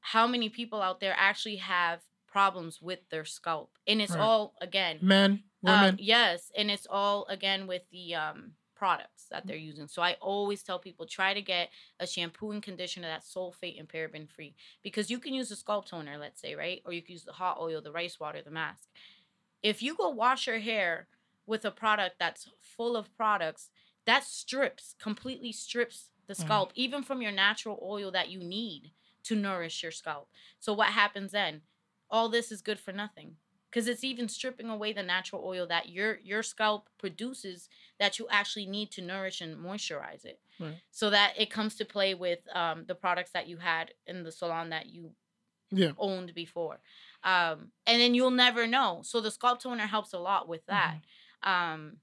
how 0.00 0.26
many 0.26 0.48
people 0.48 0.82
out 0.82 1.00
there 1.00 1.14
actually 1.16 1.56
have 1.56 2.02
problems 2.34 2.82
with 2.82 3.00
their 3.10 3.24
scalp, 3.26 3.78
and 3.88 4.02
it's 4.02 4.16
Right. 4.16 4.20
all 4.20 4.56
again, 4.62 4.98
Men, 5.00 5.44
women. 5.62 5.94
um, 5.94 5.96
yes, 5.98 6.50
and 6.56 6.70
it's 6.70 6.86
all 6.90 7.26
again 7.26 7.66
with 7.66 7.82
the 7.90 8.14
um, 8.14 8.56
products 8.76 9.26
that 9.30 9.46
they're 9.46 9.56
using. 9.56 9.88
So 9.88 10.02
I 10.02 10.14
always 10.20 10.62
tell 10.62 10.78
people 10.80 11.06
try 11.06 11.34
to 11.34 11.42
get 11.42 11.70
a 12.00 12.06
shampoo 12.06 12.52
and 12.52 12.62
conditioner 12.62 13.08
that's 13.08 13.32
sulfate 13.34 13.78
and 13.80 13.88
paraben 13.88 14.30
free 14.30 14.56
because 14.82 15.10
you 15.10 15.20
can 15.20 15.34
use 15.34 15.50
a 15.52 15.56
scalp 15.56 15.86
toner, 15.86 16.18
let's 16.18 16.40
say, 16.40 16.54
right, 16.56 16.82
or 16.86 16.92
you 16.92 17.02
can 17.02 17.12
use 17.14 17.24
the 17.24 17.32
hot 17.32 17.58
oil, 17.60 17.82
the 17.82 17.92
rice 17.92 18.20
water, 18.20 18.42
the 18.42 18.50
mask. 18.50 18.88
If 19.62 19.82
you 19.82 19.96
go 19.96 20.10
wash 20.10 20.46
your 20.46 20.58
hair 20.60 21.08
with 21.46 21.64
a 21.64 21.70
product 21.72 22.16
that's 22.18 22.48
full 22.60 22.96
of 22.96 23.14
products, 23.16 23.70
that 24.06 24.24
strips 24.24 24.94
completely 24.98 25.52
strips 25.52 26.10
the 26.26 26.34
Mhm. 26.38 26.64
scalp, 26.64 26.72
even 26.74 27.02
from 27.02 27.22
your 27.22 27.32
natural 27.32 27.78
oil 27.82 28.10
that 28.12 28.28
you 28.30 28.40
need 28.40 28.92
to 29.24 29.34
nourish 29.36 29.82
your 29.82 29.92
scalp. 29.92 30.30
So 30.58 30.72
what 30.74 30.88
happens 30.92 31.32
then? 31.32 31.62
All 32.14 32.28
this 32.28 32.52
is 32.52 32.62
good 32.62 32.78
for 32.78 32.92
nothing. 32.92 33.36
Because 33.70 33.88
it's 33.88 34.04
even 34.04 34.28
stripping 34.28 34.68
away 34.68 34.92
the 34.92 35.02
natural 35.02 35.42
oil 35.44 35.66
that 35.66 35.88
your 35.88 36.18
your 36.22 36.42
scalp 36.44 36.88
produces 36.96 37.68
that 37.98 38.18
you 38.20 38.26
actually 38.30 38.66
need 38.66 38.92
to 38.92 39.02
nourish 39.02 39.40
and 39.40 39.56
moisturize 39.56 40.24
it. 40.24 40.38
Right. 40.60 40.78
so 40.92 41.10
that 41.10 41.30
it 41.36 41.50
comes 41.50 41.74
to 41.80 41.84
play 41.84 42.14
with 42.14 42.38
um, 42.54 42.84
the 42.86 42.94
products 42.94 43.32
that 43.32 43.48
you 43.48 43.56
had 43.56 43.90
in 44.06 44.22
the 44.22 44.30
salon 44.30 44.70
that 44.70 44.86
you 44.86 45.10
Yeah. 45.72 45.90
owned 45.98 46.32
before. 46.34 46.78
Um, 47.24 47.72
and 47.88 48.00
then 48.00 48.14
you'll 48.14 48.30
never 48.46 48.64
know. 48.68 49.00
So 49.02 49.20
the 49.20 49.32
scalp 49.32 49.58
toner 49.60 49.88
helps 49.88 50.12
a 50.12 50.20
lot 50.20 50.46
with 50.46 50.64
that. 50.66 50.98
Um, 51.42 51.96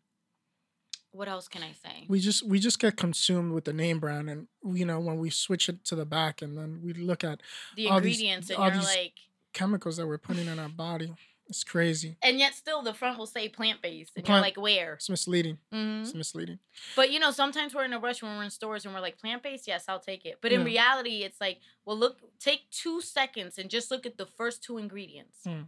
what 1.13 1.27
else 1.29 1.47
can 1.47 1.63
i 1.63 1.71
say? 1.73 2.05
We 2.09 2.19
just 2.19 2.45
we 2.45 2.59
just 2.59 2.79
get 2.79 2.97
consumed 2.97 3.53
with 3.53 3.65
the 3.65 3.73
name 3.73 3.99
brand 3.99 4.29
and 4.29 4.47
you 4.79 4.85
know 4.85 4.99
when 4.99 5.17
we 5.19 5.29
switch 5.29 5.69
it 5.69 5.83
to 5.85 5.95
the 5.95 6.05
back 6.05 6.41
and 6.41 6.57
then 6.57 6.81
we 6.83 6.91
look 6.93 7.23
at 7.23 7.41
the 7.77 7.87
all 7.87 7.99
these- 8.01 8.17
ingredients 8.19 8.49
and 8.49 8.59
you're 8.59 8.71
these- 8.71 8.85
like 8.95 9.13
chemicals 9.53 9.97
that 9.97 10.07
we're 10.07 10.17
putting 10.17 10.47
in 10.47 10.59
our 10.59 10.69
body 10.69 11.13
it's 11.47 11.63
crazy 11.65 12.15
and 12.23 12.39
yet 12.39 12.53
still 12.53 12.81
the 12.81 12.93
front 12.93 13.17
will 13.17 13.25
say 13.25 13.49
plant-based 13.49 14.13
and 14.15 14.23
Plant- 14.25 14.37
you're 14.37 14.41
like 14.41 14.57
where 14.57 14.93
it's 14.93 15.09
misleading 15.09 15.57
Mhm. 15.73 16.01
it's 16.01 16.13
misleading 16.13 16.59
But 16.95 17.11
you 17.11 17.19
know, 17.19 17.31
sometimes 17.31 17.75
we're 17.75 17.83
in 17.83 17.91
a 17.93 17.99
rush 17.99 18.21
when 18.23 18.37
we're 18.37 18.43
in 18.43 18.49
stores 18.49 18.85
and 18.85 18.93
we're 18.93 19.01
like, 19.01 19.17
plant 19.19 19.43
based, 19.43 19.67
yes, 19.67 19.85
I'll 19.89 19.99
take 19.99 20.25
it. 20.25 20.39
But 20.41 20.51
in 20.53 20.61
Yeah. 20.61 20.65
reality, 20.65 21.23
it's 21.23 21.41
like, 21.41 21.59
well, 21.85 21.97
look, 21.97 22.19
take 22.39 22.69
two 22.71 23.01
seconds 23.01 23.57
and 23.57 23.69
just 23.69 23.91
look 23.91 24.05
at 24.05 24.17
the 24.17 24.25
first 24.25 24.63
two 24.63 24.77
ingredients. 24.77 25.39
Mm. 25.45 25.67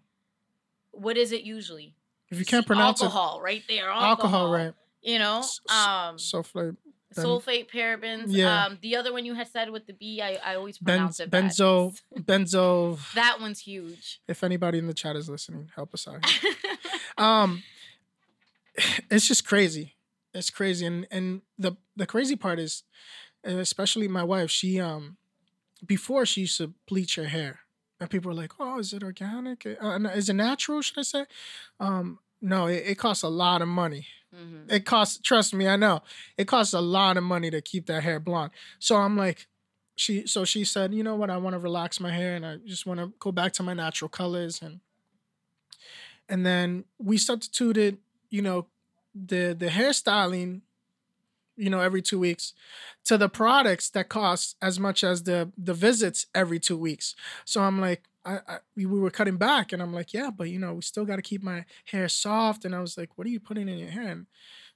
What 0.92 1.18
is 1.18 1.32
it 1.32 1.44
usually? 1.44 1.96
if 2.32 2.40
you 2.40 2.46
can't 2.46 2.66
pronounce 2.66 3.02
alcohol, 3.02 3.42
right 3.42 3.64
there. 3.68 3.90
Alcohol, 3.90 4.10
alcohol 4.10 4.52
right 4.52 4.74
You 5.02 5.20
know, 5.20 5.40
um, 5.70 6.16
sulfate 6.18 6.78
ben- 7.14 7.26
sulfate, 7.26 7.70
parabens. 7.72 8.26
Yeah. 8.28 8.66
Um, 8.66 8.78
the 8.82 8.96
other 8.96 9.12
one 9.14 9.26
you 9.26 9.34
had 9.34 9.48
said 9.48 9.70
with 9.70 9.88
the 9.88 9.94
B, 9.94 10.22
I, 10.22 10.40
I 10.44 10.56
always 10.56 10.78
ben, 10.78 10.98
pronounce 10.98 11.20
it 11.20 11.30
bad. 11.30 11.46
benzo 11.46 12.00
benzo 12.20 13.00
That 13.14 13.40
one's 13.40 13.60
huge. 13.60 14.22
if 14.28 14.44
anybody 14.44 14.78
in 14.78 14.88
the 14.88 14.94
chat 14.94 15.16
is 15.16 15.30
listening 15.30 15.72
help 15.76 15.94
us 15.94 16.08
out 16.08 16.26
um 17.18 17.64
it's 19.10 19.28
just 19.28 19.46
crazy 19.46 19.96
it's 20.34 20.50
crazy 20.50 20.86
and 20.86 21.08
and 21.12 21.42
the 21.58 21.74
the 21.96 22.06
crazy 22.06 22.36
part 22.36 22.60
is 22.60 22.84
especially 23.44 24.08
my 24.08 24.24
wife 24.24 24.50
she 24.50 24.80
um 24.80 25.18
before 25.86 26.26
she 26.26 26.42
used 26.42 26.58
to 26.58 26.74
bleach 26.88 27.16
her 27.16 27.26
hair 27.26 27.60
and 28.00 28.10
people 28.10 28.30
were 28.30 28.36
like 28.42 28.54
oh 28.60 28.80
is 28.80 28.94
it 28.94 29.04
organic 29.04 29.66
uh, 29.66 30.00
is 30.16 30.30
it 30.30 30.34
natural 30.34 30.82
should 30.82 30.98
i 30.98 31.04
say 31.04 31.26
um 31.80 32.20
no 32.44 32.68
it, 32.68 32.84
it 32.86 32.96
costs 33.00 33.24
a 33.24 33.30
lot 33.30 33.62
of 33.64 33.68
money. 33.68 34.06
Mhm. 34.36 34.72
it 34.72 34.84
costs 34.86 35.20
trust 35.20 35.54
me 35.54 35.68
i 35.68 35.76
know. 35.76 36.02
It 36.38 36.48
costs 36.48 36.74
a 36.74 36.82
lot 36.82 37.18
of 37.18 37.24
money 37.24 37.50
to 37.52 37.62
keep 37.62 37.86
that 37.88 38.04
hair 38.04 38.20
blonde. 38.20 38.52
So 38.80 38.98
i'm 38.98 39.16
like 39.18 39.48
she 39.96 40.26
so 40.28 40.44
she 40.46 40.64
said 40.66 40.94
you 40.94 41.04
know 41.04 41.16
what? 41.16 41.30
I 41.30 41.38
want 41.38 41.54
to 41.54 41.60
relax 41.60 42.00
my 42.00 42.12
hair 42.12 42.36
and 42.36 42.46
i 42.46 42.58
just 42.66 42.86
want 42.88 43.00
to 43.00 43.14
go 43.20 43.32
back 43.32 43.54
to 43.54 43.64
my 43.64 43.74
natural 43.74 44.10
colors. 44.10 44.62
And 44.62 44.80
and 46.30 46.46
then 46.46 46.86
we 46.98 47.18
substituted 47.18 47.98
you 48.30 48.42
know 48.42 48.68
the 49.14 49.56
the 49.58 49.68
hairstyling 49.68 50.62
you 51.56 51.70
know 51.70 51.82
every 51.82 52.02
two 52.02 52.18
weeks 52.18 52.54
to 53.06 53.18
the 53.18 53.30
products 53.30 53.90
that 53.92 54.10
cost 54.10 54.56
as 54.62 54.80
much 54.80 55.04
as 55.04 55.24
the 55.24 55.52
the 55.58 55.74
visits 55.76 56.26
every 56.34 56.60
two 56.60 56.78
weeks. 56.78 57.16
So 57.46 57.62
i'm 57.62 57.80
like 57.80 58.04
I, 58.26 58.40
I 58.48 58.58
we 58.76 58.86
we 58.86 59.00
were 59.00 59.10
cutting 59.10 59.38
back 59.38 59.74
and 59.74 59.82
i'm 59.82 59.94
like 59.94 60.14
yeah 60.14 60.30
but 60.36 60.50
you 60.50 60.60
know 60.60 60.74
we 60.76 60.82
still 60.82 61.06
got 61.06 61.18
to 61.18 61.22
keep 61.22 61.44
my 61.44 61.66
hair 61.86 62.08
soft 62.10 62.66
and 62.66 62.74
i 62.76 62.80
was 62.80 62.98
like 62.98 63.18
what 63.18 63.28
are 63.28 63.30
you 63.30 63.40
putting 63.40 63.68
in 63.68 63.78
your 63.78 63.90
hair 63.90 64.08
and 64.10 64.28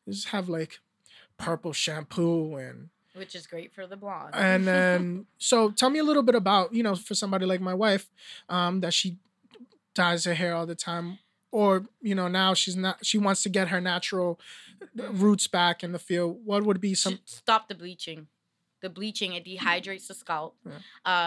just 0.07 0.29
have 0.29 0.49
like 0.49 0.79
purple 1.37 1.73
shampoo 1.73 2.55
and 2.55 2.89
Which 3.15 3.35
is 3.35 3.45
great 3.47 3.73
for 3.73 3.85
the 3.87 3.95
blonde. 3.95 4.33
and 4.33 4.65
then 4.67 5.25
so 5.37 5.71
tell 5.71 5.89
me 5.89 5.99
a 5.99 6.03
little 6.03 6.23
bit 6.23 6.35
about 6.35 6.73
you 6.73 6.83
know 6.83 6.95
for 6.95 7.15
somebody 7.15 7.45
like 7.45 7.61
my 7.61 7.73
wife 7.73 8.09
um 8.49 8.79
that 8.81 8.93
she 8.93 9.17
dyes 9.93 10.25
her 10.25 10.33
hair 10.33 10.53
all 10.55 10.65
the 10.65 10.75
time 10.75 11.19
or 11.51 11.85
you 12.01 12.13
know 12.15 12.27
now 12.27 12.53
she's 12.53 12.75
not 12.75 13.05
she 13.05 13.17
wants 13.17 13.41
to 13.43 13.49
get 13.49 13.69
her 13.69 13.81
natural 13.81 14.39
roots 14.95 15.47
back 15.47 15.83
in 15.83 15.91
the 15.91 15.99
field 15.99 16.39
what 16.43 16.63
would 16.63 16.79
be 16.81 16.93
some 16.93 17.13
Should 17.13 17.29
stop 17.29 17.67
the 17.67 17.75
bleaching. 17.75 18.27
The 18.87 18.93
bleaching 18.93 19.33
it 19.33 19.43
dehydrates 19.45 20.07
the 20.07 20.13
scalp. 20.13 20.55
Yeah. 20.65 20.79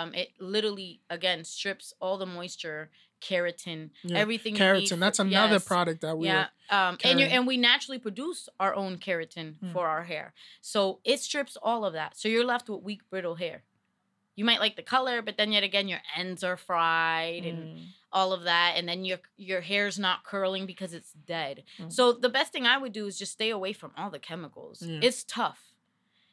Um, 0.03 0.14
it 0.14 0.29
literally 0.38 1.01
again 1.11 1.44
strips 1.44 1.92
all 2.01 2.16
the 2.16 2.25
moisture, 2.25 2.88
keratin, 3.20 3.90
Yeah. 4.03 4.16
everything. 4.18 4.55
keratin 4.57 4.88
for- 4.88 4.96
that's 4.96 5.18
another 5.18 5.57
yes. 5.61 5.64
product 5.73 6.01
that 6.01 6.16
we 6.16 6.27
yeah, 6.29 6.46
um, 6.70 6.96
and 7.05 7.20
and 7.20 7.46
we 7.46 7.57
naturally 7.59 7.99
produce 7.99 8.49
our 8.59 8.75
own 8.75 8.96
keratin 8.96 9.49
Mm. 9.59 9.73
for 9.75 9.87
our 9.88 10.05
hair, 10.05 10.33
so 10.62 11.01
it 11.05 11.20
strips 11.20 11.55
all 11.62 11.85
of 11.85 11.92
that. 11.92 12.16
So 12.16 12.29
you're 12.29 12.46
left 12.55 12.70
with 12.70 12.83
weak, 12.83 13.03
brittle 13.11 13.35
hair. 13.35 13.62
You 14.37 14.44
might 14.46 14.61
like 14.61 14.77
the 14.77 14.83
color, 14.83 15.20
but 15.20 15.37
then 15.37 15.53
yet 15.53 15.62
again, 15.64 15.87
your 15.87 16.01
ends 16.16 16.42
are 16.42 16.57
fried 16.57 17.44
and 17.44 17.59
Mm. 17.77 17.87
all 18.11 18.33
of 18.33 18.44
that, 18.44 18.70
and 18.77 18.88
then 18.88 19.05
your 19.05 19.20
your 19.37 19.61
hair's 19.61 19.99
not 19.99 20.25
curling 20.25 20.64
because 20.64 20.94
it's 20.94 21.12
dead. 21.12 21.62
Mm. 21.79 21.92
So 21.92 22.12
the 22.12 22.31
best 22.31 22.53
thing 22.53 22.64
I 22.66 22.79
would 22.79 22.92
do 22.94 23.07
is 23.07 23.18
just 23.18 23.33
stay 23.33 23.51
away 23.51 23.75
from 23.75 23.92
all 23.99 24.09
the 24.11 24.18
chemicals. 24.18 24.81
Yeah. 24.81 25.01
It's 25.03 25.25
tough. 25.25 25.69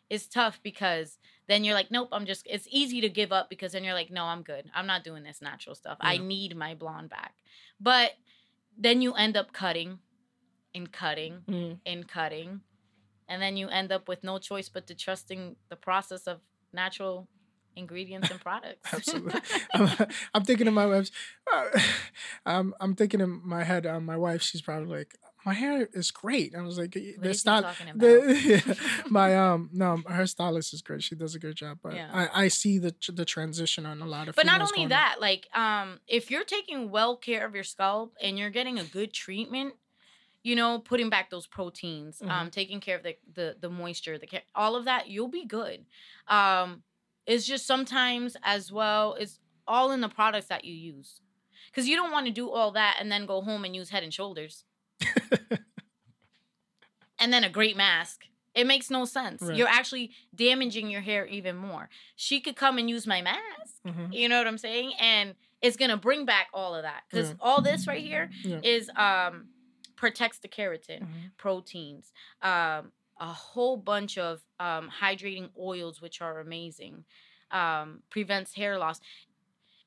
It's 0.10 0.28
tough 0.28 0.60
because 0.64 1.18
then 1.48 1.64
you're 1.64 1.74
like, 1.74 1.92
nope, 1.92 2.10
I'm 2.12 2.26
just. 2.26 2.46
It's 2.50 2.68
easy 2.72 3.02
to 3.02 3.10
give 3.10 3.32
up 3.32 3.50
because 3.50 3.72
then 3.74 3.84
you're 3.84 3.94
like, 3.94 4.10
no, 4.12 4.24
I'm 4.26 4.42
good. 4.42 4.70
I'm 4.74 4.88
not 4.88 5.04
doing 5.04 5.24
this 5.24 5.42
natural 5.42 5.76
stuff. 5.76 5.98
I 6.02 6.18
need 6.18 6.56
my 6.56 6.76
blonde 6.76 7.10
back. 7.10 7.36
But 7.80 8.12
then 8.78 9.02
you 9.02 9.14
end 9.14 9.36
up 9.36 9.52
cutting, 9.54 10.00
and 10.74 10.92
cutting, 10.92 11.42
Mm. 11.48 11.80
and 11.86 12.08
cutting, 12.08 12.62
and 13.28 13.42
then 13.42 13.58
you 13.58 13.68
end 13.68 13.92
up 13.92 14.08
with 14.08 14.24
no 14.24 14.38
choice 14.40 14.70
but 14.70 14.88
to 14.88 14.96
trusting 14.96 15.56
the 15.70 15.76
process 15.76 16.28
of 16.28 16.40
natural 16.72 17.28
ingredients 17.76 18.30
and 18.32 18.40
products. 18.48 18.94
Absolutely. 18.94 19.42
I'm, 19.74 19.90
I'm 20.34 20.44
thinking 20.46 20.68
of 20.68 20.74
my 20.74 20.86
wife's. 20.86 21.12
Uh, 21.52 21.66
I'm 22.46 22.74
I'm 22.80 22.96
thinking 22.96 23.20
in 23.22 23.42
my 23.44 23.64
head. 23.64 23.86
Um, 23.86 24.06
my 24.06 24.18
wife, 24.18 24.42
she's 24.42 24.62
probably 24.62 24.96
like, 24.98 25.16
my 25.48 25.54
hair 25.54 25.88
is 25.94 26.12
great. 26.12 26.50
I 26.56 26.62
was 26.62 26.78
like, 26.78 26.94
What 26.96 27.24
the 27.24 27.30
is 27.30 27.38
he 27.38 27.40
style, 27.46 27.64
talking 27.64 27.90
about? 27.90 28.00
the, 28.02 28.78
my 29.20 29.30
um, 29.46 29.70
no, 29.74 29.90
her 30.18 30.28
stylist 30.28 30.74
is 30.74 30.82
great. 30.82 31.02
She 31.04 31.16
does 31.16 31.34
a 31.36 31.40
good 31.46 31.56
job. 31.56 31.80
But 31.82 31.94
Yeah. 31.96 32.10
I, 32.22 32.44
I 32.44 32.48
see 32.50 32.78
the 32.86 32.94
the 33.22 33.26
transition 33.26 33.86
on 33.86 34.02
a 34.02 34.06
lot 34.16 34.28
of. 34.28 34.36
But 34.36 34.46
not 34.46 34.62
only 34.62 34.86
that, 34.88 35.16
like 35.22 35.48
um, 35.66 36.00
if 36.08 36.30
you're 36.32 36.44
taking 36.58 36.92
well 36.98 37.16
care 37.28 37.46
of 37.48 37.56
your 37.56 37.64
scalp 37.64 38.14
and 38.22 38.38
you're 38.38 38.50
getting 38.60 38.78
a 38.78 38.84
good 38.98 39.12
treatment, 39.14 39.74
you 40.44 40.56
know, 40.56 40.80
putting 40.80 41.10
back 41.10 41.30
those 41.30 41.48
proteins, 41.48 42.20
Mm-hmm. 42.20 42.32
um, 42.32 42.50
taking 42.52 42.80
care 42.82 42.98
of 42.98 43.04
the 43.04 43.16
the 43.34 43.48
the 43.64 43.70
moisture, 43.70 44.18
the 44.18 44.28
ca- 44.28 44.48
all 44.54 44.76
of 44.76 44.84
that, 44.86 45.08
you'll 45.08 45.28
be 45.42 45.46
good. 45.46 45.80
Um, 46.28 46.84
it's 47.26 47.46
just 47.46 47.66
sometimes 47.66 48.36
as 48.44 48.72
well, 48.72 49.16
it's 49.22 49.40
all 49.68 49.92
in 49.92 50.02
the 50.02 50.10
products 50.20 50.48
that 50.48 50.64
you 50.66 50.74
use, 50.74 51.22
because 51.70 51.88
you 51.90 51.96
don't 52.00 52.12
want 52.12 52.26
to 52.26 52.32
do 52.32 52.50
all 52.50 52.72
that 52.72 52.98
and 53.00 53.12
then 53.12 53.26
go 53.26 53.42
home 53.42 53.66
and 53.66 53.76
use 53.76 53.90
Head 53.90 54.04
and 54.04 54.14
Shoulders, 54.14 54.64
and 57.20 57.32
then 57.34 57.44
a 57.44 57.50
great 57.50 57.76
mask. 57.78 58.26
It 58.54 58.66
makes 58.66 58.90
no 58.90 59.06
sense. 59.06 59.42
Right. 59.42 59.56
You're 59.56 59.68
actually 59.68 60.12
damaging 60.34 60.90
your 60.90 61.02
hair 61.02 61.26
even 61.28 61.56
more. 61.56 61.90
She 62.16 62.40
could 62.42 62.56
come 62.56 62.78
and 62.80 62.90
use 62.90 63.06
my 63.06 63.22
mask. 63.22 63.76
Mhm. 63.86 64.12
You 64.14 64.30
know 64.30 64.38
what 64.40 64.48
I'm 64.48 64.58
saying? 64.58 64.94
And 65.00 65.36
it's 65.62 65.78
gonna 65.78 65.98
bring 65.98 66.26
back 66.26 66.48
all 66.54 66.74
of 66.76 66.84
that 66.84 67.04
because 67.10 67.30
Yeah. 67.30 67.36
all 67.40 67.62
this 67.62 67.86
right 67.88 68.02
here 68.04 68.32
Yeah. 68.44 68.60
is 68.64 68.90
um 68.96 69.50
protects 69.96 70.38
the 70.40 70.48
keratin, 70.48 71.02
Mhm. 71.02 71.32
proteins, 71.38 72.14
um, 72.44 72.92
a 73.20 73.34
whole 73.34 73.78
bunch 73.78 74.18
of 74.20 74.44
um, 74.60 74.92
hydrating 75.02 75.50
oils 75.58 76.02
which 76.02 76.22
are 76.22 76.40
amazing, 76.40 77.04
um, 77.52 78.04
prevents 78.12 78.54
hair 78.54 78.78
loss. 78.78 79.00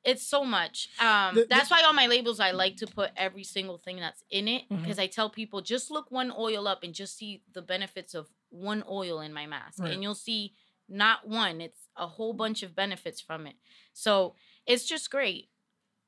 It's 0.04 0.26
so 0.26 0.44
much. 0.44 0.88
Um, 0.98 1.34
The- 1.34 1.42
the- 1.42 1.46
that's 1.48 1.70
why 1.70 1.82
on 1.84 1.94
my 1.94 2.06
labels 2.06 2.40
I 2.40 2.52
like 2.52 2.76
to 2.78 2.86
put 2.86 3.10
every 3.16 3.44
single 3.44 3.76
thing 3.78 3.96
that's 4.00 4.24
in 4.30 4.48
it 4.48 4.64
because 4.68 4.98
I 4.98 5.06
tell 5.06 5.28
people 5.28 5.60
just 5.60 5.90
look 5.90 6.10
one 6.10 6.32
oil 6.36 6.66
up 6.66 6.82
and 6.82 6.94
just 6.94 7.16
see 7.18 7.42
the 7.52 7.62
benefits 7.62 8.14
of 8.14 8.28
one 8.48 8.82
oil 8.88 9.20
in 9.20 9.32
my 9.32 9.46
mask, 9.46 9.78
Right. 9.78 9.92
and 9.92 10.02
you'll 10.02 10.14
see 10.14 10.54
not 10.88 11.28
one. 11.28 11.60
It's 11.60 11.88
a 11.96 12.06
whole 12.06 12.32
bunch 12.32 12.62
of 12.62 12.74
benefits 12.74 13.20
from 13.20 13.46
it. 13.46 13.56
So 13.92 14.34
it's 14.66 14.84
just 14.86 15.10
great. 15.10 15.48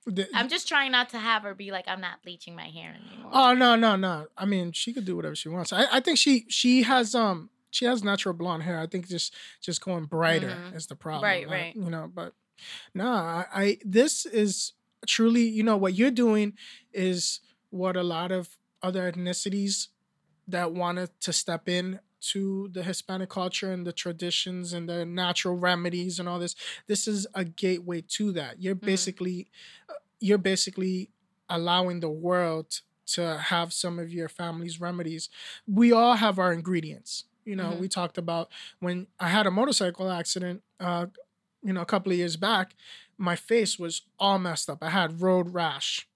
The- 0.07 0.29
I'm 0.35 0.49
just 0.49 0.67
trying 0.67 0.91
not 0.91 1.11
to 1.11 1.19
have 1.19 1.43
her 1.45 1.55
be 1.55 1.71
like, 1.71 1.87
I'm 1.87 2.01
not 2.01 2.23
bleaching 2.23 2.57
my 2.57 2.69
hair 2.69 2.97
anymore. 3.07 3.31
Oh 3.35 3.55
no, 3.55 3.77
no, 3.77 3.95
no. 3.95 4.27
I 4.37 4.47
mean, 4.47 4.73
she 4.73 4.93
could 4.93 5.05
do 5.05 5.15
whatever 5.15 5.37
she 5.37 5.49
wants. 5.49 5.73
I, 5.73 5.87
I 5.93 6.01
think 6.01 6.19
she 6.19 6.47
she 6.49 6.83
has 6.83 7.15
um 7.15 7.51
she 7.71 7.85
has 7.85 8.03
natural 8.03 8.35
blonde 8.35 8.65
hair. 8.65 8.81
I 8.81 8.87
think 8.89 9.07
just 9.09 9.33
just 9.61 9.81
going 9.85 10.07
brighter 10.07 10.49
Mhm. 10.51 10.75
is 10.77 10.89
the 10.89 10.97
problem. 10.97 11.23
Right, 11.25 11.49
right. 11.49 11.77
You 11.77 11.89
know, 11.91 12.11
but 12.13 12.35
no, 12.95 13.09
I, 13.09 13.47
I 13.55 13.79
this 13.85 14.27
is 14.27 14.73
truly 15.07 15.43
you 15.43 15.63
know 15.63 15.77
what 15.77 15.95
you're 15.95 16.11
doing 16.13 16.55
is 16.93 17.41
what 17.71 17.97
a 17.97 18.03
lot 18.03 18.31
of 18.33 18.57
other 18.83 19.11
ethnicities 19.11 19.89
that 20.49 20.73
wanted 20.73 21.11
to 21.21 21.33
step 21.33 21.69
in 21.69 22.01
to 22.21 22.69
the 22.73 22.83
Hispanic 22.85 23.31
culture 23.31 23.73
and 23.73 23.87
the 23.87 23.93
traditions 23.93 24.73
and 24.73 24.89
the 24.89 25.05
natural 25.05 25.57
remedies 25.57 26.21
and 26.21 26.29
all 26.29 26.39
this. 26.39 26.55
This 26.87 27.09
is 27.09 27.27
a 27.35 27.45
gateway 27.45 28.03
to 28.09 28.33
that. 28.33 28.63
You're 28.63 28.77
Mhm. 28.77 28.87
basically 28.87 29.49
uh, 29.89 29.95
you're 30.21 30.39
basically 30.39 31.11
allowing 31.49 32.01
the 32.01 32.11
world 32.11 32.81
to 33.07 33.39
have 33.39 33.73
some 33.73 33.99
of 33.99 34.13
your 34.13 34.29
family's 34.29 34.81
remedies. 34.81 35.29
We 35.67 35.93
all 35.93 36.15
have 36.15 36.39
our 36.39 36.53
ingredients. 36.53 37.25
You 37.45 37.57
know, 37.57 37.73
Mhm. 37.73 37.79
we 37.81 37.89
talked 37.89 38.19
about 38.19 38.51
when 38.79 39.09
I 39.19 39.29
had 39.29 39.47
a 39.47 39.51
motorcycle 39.51 40.11
accident, 40.11 40.63
uh, 40.79 41.07
you 41.63 41.73
know, 41.73 41.81
a 41.83 41.87
couple 41.87 42.13
of 42.13 42.19
years 42.19 42.37
back, 42.37 42.75
my 43.19 43.37
face 43.37 43.79
was 43.79 44.03
all 44.19 44.39
messed 44.39 44.69
up. 44.71 44.79
I 44.83 44.91
had 44.91 45.21
road 45.21 45.55
rash 45.55 46.09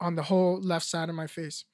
on 0.00 0.16
the 0.16 0.24
whole 0.24 0.60
left 0.60 0.84
side 0.86 1.08
of 1.08 1.14
my 1.14 1.26
face. 1.26 1.64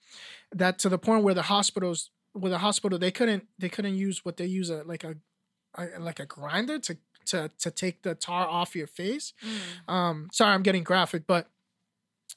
That 0.53 0.79
to 0.81 0.89
the 0.89 0.99
point 0.99 1.25
where 1.25 1.35
the 1.35 1.43
hospitals, 1.43 2.11
where 2.33 2.51
the 2.51 2.59
hospital, 2.59 2.99
they 2.99 3.11
couldn't 3.11 3.47
they 3.59 3.69
couldn't 3.69 3.97
use 3.97 4.25
what 4.25 4.37
they 4.37 4.47
use 4.47 4.71
a 4.71 4.83
like 4.85 5.05
a, 5.05 5.17
a 5.75 5.99
like 5.99 6.21
a 6.21 6.27
grinder 6.27 6.79
to 6.79 6.97
to 7.27 7.51
to 7.59 7.71
take 7.71 8.03
the 8.03 8.15
tar 8.15 8.47
off 8.49 8.75
your 8.75 8.87
face 8.87 9.35
Mm. 9.45 9.93
um 9.93 10.29
sorry 10.33 10.55
i'm 10.55 10.63
getting 10.63 10.83
graphic 10.83 11.27
but 11.27 11.51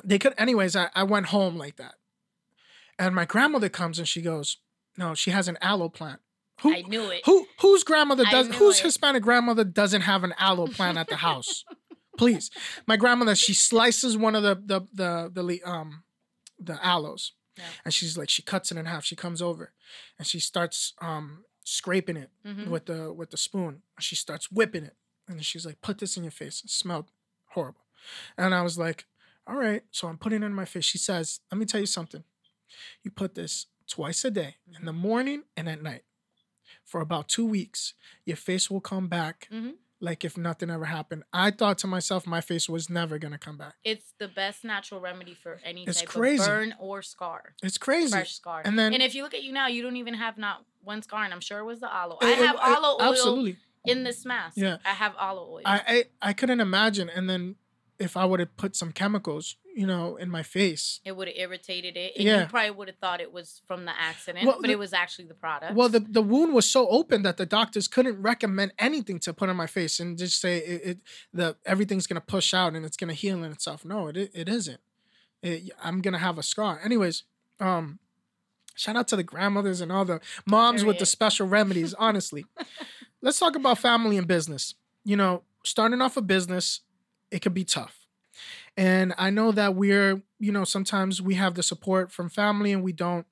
they 0.03 0.19
could 0.19 0.33
anyways 0.37 0.75
I, 0.75 0.89
I 0.93 1.03
went 1.03 1.27
home 1.27 1.55
like 1.55 1.77
that 1.77 1.95
and 2.99 3.15
my 3.15 3.23
grandmother 3.23 3.69
comes 3.69 3.99
and 3.99 4.07
she 4.07 4.21
goes 4.21 4.57
no 4.97 5.13
she 5.15 5.31
has 5.31 5.47
an 5.47 5.57
aloe 5.61 5.87
plant 5.87 6.19
who 6.61 6.73
I 6.73 6.81
knew 6.81 7.09
it. 7.09 7.21
who 7.25 7.47
whose 7.59 7.83
grandmother 7.83 8.23
does 8.25 8.47
whose 8.55 8.79
it. 8.79 8.83
hispanic 8.83 9.23
grandmother 9.23 9.63
doesn't 9.63 10.01
have 10.01 10.23
an 10.23 10.33
aloe 10.37 10.67
plant 10.67 10.97
at 10.97 11.07
the 11.07 11.15
house 11.29 11.63
please 12.17 12.49
my 12.87 12.97
grandmother 12.97 13.35
she 13.35 13.53
slices 13.53 14.17
one 14.17 14.35
of 14.35 14.43
the 14.43 14.55
the 14.55 14.81
the 14.93 15.41
the, 15.43 15.63
um 15.63 16.03
the 16.59 16.77
aloes 16.85 17.33
Yeah. 17.57 17.63
and 17.85 17.93
she's 17.93 18.17
like 18.17 18.29
she 18.29 18.41
cuts 18.43 18.71
it 18.71 18.77
in 18.77 18.85
half 18.85 19.03
she 19.05 19.15
comes 19.15 19.41
over 19.41 19.73
and 20.17 20.27
she 20.27 20.39
starts 20.39 20.93
um 21.01 21.45
scraping 21.63 22.17
it 22.17 22.29
Mhm. 22.45 22.67
with 22.67 22.85
the 22.85 23.13
with 23.13 23.29
the 23.31 23.37
spoon. 23.37 23.83
She 23.99 24.15
starts 24.15 24.51
whipping 24.51 24.83
it, 24.83 24.95
and 25.27 25.45
she's 25.45 25.63
like, 25.65 25.79
"Put 25.81 25.99
this 25.99 26.17
in 26.17 26.23
your 26.23 26.31
face." 26.31 26.63
It 26.63 26.71
smelled 26.71 27.11
horrible, 27.53 27.85
and 28.35 28.53
I 28.55 28.63
was 28.63 28.79
like, 28.79 29.05
"All 29.45 29.55
right." 29.55 29.83
So 29.91 30.07
I'm 30.07 30.17
putting 30.17 30.41
it 30.41 30.45
in 30.47 30.55
my 30.55 30.65
face. 30.65 30.85
She 30.85 30.97
says, 30.97 31.39
"Let 31.51 31.59
me 31.59 31.65
tell 31.65 31.79
you 31.79 31.85
something. 31.85 32.23
You 33.03 33.11
put 33.11 33.35
this 33.35 33.67
twice 33.87 34.25
a 34.25 34.31
day, 34.31 34.55
in 34.77 34.85
the 34.85 34.91
morning 34.93 35.43
and 35.55 35.69
at 35.69 35.83
night, 35.83 36.03
for 36.91 36.99
about 37.01 37.27
two 37.29 37.45
weeks. 37.45 37.93
Your 38.25 38.37
face 38.37 38.69
will 38.69 38.81
come 38.81 39.07
back 39.07 39.47
Mhm. 39.51 39.75
like 39.99 40.25
if 40.25 40.37
nothing 40.37 40.69
ever 40.69 40.85
happened." 40.85 41.23
I 41.31 41.51
thought 41.51 41.77
to 41.79 41.87
myself, 41.87 42.27
my 42.27 42.41
face 42.41 42.67
was 42.67 42.89
never 42.89 43.17
gonna 43.17 43.37
come 43.47 43.57
back. 43.57 43.75
It's 43.83 44.13
the 44.19 44.27
best 44.27 44.63
natural 44.63 44.99
remedy 44.99 45.33
for 45.43 45.53
any 45.63 45.83
It's 45.87 45.99
type 46.01 46.09
crazy. 46.09 46.43
of 46.43 46.47
burn 46.49 46.75
or 46.79 47.01
scar. 47.01 47.55
It's 47.63 47.77
crazy. 47.77 48.11
Fresh 48.11 48.35
scar. 48.35 48.61
And 48.65 48.77
then 48.77 48.93
and 48.93 49.01
if 49.01 49.15
you 49.15 49.23
look 49.23 49.33
at 49.33 49.43
you 49.43 49.51
now, 49.53 49.67
you 49.67 49.81
don't 49.81 49.97
even 49.97 50.15
have 50.15 50.37
not 50.37 50.65
one 50.83 51.01
scar, 51.01 51.23
and 51.23 51.33
I'm 51.33 51.41
sure 51.41 51.59
it 51.59 51.65
was 51.65 51.79
the 51.79 51.91
aloe. 51.93 52.17
It- 52.21 52.25
I 52.25 52.31
have 52.47 52.55
it- 52.55 52.61
aloe 52.61 52.95
oil 53.01 53.11
Absolutely. 53.11 53.57
in 53.85 54.03
this 54.03 54.25
mask. 54.25 54.57
Yeah. 54.57 54.77
I 54.83 54.89
have 55.03 55.15
aloe 55.17 55.47
oil. 55.55 55.61
I, 55.65 55.77
I 56.21 56.29
I 56.29 56.33
couldn't 56.33 56.59
imagine. 56.59 57.09
And 57.09 57.29
then 57.29 57.55
if 58.01 58.17
I 58.17 58.25
would 58.25 58.39
have 58.39 58.55
put 58.57 58.75
some 58.75 58.91
chemicals, 58.91 59.55
you 59.75 59.85
know, 59.87 60.17
in 60.17 60.29
my 60.29 60.43
face. 60.43 60.99
it 61.05 61.13
would 61.15 61.27
have 61.29 61.37
irritated 61.37 61.95
it, 61.95 62.13
and 62.15 62.25
Yeah. 62.25 62.41
you 62.41 62.47
probably 62.47 62.71
would 62.71 62.87
have 62.89 62.97
thought 62.97 63.21
it 63.21 63.31
was 63.31 63.61
from 63.67 63.85
the 63.85 63.93
accident, 63.97 64.45
Well, 64.45 64.57
but 64.59 64.67
the- 64.67 64.73
it 64.73 64.79
was 64.79 64.91
actually 64.93 65.25
the 65.25 65.33
product. 65.35 65.75
Well, 65.75 65.87
the, 65.87 65.99
the 66.01 66.21
wound 66.21 66.53
was 66.53 66.69
so 66.69 66.87
open 66.89 67.21
that 67.23 67.37
the 67.37 67.45
doctors 67.45 67.87
couldn't 67.87 68.21
recommend 68.21 68.73
anything 68.79 69.19
to 69.19 69.33
put 69.33 69.47
on 69.49 69.55
my 69.55 69.67
face 69.67 69.99
and 69.99 70.17
just 70.17 70.41
say 70.41 70.57
it, 70.57 70.81
it 70.83 70.97
the 71.33 71.55
everything's 71.65 72.07
gonna 72.07 72.19
push 72.21 72.53
out 72.53 72.73
and 72.75 72.85
it's 72.85 72.97
gonna 72.97 73.13
heal 73.13 73.43
in 73.43 73.51
itself. 73.51 73.85
No, 73.85 74.07
it 74.07 74.17
it 74.17 74.49
isn't. 74.49 74.81
It, 75.41 75.71
I'm 75.81 76.01
gonna 76.01 76.17
have 76.19 76.37
a 76.37 76.43
scar. 76.43 76.79
Anyways, 76.83 77.23
um, 77.59 77.99
shout 78.75 78.95
out 78.95 79.07
to 79.09 79.15
the 79.15 79.23
grandmothers 79.23 79.79
and 79.81 79.91
all 79.91 80.05
the 80.05 80.19
moms 80.45 80.83
with 80.83 80.99
the 80.99 81.05
special 81.05 81.47
remedies. 81.47 81.93
Honestly, 81.93 82.45
let's 83.21 83.39
talk 83.39 83.55
about 83.55 83.77
family 83.79 84.17
and 84.17 84.27
business. 84.27 84.75
You 85.03 85.15
know, 85.17 85.43
starting 85.63 86.01
off 86.01 86.15
a 86.17 86.21
business, 86.21 86.81
it 87.31 87.41
could 87.41 87.53
be 87.53 87.65
tough. 87.65 88.07
And 88.77 89.13
I 89.17 89.29
know 89.29 89.51
that 89.51 89.75
we're, 89.75 90.21
you 90.39 90.51
know, 90.51 90.63
sometimes 90.63 91.21
we 91.21 91.35
have 91.35 91.55
the 91.55 91.63
support 91.63 92.11
from 92.11 92.29
family 92.29 92.71
and 92.71 92.83
we 92.83 92.93
don't. 92.93 93.27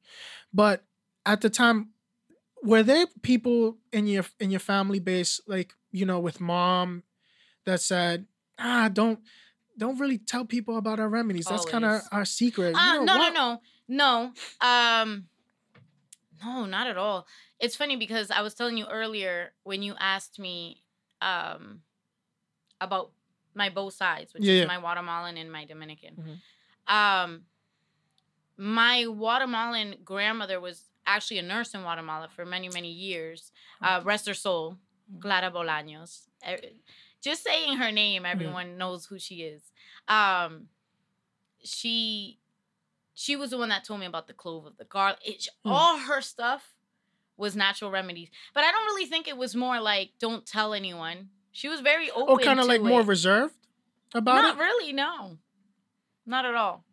But 0.54 0.84
at 1.26 1.42
the 1.42 1.50
time, 1.50 1.92
were 2.64 2.84
there 2.84 3.08
people 3.22 3.78
in 3.94 4.08
your 4.08 4.26
in 4.40 4.52
your 4.52 4.60
family 4.60 5.00
base, 5.00 5.42
like, 5.48 5.74
you 5.92 6.06
know, 6.06 6.20
with 6.20 6.42
mom 6.42 7.04
that 7.66 7.82
said, 7.82 8.28
ah, 8.60 8.90
don't 8.92 9.20
don't 9.78 10.00
really 10.00 10.18
tell 10.18 10.46
people 10.46 10.78
about 10.78 11.00
our 11.00 11.10
remedies. 11.10 11.48
That's 11.48 11.66
kind 11.66 11.86
of 11.86 12.02
our 12.12 12.26
secret. 12.26 12.76
Uh, 12.76 12.80
you 12.86 12.94
know, 13.00 13.06
no, 13.06 13.18
what- 13.18 13.34
no, 13.34 13.62
no, 13.88 14.34
no. 14.62 14.68
Um, 14.68 15.30
no, 16.44 16.66
not 16.66 16.88
at 16.88 16.98
all. 16.98 17.28
It's 17.60 17.76
funny 17.76 17.96
because 17.96 18.32
I 18.32 18.42
was 18.42 18.54
telling 18.54 18.78
you 18.78 18.86
earlier 18.88 19.54
when 19.64 19.84
you 19.84 19.96
asked 20.00 20.40
me 20.40 20.84
um 21.22 21.82
about 22.82 23.12
my 23.56 23.70
both 23.70 23.94
sides, 23.94 24.34
which 24.34 24.44
Yeah, 24.44 24.54
is 24.54 24.60
yeah. 24.62 24.66
my 24.68 24.80
Guatemalan 24.80 25.38
and 25.38 25.52
my 25.52 25.66
Dominican. 25.66 26.42
Mhm. 26.88 26.94
Um, 26.94 27.46
my 28.58 29.04
Guatemalan 29.06 29.98
grandmother 30.04 30.60
was 30.60 30.86
actually 31.06 31.40
a 31.40 31.42
nurse 31.44 31.74
in 31.74 31.82
Guatemala 31.82 32.28
for 32.36 32.46
many, 32.46 32.70
many 32.70 32.92
years. 32.92 33.52
Uh, 33.82 34.02
rest 34.04 34.28
her 34.28 34.34
soul, 34.34 34.78
Clara 35.20 35.50
Bolaños. 35.52 36.28
Eh, 36.44 36.58
Just 37.22 37.44
saying 37.44 37.78
her 37.78 37.92
name, 37.92 38.26
everyone 38.26 38.78
knows 38.78 39.06
who 39.08 39.20
she 39.20 39.44
is. 39.44 39.72
Um, 40.08 40.70
she 41.64 42.40
she 43.14 43.36
was 43.36 43.50
the 43.50 43.58
one 43.58 43.68
that 43.70 43.84
told 43.84 44.00
me 44.00 44.06
about 44.06 44.28
the 44.28 44.34
clove 44.34 44.66
of 44.66 44.78
the 44.78 44.86
garlic. 44.86 45.20
It, 45.26 45.48
Hmm. 45.64 45.72
All 45.72 45.98
her 45.98 46.22
stuff 46.22 46.74
was 47.36 47.56
natural 47.56 47.92
remedies, 47.92 48.30
but 48.54 48.64
I 48.64 48.72
don't 48.72 48.86
really 48.86 49.06
think 49.06 49.28
it 49.28 49.36
was 49.38 49.56
more 49.56 49.80
like 49.82 50.12
don't 50.20 50.46
tell 50.46 50.74
anyone. 50.74 51.30
She 51.52 51.68
was 51.68 51.80
very 51.82 52.10
open. 52.12 52.28
Or 52.30 52.38
kind 52.40 52.60
of 52.60 52.68
like 52.68 52.82
more 52.82 53.02
reserved 53.02 53.56
about 54.14 54.36
Not 54.42 54.44
it? 54.56 54.58
Not 54.58 54.60
really, 54.64 54.94
no, 54.94 55.38
not 56.26 56.46
at 56.46 56.56
all. 56.56 56.84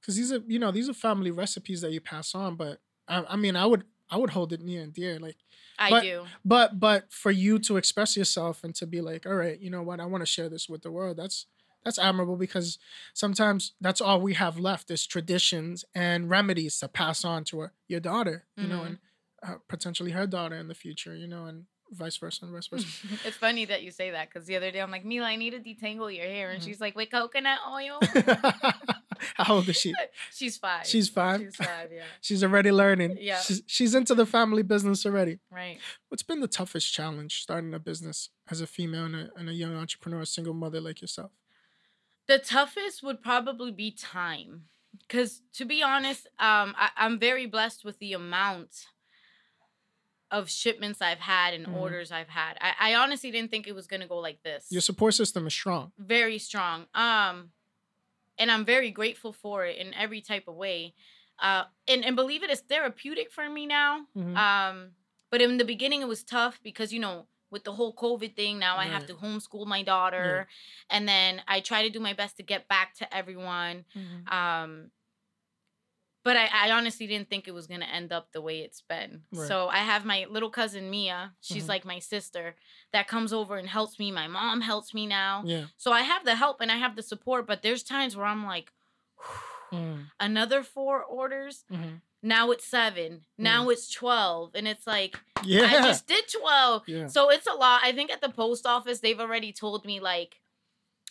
Because 0.00 0.16
these 0.16 0.32
are, 0.32 0.42
you 0.46 0.58
know, 0.58 0.70
these 0.70 0.88
are 0.88 0.94
family 0.94 1.30
recipes 1.30 1.80
that 1.82 1.92
you 1.92 2.00
pass 2.00 2.34
on. 2.34 2.56
But 2.56 2.80
I, 3.06 3.24
I 3.28 3.36
mean, 3.36 3.56
I 3.56 3.66
would, 3.66 3.84
I 4.10 4.16
would 4.16 4.30
hold 4.30 4.52
it 4.52 4.60
near 4.62 4.82
and 4.82 4.92
dear. 4.92 5.18
Like, 5.18 5.36
I 5.78 5.90
But- 5.90 6.02
do. 6.02 6.24
but, 6.44 6.80
but 6.80 7.12
for 7.12 7.30
you 7.30 7.58
to 7.60 7.76
express 7.76 8.16
yourself 8.16 8.64
and 8.64 8.74
to 8.76 8.86
be 8.86 9.00
like, 9.00 9.26
all 9.26 9.34
right, 9.34 9.60
you 9.60 9.70
know 9.70 9.82
what, 9.82 10.00
I 10.00 10.06
want 10.06 10.22
to 10.22 10.26
share 10.26 10.48
this 10.48 10.68
with 10.68 10.82
the 10.82 10.90
world. 10.90 11.16
That's, 11.18 11.46
that's 11.84 11.98
admirable 11.98 12.36
because 12.36 12.78
sometimes 13.14 13.72
that's 13.80 14.00
all 14.00 14.20
we 14.20 14.34
have 14.34 14.58
left 14.58 14.90
is 14.90 15.06
traditions 15.06 15.84
and 15.94 16.28
remedies 16.30 16.78
to 16.80 16.88
pass 16.88 17.24
on 17.24 17.44
to 17.44 17.60
our, 17.60 17.72
your 17.86 18.00
daughter, 18.00 18.46
you 18.56 18.66
know, 18.66 18.80
Mhm. 18.80 18.86
and 18.86 18.98
uh, 19.42 19.54
potentially 19.68 20.10
her 20.10 20.26
daughter 20.26 20.56
in 20.56 20.66
the 20.68 20.74
future, 20.74 21.14
you 21.14 21.28
know, 21.28 21.44
and 21.46 21.66
vice 21.92 22.16
versa 22.18 22.44
and 22.44 22.54
vice 22.54 22.66
versa. 22.66 22.86
it's 23.24 23.36
funny 23.36 23.64
that 23.64 23.82
you 23.82 23.90
say 23.90 24.10
that 24.10 24.28
because 24.28 24.46
the 24.46 24.56
other 24.56 24.70
day 24.70 24.80
I'm 24.80 24.90
like, 24.90 25.04
Mila, 25.04 25.26
I 25.26 25.36
need 25.36 25.50
to 25.50 25.60
detangle 25.60 26.14
your 26.14 26.26
hair. 26.26 26.50
And 26.50 26.60
Mhm. 26.60 26.64
she's 26.64 26.80
like, 26.80 26.94
with 26.96 27.10
coconut 27.10 27.58
oil? 27.70 27.98
How 29.34 29.54
old 29.54 29.68
is 29.68 29.76
she? 29.76 29.94
she's 30.32 30.56
five. 30.56 30.86
She's 30.86 31.08
five. 31.08 31.40
She's 31.40 31.56
five, 31.56 31.90
yeah. 31.92 32.02
She's 32.20 32.44
already 32.44 32.70
learning. 32.70 33.18
Yeah. 33.20 33.40
She's, 33.40 33.62
she's 33.66 33.94
into 33.94 34.14
the 34.14 34.26
family 34.26 34.62
business 34.62 35.04
already. 35.06 35.38
Right. 35.50 35.78
What's 36.08 36.22
been 36.22 36.40
the 36.40 36.46
toughest 36.48 36.92
challenge 36.92 37.42
starting 37.42 37.74
a 37.74 37.78
business 37.78 38.30
as 38.50 38.60
a 38.60 38.66
female 38.66 39.04
and 39.06 39.16
a, 39.16 39.30
and 39.36 39.48
a 39.48 39.52
young 39.54 39.74
entrepreneur, 39.74 40.20
a 40.20 40.26
single 40.26 40.54
mother 40.54 40.80
like 40.80 41.00
yourself? 41.00 41.32
The 42.26 42.38
toughest 42.38 43.02
would 43.02 43.22
probably 43.22 43.72
be 43.72 43.90
time. 43.90 44.64
Because 45.06 45.42
to 45.54 45.64
be 45.64 45.82
honest, 45.82 46.26
um, 46.38 46.74
I, 46.76 46.90
I'm 46.96 47.18
very 47.18 47.46
blessed 47.46 47.84
with 47.84 47.98
the 47.98 48.12
amount 48.12 48.86
of 50.30 50.50
shipments 50.50 51.00
I've 51.00 51.20
had 51.20 51.54
and 51.54 51.66
Mhm. 51.66 51.74
orders 51.76 52.12
I've 52.12 52.28
had. 52.28 52.58
I, 52.60 52.74
I 52.90 52.94
honestly 52.96 53.30
didn't 53.30 53.50
think 53.50 53.66
it 53.66 53.74
was 53.74 53.86
going 53.86 54.00
to 54.02 54.06
go 54.06 54.18
like 54.18 54.42
this. 54.42 54.66
Your 54.70 54.82
support 54.82 55.14
system 55.14 55.46
is 55.46 55.54
strong. 55.54 55.92
very 55.98 56.38
strong. 56.38 56.86
Um, 56.94 57.52
and 58.38 58.50
I'm 58.50 58.64
very 58.64 58.90
grateful 58.90 59.32
for 59.32 59.64
it 59.66 59.76
in 59.78 59.94
every 59.94 60.20
type 60.20 60.46
of 60.48 60.54
way. 60.54 60.94
Uh, 61.40 61.64
and 61.86 62.04
and 62.04 62.14
believe 62.16 62.42
it, 62.42 62.50
it's 62.50 62.60
therapeutic 62.60 63.30
for 63.32 63.48
me 63.48 63.64
now. 63.66 64.06
Mhm. 64.16 64.36
Um, 64.36 64.90
but 65.30 65.40
in 65.40 65.56
the 65.58 65.64
beginning, 65.64 66.02
it 66.02 66.08
was 66.08 66.22
tough 66.24 66.60
because 66.62 66.92
you 66.92 67.00
know 67.00 67.26
with 67.50 67.64
the 67.64 67.72
whole 67.72 67.94
COVID 67.94 68.36
thing, 68.36 68.58
now 68.58 68.76
I 68.76 68.84
have 68.84 69.06
to 69.06 69.14
homeschool 69.14 69.66
my 69.66 69.82
daughter, 69.82 70.46
and 70.90 71.08
then 71.08 71.42
I 71.48 71.60
try 71.60 71.82
to 71.82 71.88
do 71.90 71.98
my 72.00 72.12
best 72.12 72.36
to 72.36 72.42
get 72.42 72.68
back 72.68 72.94
to 72.96 73.14
everyone. 73.14 73.86
Um, 74.30 74.90
but 76.28 76.36
I, 76.36 76.46
I 76.64 76.70
honestly 76.76 77.06
didn't 77.06 77.28
think 77.30 77.48
it 77.48 77.54
was 77.58 77.66
gonna 77.66 77.86
end 77.98 78.12
up 78.12 78.32
the 78.32 78.42
way 78.48 78.56
it's 78.66 78.82
been. 78.82 79.22
Right. 79.32 79.48
So 79.48 79.68
I 79.68 79.78
have 79.78 80.04
my 80.04 80.26
little 80.28 80.50
cousin 80.60 80.90
Mia. 80.90 81.20
She's 81.40 81.64
Mhm. 81.64 81.68
like 81.74 81.84
my 81.94 82.00
sister 82.00 82.54
that 82.92 83.08
comes 83.08 83.32
over 83.32 83.56
and 83.56 83.68
helps 83.68 83.98
me. 83.98 84.10
My 84.22 84.28
mom 84.28 84.60
helps 84.60 84.92
me 84.92 85.06
now. 85.06 85.42
Yeah. 85.46 85.66
So 85.76 85.90
I 86.00 86.02
have 86.02 86.24
the 86.24 86.36
help 86.36 86.60
and 86.60 86.70
I 86.70 86.76
have 86.84 86.96
the 86.96 87.02
support, 87.02 87.46
but 87.46 87.62
there's 87.62 87.82
times 87.82 88.12
where 88.16 88.26
I'm 88.26 88.44
like, 88.54 88.72
Mm, 89.72 90.06
another 90.18 90.62
four 90.62 91.02
orders. 91.04 91.64
mhm. 91.70 92.00
Now 92.22 92.50
it's 92.50 92.64
seven. 92.64 93.24
Now 93.36 93.68
it's 93.72 93.88
twelve, 94.00 94.46
and 94.54 94.66
it's 94.72 94.86
like 94.86 95.14
Yeah. 95.44 95.62
I 95.72 95.74
just 95.88 96.06
did 96.06 96.24
twelve. 96.40 96.82
yeah. 96.88 97.06
So 97.06 97.30
it's 97.30 97.46
a 97.46 97.52
lot. 97.54 97.80
I 97.84 97.92
think 97.92 98.10
at 98.10 98.20
the 98.20 98.28
post 98.42 98.66
office 98.66 98.98
they've 99.00 99.20
already 99.26 99.52
told 99.52 99.84
me 99.84 100.00
like, 100.00 100.40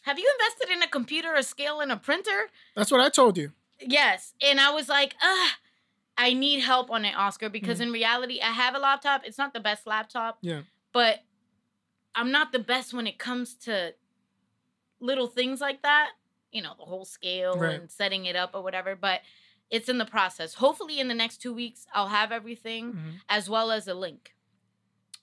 have 0.07 0.17
you 0.19 0.27
invested 0.39 0.69
in 0.75 0.81
a 0.83 0.87
computer, 0.87 1.33
a 1.33 1.43
scale, 1.43 1.79
and 1.81 1.91
a 1.91 1.97
printer? 1.97 2.49
That's 2.75 2.91
what 2.91 3.01
I 3.01 3.09
told 3.09 3.37
you. 3.37 3.51
Yes, 3.79 4.33
and 4.41 4.59
I 4.59 4.71
was 4.71 4.89
like, 4.89 5.15
ugh. 5.21 5.51
I 6.19 6.33
need 6.33 6.61
help 6.61 6.89
on 6.89 7.05
it, 7.05 7.15
Oscar, 7.15 7.47
because 7.47 7.77
Mhm. 7.77 7.83
in 7.83 7.91
reality, 7.91 8.41
I 8.41 8.49
have 8.49 8.73
a 8.73 8.79
laptop. 8.79 9.23
It's 9.23 9.37
not 9.37 9.53
the 9.53 9.59
best 9.59 9.85
laptop. 9.85 10.39
Yeah. 10.41 10.63
But 10.91 11.23
I'm 12.15 12.31
not 12.31 12.51
the 12.51 12.57
best 12.57 12.91
when 12.91 13.05
it 13.05 13.19
comes 13.19 13.53
to 13.65 13.93
little 14.99 15.27
things 15.27 15.61
like 15.61 15.83
that. 15.83 16.13
You 16.51 16.63
know, 16.63 16.73
the 16.75 16.85
whole 16.85 17.05
scale 17.05 17.55
Right. 17.55 17.79
and 17.79 17.91
setting 17.91 18.25
it 18.25 18.35
up 18.35 18.55
or 18.55 18.63
whatever. 18.63 18.95
But 18.95 19.21
it's 19.69 19.89
in 19.89 19.99
the 19.99 20.05
process. 20.05 20.55
Hopefully, 20.55 20.99
in 20.99 21.07
the 21.07 21.13
next 21.13 21.37
two 21.37 21.53
weeks, 21.53 21.85
I'll 21.93 22.07
have 22.07 22.31
everything 22.31 22.93
Mhm. 22.93 23.21
as 23.29 23.47
well 23.47 23.69
as 23.69 23.87
a 23.87 23.93
link. 23.93 24.35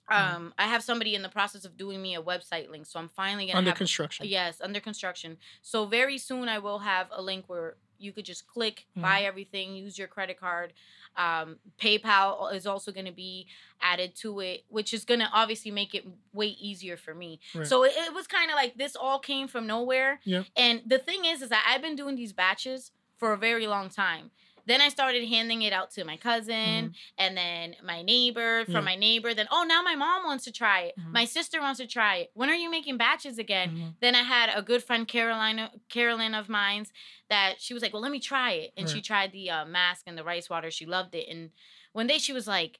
Mhm. 0.09 0.15
Um, 0.35 0.53
I 0.57 0.67
have 0.67 0.81
somebody 0.81 1.13
in 1.13 1.23
the 1.23 1.29
process 1.29 1.65
of 1.65 1.75
doing 1.75 2.01
me 2.01 2.15
a 2.15 2.21
website 2.23 2.69
link, 2.69 2.85
so 2.85 2.99
I'm 2.99 3.09
finally 3.09 3.47
gonna 3.47 3.57
Under 3.57 3.71
have 3.71 3.77
construction. 3.77 4.27
Yes, 4.27 4.61
under 4.61 4.79
construction. 4.79 5.39
So 5.61 5.85
very 5.87 6.17
soon 6.17 6.47
I 6.47 6.59
will 6.59 6.79
have 6.79 7.09
a 7.11 7.21
link 7.21 7.49
where 7.49 7.75
you 7.99 8.11
could 8.11 8.25
just 8.25 8.47
click, 8.47 8.85
Mhm. 8.97 9.01
buy 9.01 9.21
everything, 9.23 9.75
use 9.75 9.97
your 9.97 10.07
credit 10.07 10.39
card. 10.39 10.73
Um, 11.17 11.59
PayPal 11.79 12.53
is 12.53 12.67
also 12.67 12.91
going 12.91 13.05
to 13.05 13.11
be 13.11 13.47
added 13.81 14.15
to 14.17 14.39
it, 14.41 14.65
which 14.67 14.93
is 14.93 15.05
going 15.05 15.21
to 15.21 15.29
obviously 15.31 15.71
make 15.71 15.95
it 15.95 16.05
way 16.33 16.47
easier 16.47 16.97
for 16.97 17.13
me. 17.13 17.39
Right. 17.53 17.65
So 17.65 17.83
it, 17.83 17.93
it 17.95 18.13
was 18.13 18.27
kind 18.27 18.51
of 18.51 18.55
like 18.55 18.75
this 18.75 18.95
all 18.95 19.19
came 19.19 19.47
from 19.47 19.65
nowhere. 19.65 20.19
Yeah. 20.25 20.43
And 20.57 20.81
the 20.85 20.97
thing 20.99 21.23
is, 21.25 21.41
is 21.41 21.49
that 21.49 21.65
I've 21.67 21.81
been 21.81 21.95
doing 21.95 22.15
these 22.15 22.33
batches 22.33 22.91
for 23.17 23.31
a 23.31 23.37
very 23.37 23.65
long 23.65 23.89
time. 23.89 24.31
Then 24.67 24.81
I 24.81 24.89
started 24.89 25.27
handing 25.27 25.61
it 25.61 25.73
out 25.73 25.91
to 25.91 26.03
my 26.03 26.17
cousin 26.17 26.95
and 27.17 27.37
then 27.37 27.75
my 27.83 28.01
neighbor 28.01 28.65
from 28.65 28.73
Yeah. 28.73 28.81
my 28.81 28.95
neighbor. 28.95 29.33
Then, 29.33 29.47
oh, 29.51 29.63
now 29.63 29.81
my 29.81 29.95
mom 29.95 30.23
wants 30.25 30.43
to 30.45 30.51
try 30.51 30.81
it. 30.81 30.95
Mhm. 30.97 31.11
My 31.13 31.25
sister 31.25 31.61
wants 31.61 31.79
to 31.79 31.87
try 31.87 32.15
it. 32.17 32.31
When 32.33 32.49
are 32.49 32.55
you 32.55 32.69
making 32.69 32.97
batches 32.97 33.37
again? 33.37 33.71
Mhm. 33.71 33.95
Then 34.01 34.15
I 34.15 34.23
had 34.23 34.49
a 34.55 34.61
good 34.61 34.83
friend, 34.83 35.07
Carolina, 35.07 35.71
Carolyn 35.89 36.33
of 36.33 36.49
mine's, 36.49 36.91
that 37.29 37.61
she 37.61 37.73
was 37.73 37.83
like, 37.83 37.93
"Well, 37.93 38.01
let 38.01 38.11
me 38.11 38.19
try 38.19 38.51
it," 38.53 38.73
and 38.77 38.89
she 38.89 39.01
tried 39.01 39.31
the 39.31 39.49
uh, 39.49 39.65
mask 39.65 40.03
and 40.07 40.17
the 40.17 40.23
rice 40.23 40.49
water. 40.49 40.71
She 40.71 40.85
loved 40.85 41.15
it. 41.15 41.27
And 41.29 41.51
one 41.93 42.07
day 42.07 42.17
she 42.17 42.33
was 42.33 42.47
like, 42.47 42.79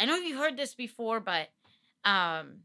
"I 0.00 0.04
know 0.06 0.16
you've 0.16 0.38
heard 0.38 0.56
this 0.56 0.74
before, 0.74 1.20
but 1.20 1.50
um, 2.04 2.64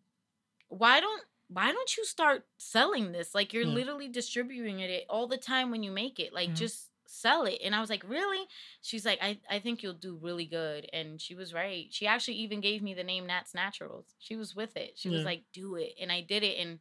why 0.70 1.00
don't 1.00 1.24
why 1.50 1.72
don't 1.72 1.96
you 1.98 2.06
start 2.06 2.46
selling 2.58 3.12
this? 3.14 3.34
Like 3.36 3.54
you're 3.54 3.66
Yeah. 3.66 3.74
literally 3.74 4.10
distributing 4.10 4.80
it 4.82 5.06
all 5.10 5.28
the 5.28 5.38
time 5.38 5.72
when 5.72 5.84
you 5.84 5.92
make 5.92 6.20
it. 6.20 6.34
Like 6.34 6.52
Mhm. 6.52 6.56
just." 6.58 6.92
Sell 7.10 7.46
it 7.46 7.60
and 7.64 7.74
i 7.76 7.80
was 7.82 7.90
like 7.90 8.04
really 8.08 8.46
she's 8.82 9.06
like 9.06 9.20
I, 9.22 9.40
I 9.50 9.60
think 9.60 9.82
you'll 9.82 9.94
do 9.94 10.18
really 10.22 10.46
good 10.46 10.88
and 10.94 11.20
she 11.22 11.36
was 11.36 11.54
right 11.54 11.88
she 11.92 12.06
actually 12.08 12.36
even 12.38 12.60
gave 12.62 12.82
me 12.82 12.94
the 12.94 13.04
name 13.04 13.26
nats 13.28 13.54
naturals 13.56 14.16
she 14.20 14.36
was 14.36 14.56
with 14.56 14.76
it 14.78 14.92
she 14.98 15.10
was 15.10 15.24
like 15.24 15.44
do 15.54 15.76
it 15.76 15.94
and 16.02 16.12
i 16.12 16.22
did 16.22 16.44
it 16.44 16.58
and 16.60 16.80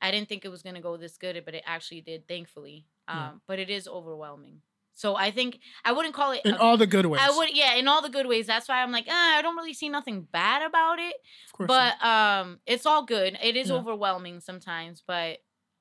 I 0.00 0.12
didn't 0.12 0.28
think 0.28 0.44
it 0.44 0.48
was 0.48 0.62
gonna 0.62 0.80
go 0.80 0.96
this 0.96 1.18
good, 1.18 1.42
but 1.44 1.54
it 1.56 1.64
actually 1.66 2.02
did, 2.02 2.28
thankfully. 2.28 2.86
Um, 3.08 3.16
Yeah. 3.18 3.30
But 3.48 3.58
it 3.58 3.68
is 3.68 3.88
overwhelming. 3.88 4.62
So 4.94 5.16
I 5.16 5.32
think 5.32 5.58
I 5.84 5.90
wouldn't 5.90 6.14
call 6.14 6.30
it. 6.30 6.42
In 6.44 6.54
a- 6.54 6.58
all 6.58 6.76
the 6.76 6.86
good 6.86 7.04
ways. 7.06 7.20
I 7.20 7.36
would, 7.36 7.48
yeah, 7.52 7.74
in 7.74 7.88
all 7.88 8.00
the 8.00 8.08
good 8.08 8.26
ways. 8.26 8.46
That's 8.46 8.68
why 8.68 8.80
I'm 8.80 8.92
like, 8.92 9.06
ah, 9.10 9.36
I 9.38 9.42
don't 9.42 9.56
really 9.56 9.74
see 9.74 9.88
nothing 9.88 10.22
bad 10.22 10.62
about 10.62 11.00
it. 11.00 11.16
Of 11.46 11.52
course. 11.52 11.66
But 11.66 12.00
um, 12.06 12.60
it's 12.64 12.86
all 12.86 13.04
good. 13.06 13.36
It 13.42 13.56
is 13.56 13.70
Yeah. 13.70 13.74
overwhelming 13.74 14.38
sometimes, 14.38 15.02
but 15.04 15.38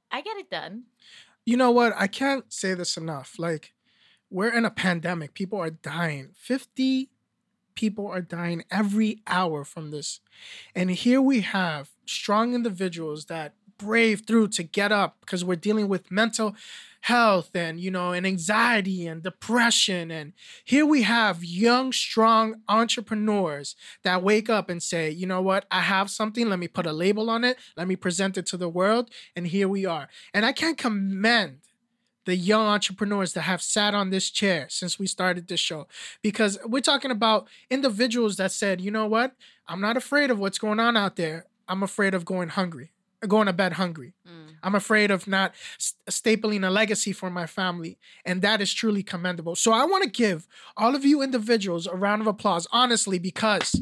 I 0.09 0.21
get 0.21 0.37
it 0.37 0.49
done. 0.49 0.85
you 1.45 1.55
know 1.55 1.69
what? 1.69 1.93
I 1.95 2.07
can't 2.07 2.51
say 2.51 2.73
this 2.73 2.97
enough. 2.97 3.35
Like, 3.37 3.75
we're 4.29 4.53
in 4.53 4.65
a 4.65 4.71
pandemic. 4.71 5.33
People 5.33 5.59
are 5.59 5.69
dying. 5.69 6.29
50 6.35 7.09
people 7.75 8.07
are 8.07 8.21
dying 8.21 8.63
every 8.71 9.21
hour 9.27 9.63
from 9.63 9.91
this. 9.91 10.19
And 10.75 10.89
here 10.91 11.21
we 11.21 11.41
have 11.41 11.91
strong 12.05 12.53
individuals 12.53 13.25
that 13.25 13.53
brave 13.77 14.23
through 14.25 14.47
to 14.47 14.63
get 14.63 14.91
up 14.91 15.17
because 15.21 15.45
we're 15.45 15.55
dealing 15.55 15.87
with 15.87 16.11
mental 16.11 16.55
health 17.01 17.51
and 17.53 17.79
you 17.79 17.91
know 17.91 18.11
and 18.11 18.25
anxiety 18.25 19.05
and 19.07 19.21
depression 19.21 20.09
and 20.09 20.33
here 20.65 20.85
we 20.85 21.03
have 21.03 21.43
young 21.43 21.91
strong 21.91 22.55
entrepreneurs 22.67 23.75
that 24.03 24.23
wake 24.23 24.49
up 24.49 24.67
and 24.67 24.81
say 24.81 25.09
you 25.09 25.27
know 25.27 25.41
what 25.41 25.65
i 25.69 25.81
have 25.81 26.09
something 26.09 26.49
let 26.49 26.57
me 26.57 26.67
put 26.67 26.87
a 26.87 26.91
label 26.91 27.29
on 27.29 27.43
it 27.43 27.55
let 27.77 27.87
me 27.87 27.95
present 27.95 28.35
it 28.35 28.47
to 28.47 28.57
the 28.57 28.67
world 28.67 29.11
and 29.35 29.47
here 29.47 29.67
we 29.67 29.85
are 29.85 30.09
and 30.33 30.43
i 30.43 30.51
can't 30.51 30.77
commend 30.77 31.59
the 32.27 32.35
young 32.35 32.67
entrepreneurs 32.67 33.31
that 33.33 33.43
have 33.43 33.61
sat 33.61 33.95
on 33.95 34.09
this 34.09 34.29
chair 34.29 34.67
since 34.69 34.99
we 34.99 35.07
started 35.07 35.47
this 35.47 35.61
show 35.61 35.87
because 36.21 36.59
we're 36.65 36.81
talking 36.81 37.09
about 37.09 37.47
individuals 37.69 38.35
that 38.35 38.51
said 38.51 38.81
you 38.81 38.91
know 38.91 39.07
what 39.07 39.31
i'm 39.67 39.79
not 39.81 39.95
afraid 39.95 40.29
of 40.29 40.37
what's 40.37 40.59
going 40.59 40.79
on 40.79 40.97
out 40.97 41.15
there 41.15 41.45
i'm 41.69 41.81
afraid 41.81 42.13
of 42.13 42.25
going 42.25 42.49
hungry 42.49 42.91
going 43.27 43.47
to 43.47 43.53
bed 43.53 43.73
hungry 43.73 44.13
Mm. 44.27 44.55
I'm 44.63 44.75
afraid 44.75 45.11
of 45.11 45.27
not 45.27 45.53
st- 45.77 46.05
stapling 46.09 46.67
a 46.67 46.69
legacy 46.69 47.13
for 47.13 47.29
my 47.29 47.45
family. 47.45 47.97
And 48.25 48.41
that 48.41 48.59
is 48.59 48.73
truly 48.73 49.03
commendable. 49.03 49.55
So 49.55 49.71
I 49.71 49.85
want 49.85 50.03
to 50.03 50.09
give 50.09 50.47
all 50.75 50.95
of 50.95 51.05
you 51.05 51.21
individuals 51.21 51.87
a 51.87 51.95
round 51.95 52.21
of 52.21 52.27
applause, 52.27 52.67
honestly, 52.71 53.19
because 53.19 53.79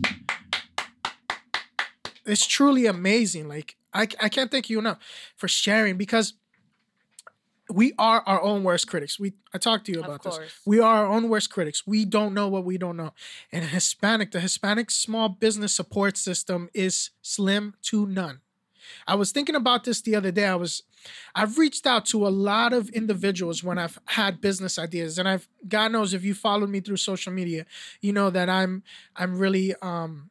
it's 2.25 2.45
truly 2.45 2.85
amazing. 2.85 3.47
Like, 3.47 3.77
I, 3.93 4.07
I 4.21 4.29
can't 4.29 4.51
thank 4.51 4.69
you 4.69 4.79
enough 4.79 4.99
for 5.35 5.47
sharing 5.47 5.97
because 5.97 6.33
we 7.69 7.93
are 7.97 8.21
our 8.25 8.41
own 8.41 8.63
worst 8.63 8.87
critics. 8.87 9.19
We 9.19 9.33
I 9.53 9.57
talked 9.57 9.85
to 9.87 9.91
you 9.91 10.01
about 10.01 10.23
this. 10.23 10.39
We 10.65 10.79
are 10.79 11.05
our 11.05 11.07
own 11.07 11.29
worst 11.29 11.49
critics. 11.49 11.85
We 11.87 12.05
don't 12.05 12.33
know 12.33 12.47
what 12.47 12.63
we 12.63 12.77
don't 12.77 12.97
know. 12.97 13.13
And 13.51 13.65
Hispanic, 13.65 14.31
the 14.31 14.39
Hispanic 14.39 14.91
small 14.91 15.29
business 15.29 15.73
support 15.73 16.17
system 16.17 16.69
is 16.73 17.11
slim 17.21 17.75
to 17.83 18.05
none. 18.05 18.41
I 19.07 19.15
was 19.15 19.31
thinking 19.31 19.55
about 19.55 19.83
this 19.83 20.01
the 20.01 20.15
other 20.15 20.31
day. 20.31 20.45
I 20.45 20.55
was 20.55 20.83
I've 21.33 21.57
reached 21.57 21.85
out 21.85 22.05
to 22.07 22.27
a 22.27 22.29
lot 22.29 22.73
of 22.73 22.89
individuals 22.89 23.63
when 23.63 23.77
I've 23.77 23.99
had 24.05 24.41
business 24.41 24.77
ideas 24.77 25.17
and 25.17 25.27
I've 25.27 25.47
God 25.67 25.91
knows 25.91 26.13
if 26.13 26.23
you 26.23 26.33
followed 26.33 26.69
me 26.69 26.79
through 26.81 26.97
social 26.97 27.33
media, 27.33 27.65
you 28.01 28.13
know 28.13 28.29
that 28.29 28.49
I'm 28.49 28.83
I'm 29.15 29.37
really 29.37 29.73
um 29.81 30.29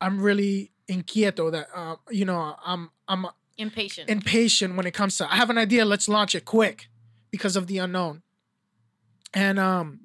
I'm 0.00 0.20
really 0.20 0.72
inquieto 0.88 1.50
that 1.50 1.68
uh, 1.74 1.96
you 2.10 2.24
know 2.24 2.56
I'm 2.64 2.90
I'm 3.08 3.26
Impatient. 3.56 4.10
impatient 4.10 4.76
when 4.76 4.86
it 4.86 4.94
comes 4.94 5.16
to 5.18 5.30
I 5.32 5.36
have 5.36 5.50
an 5.50 5.58
idea, 5.58 5.84
let's 5.84 6.08
launch 6.08 6.34
it 6.34 6.44
quick 6.44 6.88
because 7.30 7.56
of 7.56 7.66
the 7.66 7.78
unknown. 7.78 8.22
And 9.32 9.58
um 9.58 10.00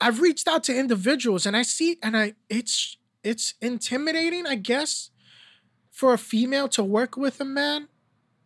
I've 0.00 0.20
reached 0.20 0.48
out 0.48 0.64
to 0.64 0.76
individuals 0.76 1.46
and 1.46 1.56
I 1.56 1.62
see 1.62 1.98
and 2.02 2.16
I 2.16 2.34
it's 2.48 2.96
it's 3.22 3.54
intimidating, 3.60 4.46
I 4.46 4.56
guess, 4.56 5.10
for 5.90 6.12
a 6.12 6.18
female 6.18 6.68
to 6.68 6.84
work 6.84 7.16
with 7.16 7.40
a 7.40 7.44
man 7.44 7.88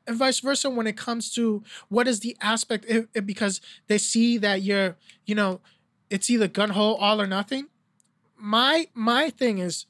and 0.06 0.16
vice 0.16 0.40
versa 0.40 0.70
when 0.70 0.86
it 0.86 0.96
comes 0.96 1.32
to 1.34 1.62
what 1.88 2.08
is 2.08 2.20
the 2.20 2.36
aspect 2.40 2.84
it, 2.88 3.08
it- 3.14 3.26
because 3.26 3.60
they 3.88 3.98
see 3.98 4.38
that 4.38 4.62
you're 4.62 4.96
you 5.26 5.34
know 5.34 5.60
it's 6.10 6.30
either 6.30 6.48
gun 6.48 6.70
hole 6.70 6.94
all 6.96 7.20
or 7.20 7.26
nothing 7.26 7.66
my 8.36 8.88
my 8.94 9.30
thing 9.30 9.58
is 9.58 9.86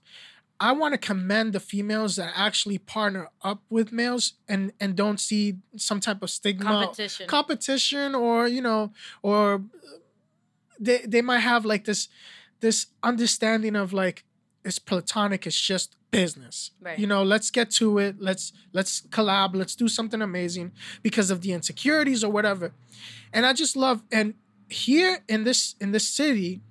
i 0.60 0.72
want 0.72 0.92
to 0.92 0.98
commend 0.98 1.52
the 1.52 1.60
females 1.60 2.16
that 2.16 2.32
actually 2.34 2.78
partner 2.78 3.28
up 3.42 3.62
with 3.70 3.92
males 3.92 4.34
and 4.48 4.72
and 4.80 4.96
don't 4.96 5.20
see 5.20 5.56
some 5.76 6.00
type 6.00 6.22
of 6.22 6.30
stigma 6.30 6.64
Competition. 6.64 7.26
competition 7.28 8.14
or 8.14 8.48
you 8.48 8.60
know 8.62 8.92
or 9.22 9.54
uh, 9.54 9.58
they 10.80 10.98
they 11.06 11.22
might 11.22 11.40
have 11.40 11.64
like 11.64 11.84
this 11.84 12.08
this 12.60 12.86
understanding 13.02 13.76
of 13.76 13.92
like 13.92 14.24
it's 14.64 14.78
platonic 14.78 15.46
it's 15.46 15.60
just 15.60 15.94
business 16.10 16.70
Right. 16.80 16.98
you 16.98 17.06
know 17.06 17.22
let's 17.22 17.50
get 17.50 17.70
to 17.72 17.98
it 17.98 18.16
let's 18.18 18.52
let's 18.72 19.02
collab 19.02 19.54
let's 19.54 19.74
do 19.76 19.88
something 19.88 20.22
amazing 20.22 20.72
because 21.02 21.30
of 21.30 21.42
the 21.42 21.52
insecurities 21.52 22.24
or 22.24 22.32
whatever 22.32 22.72
and 23.32 23.44
i 23.44 23.52
just 23.52 23.76
love 23.76 24.02
and 24.10 24.34
here 24.70 25.18
in 25.28 25.44
this 25.44 25.74
in 25.80 25.92
this 25.92 26.08
city 26.08 26.62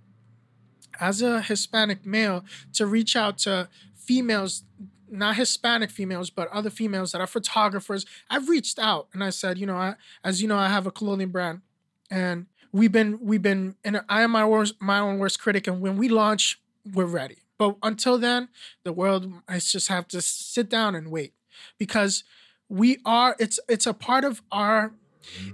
as 0.99 1.21
a 1.21 1.41
hispanic 1.41 2.05
male 2.05 2.43
to 2.73 2.85
reach 2.85 3.15
out 3.15 3.37
to 3.39 3.67
females 3.95 4.63
not 5.09 5.35
hispanic 5.35 5.89
females 5.89 6.29
but 6.29 6.49
other 6.49 6.69
females 6.69 7.11
that 7.11 7.21
are 7.21 7.27
photographers. 7.27 8.05
I've 8.29 8.49
reached 8.49 8.77
out 8.79 9.07
and 9.13 9.23
i 9.23 9.29
said 9.29 9.57
you 9.57 9.65
know 9.65 9.77
I, 9.77 9.95
as 10.23 10.41
you 10.41 10.47
know 10.47 10.57
i 10.57 10.67
have 10.67 10.85
a 10.85 10.91
clothing 10.91 11.29
brand 11.29 11.61
and 12.11 12.47
we've 12.71 12.91
been 12.91 13.19
we've 13.21 13.41
been 13.41 13.75
and 13.83 14.01
i 14.09 14.21
am 14.21 14.31
my 14.31 14.45
worst 14.45 14.75
my 14.79 14.99
own 14.99 15.19
worst 15.19 15.39
critic 15.39 15.67
and 15.67 15.81
when 15.81 15.97
we 15.97 16.09
launch 16.09 16.59
we're 16.93 17.05
ready. 17.05 17.37
But 17.57 17.75
until 17.83 18.17
then 18.17 18.49
the 18.83 18.93
world 18.93 19.31
i 19.47 19.59
just 19.59 19.87
have 19.87 20.07
to 20.09 20.21
sit 20.21 20.69
down 20.69 20.95
and 20.95 21.09
wait 21.11 21.33
because 21.77 22.23
we 22.69 22.99
are 23.05 23.35
it's 23.39 23.59
it's 23.67 23.87
a 23.87 23.93
part 23.93 24.23
of 24.23 24.41
our 24.51 24.93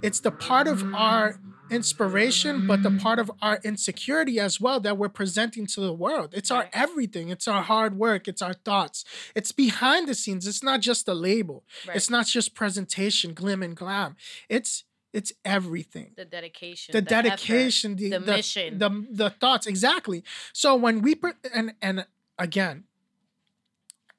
it's 0.02 0.20
the 0.20 0.30
part 0.30 0.68
of 0.68 0.82
our 0.94 1.38
inspiration 1.70 2.66
but 2.66 2.82
the 2.82 2.90
part 2.90 3.18
of 3.18 3.30
our 3.40 3.58
insecurity 3.64 4.38
as 4.38 4.60
well 4.60 4.80
that 4.80 4.98
we're 4.98 5.08
presenting 5.08 5.66
to 5.66 5.80
the 5.80 5.92
world. 5.92 6.34
It's 6.34 6.50
our 6.50 6.68
everything. 6.72 7.30
It's 7.30 7.48
our 7.48 7.62
hard 7.62 7.96
work. 7.96 8.28
It's 8.28 8.42
our 8.42 8.54
thoughts. 8.54 9.04
It's 9.34 9.52
behind 9.52 10.08
the 10.08 10.14
scenes. 10.14 10.46
It's 10.46 10.62
not 10.62 10.80
just 10.80 11.08
a 11.08 11.14
label. 11.14 11.64
Right. 11.86 11.96
it's 11.96 12.10
not 12.10 12.26
just 12.26 12.54
presentation 12.54 13.34
glim 13.34 13.62
and 13.62 13.76
glam. 13.76 14.16
It's 14.48 14.84
it's 15.12 15.32
everything. 15.44 16.10
The 16.16 16.24
dedication. 16.24 16.92
the, 16.92 16.98
effort, 16.98 17.08
dedication 17.08 17.96
the, 17.96 18.10
the 18.10 18.18
the 18.18 18.32
mission. 18.32 18.78
the 18.78 19.06
the 19.10 19.30
thoughts. 19.30 19.66
Exactly. 19.66 20.24
So 20.52 20.74
when 20.74 21.02
we 21.02 21.14
put 21.14 21.36
and 21.54 21.74
and 21.80 22.06
again 22.38 22.84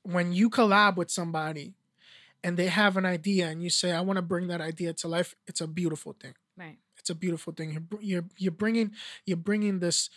when 0.03 0.34
you 0.34 0.49
collab 0.49 0.95
with 0.95 1.10
somebody 1.10 1.74
and 2.46 2.58
they 2.58 2.68
have 2.68 2.96
an 2.96 3.06
idea 3.06 3.48
and 3.48 3.62
you 3.64 3.70
say 3.70 3.91
i 3.91 4.02
want 4.02 4.18
to 4.18 4.22
bring 4.22 4.48
that 4.48 4.62
idea 4.62 4.93
to 4.93 5.08
life 5.08 5.36
it's 5.48 5.62
a 5.62 5.68
beautiful 5.68 6.14
thing. 6.14 6.36
Right. 6.58 6.78
it's 6.98 7.10
a 7.10 7.16
beautiful 7.16 7.54
thing. 7.54 7.72
You're 7.72 8.02
you're, 8.02 8.26
you're 8.38 8.52
bringing 8.52 8.91
you're 9.26 9.38
bringing 9.38 9.80
this 9.80 10.10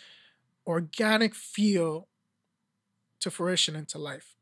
organic 0.65 1.35
feel 1.35 2.07
to 3.19 3.29
fruition 3.29 3.75
into 3.75 3.97
life. 3.97 4.35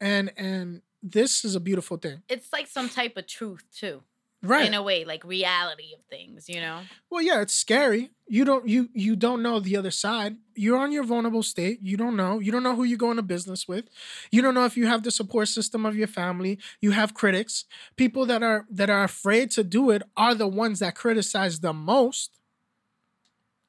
And 0.00 0.32
and 0.36 0.82
this 1.02 1.44
is 1.44 1.54
a 1.54 1.60
beautiful 1.60 1.96
thing. 1.96 2.22
It's 2.28 2.52
like 2.52 2.66
some 2.66 2.88
type 2.88 3.16
of 3.16 3.26
truth 3.26 3.64
too, 3.74 4.02
right 4.48 4.66
in 4.66 4.74
a 4.74 4.82
way, 4.82 5.04
like 5.04 5.24
reality 5.24 5.94
of 5.94 6.04
things. 6.10 6.48
You 6.48 6.60
know. 6.60 6.80
Well, 7.10 7.22
yeah, 7.22 7.40
it's 7.40 7.54
scary. 7.54 8.10
You 8.28 8.44
don't 8.44 8.68
you 8.68 8.88
you 8.92 9.14
don't 9.14 9.42
know 9.42 9.60
the 9.60 9.76
other 9.76 9.90
side. 9.90 10.36
You're 10.54 10.78
on 10.78 10.90
your 10.90 11.04
vulnerable 11.04 11.42
state. 11.42 11.78
You 11.82 11.96
don't 11.96 12.16
know. 12.16 12.40
You 12.40 12.50
don't 12.50 12.62
know 12.62 12.74
who 12.74 12.84
you're 12.84 12.98
going 12.98 13.16
to 13.16 13.22
business 13.22 13.68
with. 13.68 13.84
You 14.30 14.42
don't 14.42 14.54
know 14.54 14.64
if 14.64 14.76
you 14.76 14.86
have 14.86 15.02
the 15.02 15.10
support 15.10 15.48
system 15.48 15.86
of 15.86 15.96
your 15.96 16.08
family. 16.08 16.58
You 16.80 16.90
have 16.90 17.14
critics. 17.14 17.66
People 17.96 18.26
that 18.26 18.42
are 18.42 18.66
that 18.70 18.90
are 18.90 19.04
afraid 19.04 19.50
to 19.52 19.62
do 19.62 19.90
it 19.90 20.02
are 20.16 20.34
the 20.34 20.48
ones 20.48 20.80
that 20.80 20.94
criticize 20.94 21.60
the 21.60 21.72
most. 21.72 22.32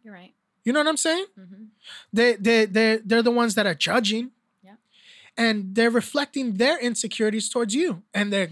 You're 0.04 0.14
right. 0.14 0.34
You 0.64 0.74
know 0.74 0.80
what 0.80 0.88
I'm 0.88 0.98
saying? 0.98 1.26
mm-hmm. 1.40 1.64
They 2.12 2.36
they 2.36 2.66
they 2.66 3.00
they're 3.06 3.22
the 3.22 3.32
ones 3.32 3.56
that 3.56 3.66
are 3.66 3.76
judging. 3.76 4.32
Yeah. 4.64 4.74
And 5.38 5.76
they're 5.76 5.92
reflecting 5.92 6.56
their 6.56 6.80
insecurities 6.80 7.48
towards 7.48 7.76
you. 7.76 8.04
And 8.14 8.34
they're 8.34 8.50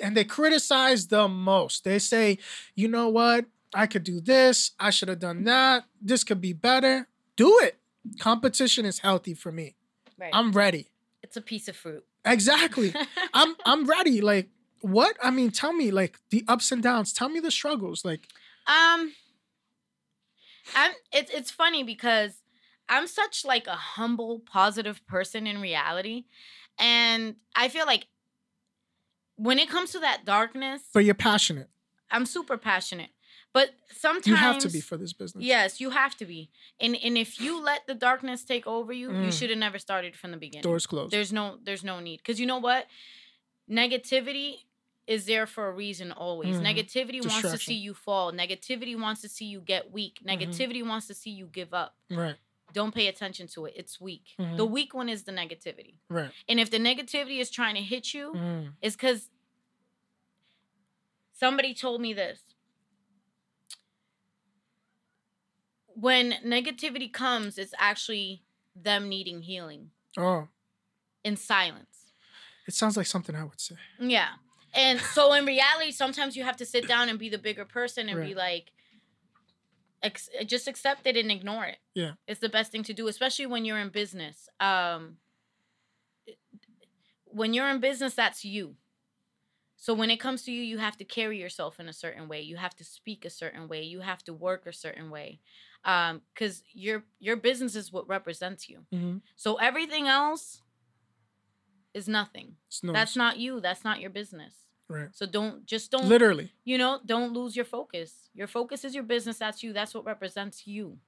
and 0.00 0.16
they 0.16 0.24
criticize 0.24 1.08
the 1.08 1.28
most. 1.28 1.84
They 1.84 1.98
say, 1.98 2.38
you 2.74 2.88
know 2.88 3.08
what? 3.08 3.46
I 3.74 3.86
could 3.86 4.04
do 4.04 4.20
this. 4.20 4.72
I 4.80 4.90
should 4.90 5.08
have 5.08 5.18
done 5.18 5.44
that. 5.44 5.84
This 6.00 6.24
could 6.24 6.40
be 6.40 6.52
better. 6.52 7.08
Do 7.36 7.58
it. 7.62 7.78
Competition 8.18 8.84
is 8.86 9.00
healthy 9.00 9.34
for 9.34 9.52
me. 9.52 9.74
Right. 10.18 10.30
I'm 10.32 10.52
ready. 10.52 10.88
it's 11.22 11.36
a 11.36 11.40
piece 11.42 11.68
of 11.68 11.76
fruit. 11.76 12.04
Exactly. 12.24 12.94
I'm 13.34 13.54
I'm 13.64 13.84
ready. 13.86 14.20
Like 14.20 14.48
what? 14.80 15.16
I 15.22 15.30
mean, 15.30 15.50
tell 15.50 15.72
me 15.72 15.90
like 15.90 16.18
the 16.30 16.44
ups 16.48 16.72
and 16.72 16.82
downs. 16.82 17.12
Tell 17.12 17.28
me 17.28 17.40
the 17.40 17.50
struggles. 17.50 18.04
Like 18.04 18.28
Um, 18.66 19.12
I'm. 20.74 20.92
It's 21.12 21.30
it's 21.30 21.50
funny 21.50 21.82
because 21.84 22.42
I'm 22.88 23.06
such 23.06 23.44
like 23.44 23.66
a 23.66 23.76
humble, 23.76 24.40
positive 24.40 25.06
person 25.06 25.46
in 25.46 25.60
reality, 25.60 26.24
and 26.78 27.36
I 27.54 27.68
feel 27.68 27.86
like 27.86 28.06
when 29.38 29.58
it 29.58 29.68
comes 29.70 29.92
to 29.92 29.98
that 30.00 30.24
darkness, 30.26 30.82
but 30.92 31.04
you're 31.06 31.14
passionate. 31.14 31.70
I'm 32.10 32.26
super 32.26 32.56
passionate. 32.58 33.10
But 33.54 33.70
sometimes 33.96 34.26
You 34.26 34.36
have 34.36 34.58
to 34.58 34.68
be 34.68 34.80
for 34.82 34.98
this 34.98 35.14
business. 35.14 35.42
Yes, 35.42 35.80
you 35.80 35.88
have 35.90 36.14
to 36.18 36.26
be. 36.26 36.50
And 36.78 36.94
and 37.02 37.16
if 37.16 37.40
you 37.40 37.58
let 37.62 37.86
the 37.86 37.94
darkness 37.94 38.44
take 38.44 38.66
over 38.66 38.92
you, 38.92 39.08
you 39.10 39.28
Mm. 39.30 39.32
should 39.38 39.48
have 39.50 39.58
never 39.58 39.78
started 39.78 40.14
from 40.16 40.32
the 40.32 40.36
beginning. 40.36 40.62
Doors 40.62 40.86
closed. 40.86 41.12
There's 41.14 41.32
no 41.32 41.58
there's 41.64 41.82
no 41.82 41.98
need 42.00 42.18
because 42.18 42.38
you 42.38 42.46
know 42.46 42.58
what, 42.58 42.86
negativity 43.70 44.56
is 45.06 45.24
there 45.24 45.46
for 45.46 45.68
a 45.68 45.72
reason 45.72 46.12
always. 46.12 46.56
Mhm. 46.56 46.62
Negativity 46.74 47.26
wants 47.26 47.50
to 47.50 47.56
see 47.58 47.74
you 47.74 47.94
fall. 47.94 48.32
Negativity 48.32 48.98
wants 49.00 49.22
to 49.22 49.28
see 49.28 49.46
you 49.46 49.60
get 49.60 49.90
weak. 49.90 50.18
Mhm. 50.22 50.28
Negativity 50.38 50.86
wants 50.86 51.06
to 51.06 51.14
see 51.14 51.30
you 51.30 51.46
give 51.46 51.72
up. 51.72 51.96
right. 52.10 52.36
Don't 52.72 52.94
pay 52.94 53.06
attention 53.08 53.46
to 53.48 53.64
it. 53.66 53.74
It's 53.76 54.00
weak. 54.00 54.34
Mhm. 54.38 54.56
The 54.56 54.66
weak 54.66 54.92
one 54.94 55.08
is 55.08 55.24
the 55.24 55.32
negativity. 55.32 55.94
Right. 56.08 56.30
And 56.48 56.60
if 56.60 56.70
the 56.70 56.78
negativity 56.78 57.38
is 57.40 57.50
trying 57.50 57.74
to 57.76 57.82
hit 57.82 58.12
you, 58.12 58.32
Mm. 58.34 58.74
it's 58.82 58.94
because 58.94 59.30
somebody 61.32 61.72
told 61.74 62.00
me 62.00 62.12
this. 62.12 62.40
When 65.86 66.32
negativity 66.44 67.12
comes, 67.12 67.58
it's 67.58 67.74
actually 67.78 68.44
them 68.76 69.08
needing 69.08 69.42
healing 69.42 69.90
Oh, 70.16 70.48
in 71.24 71.36
silence. 71.36 72.12
it 72.66 72.74
sounds 72.74 72.96
like 72.96 73.06
something 73.06 73.34
I 73.34 73.44
would 73.44 73.60
say. 73.60 73.76
Yeah. 73.98 74.34
And 74.74 75.00
so 75.00 75.32
in 75.32 75.46
reality, 75.46 75.90
sometimes 75.90 76.36
you 76.36 76.44
have 76.44 76.56
to 76.58 76.66
sit 76.66 76.86
down 76.86 77.08
and 77.08 77.18
be 77.18 77.28
the 77.30 77.38
bigger 77.38 77.64
person 77.64 78.08
and 78.08 78.22
be 78.24 78.34
like, 78.34 78.70
ex- 80.02 80.30
just 80.46 80.68
accept 80.68 81.06
it 81.06 81.16
and 81.16 81.30
ignore 81.30 81.64
it. 81.64 81.78
Yeah. 81.94 82.12
It's 82.26 82.40
the 82.40 82.48
best 82.48 82.72
thing 82.72 82.82
to 82.84 82.94
do, 82.94 83.08
especially 83.08 83.46
when 83.46 83.64
you're 83.64 83.78
in 83.78 83.90
business. 83.90 84.48
Um, 84.60 85.16
when 87.24 87.54
you're 87.54 87.68
in 87.68 87.80
business, 87.80 88.14
that's 88.14 88.44
you. 88.44 88.76
So 89.76 89.94
when 89.94 90.10
it 90.10 90.18
comes 90.18 90.42
to 90.42 90.52
you, 90.52 90.62
you 90.62 90.78
have 90.78 90.96
to 90.96 91.04
carry 91.04 91.40
yourself 91.40 91.78
in 91.78 91.88
a 91.88 91.92
certain 91.92 92.26
way. 92.26 92.40
You 92.40 92.56
have 92.56 92.74
to 92.76 92.84
speak 92.84 93.24
a 93.24 93.30
certain 93.30 93.68
way. 93.68 93.82
You 93.82 94.00
have 94.00 94.24
to 94.24 94.32
work 94.32 94.66
a 94.66 94.72
certain 94.72 95.08
way, 95.08 95.40
because 95.84 96.64
your 96.72 97.04
your 97.20 97.36
business 97.36 97.76
is 97.76 97.92
what 97.92 98.08
represents 98.08 98.68
you. 98.68 98.86
Mm-hmm. 98.92 99.18
So 99.36 99.54
everything 99.56 100.08
else 100.08 100.62
is 101.94 102.08
nothing. 102.08 102.56
That's 102.82 103.14
not 103.14 103.38
you. 103.38 103.60
That's 103.60 103.84
not 103.84 104.00
your 104.00 104.10
business. 104.10 104.54
Right. 104.88 105.08
So 105.12 105.26
don't 105.26 105.66
just 105.66 105.90
don't 105.90 106.08
Literally. 106.08 106.52
you 106.64 106.78
know, 106.78 107.00
don't 107.04 107.32
lose 107.32 107.54
your 107.56 107.64
focus. 107.64 108.28
Your 108.34 108.46
focus 108.46 108.84
is 108.84 108.94
your 108.94 109.04
business. 109.04 109.38
That's 109.38 109.62
you. 109.62 109.72
That's 109.72 109.94
what 109.94 110.04
represents 110.04 110.66
you. 110.66 110.98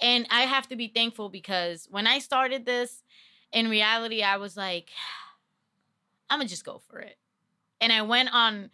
And 0.00 0.26
I 0.30 0.42
have 0.42 0.68
to 0.68 0.76
be 0.76 0.88
thankful 0.88 1.28
because 1.30 1.88
when 1.90 2.06
I 2.06 2.18
started 2.18 2.66
this, 2.66 3.02
in 3.52 3.68
reality, 3.68 4.22
I 4.22 4.36
was 4.36 4.56
like, 4.56 4.90
I'm 6.30 6.38
gonna 6.40 6.48
just 6.48 6.64
go 6.64 6.80
for 6.90 6.98
it. 6.98 7.16
And 7.80 7.92
I 7.92 8.02
went 8.02 8.30
on. 8.32 8.70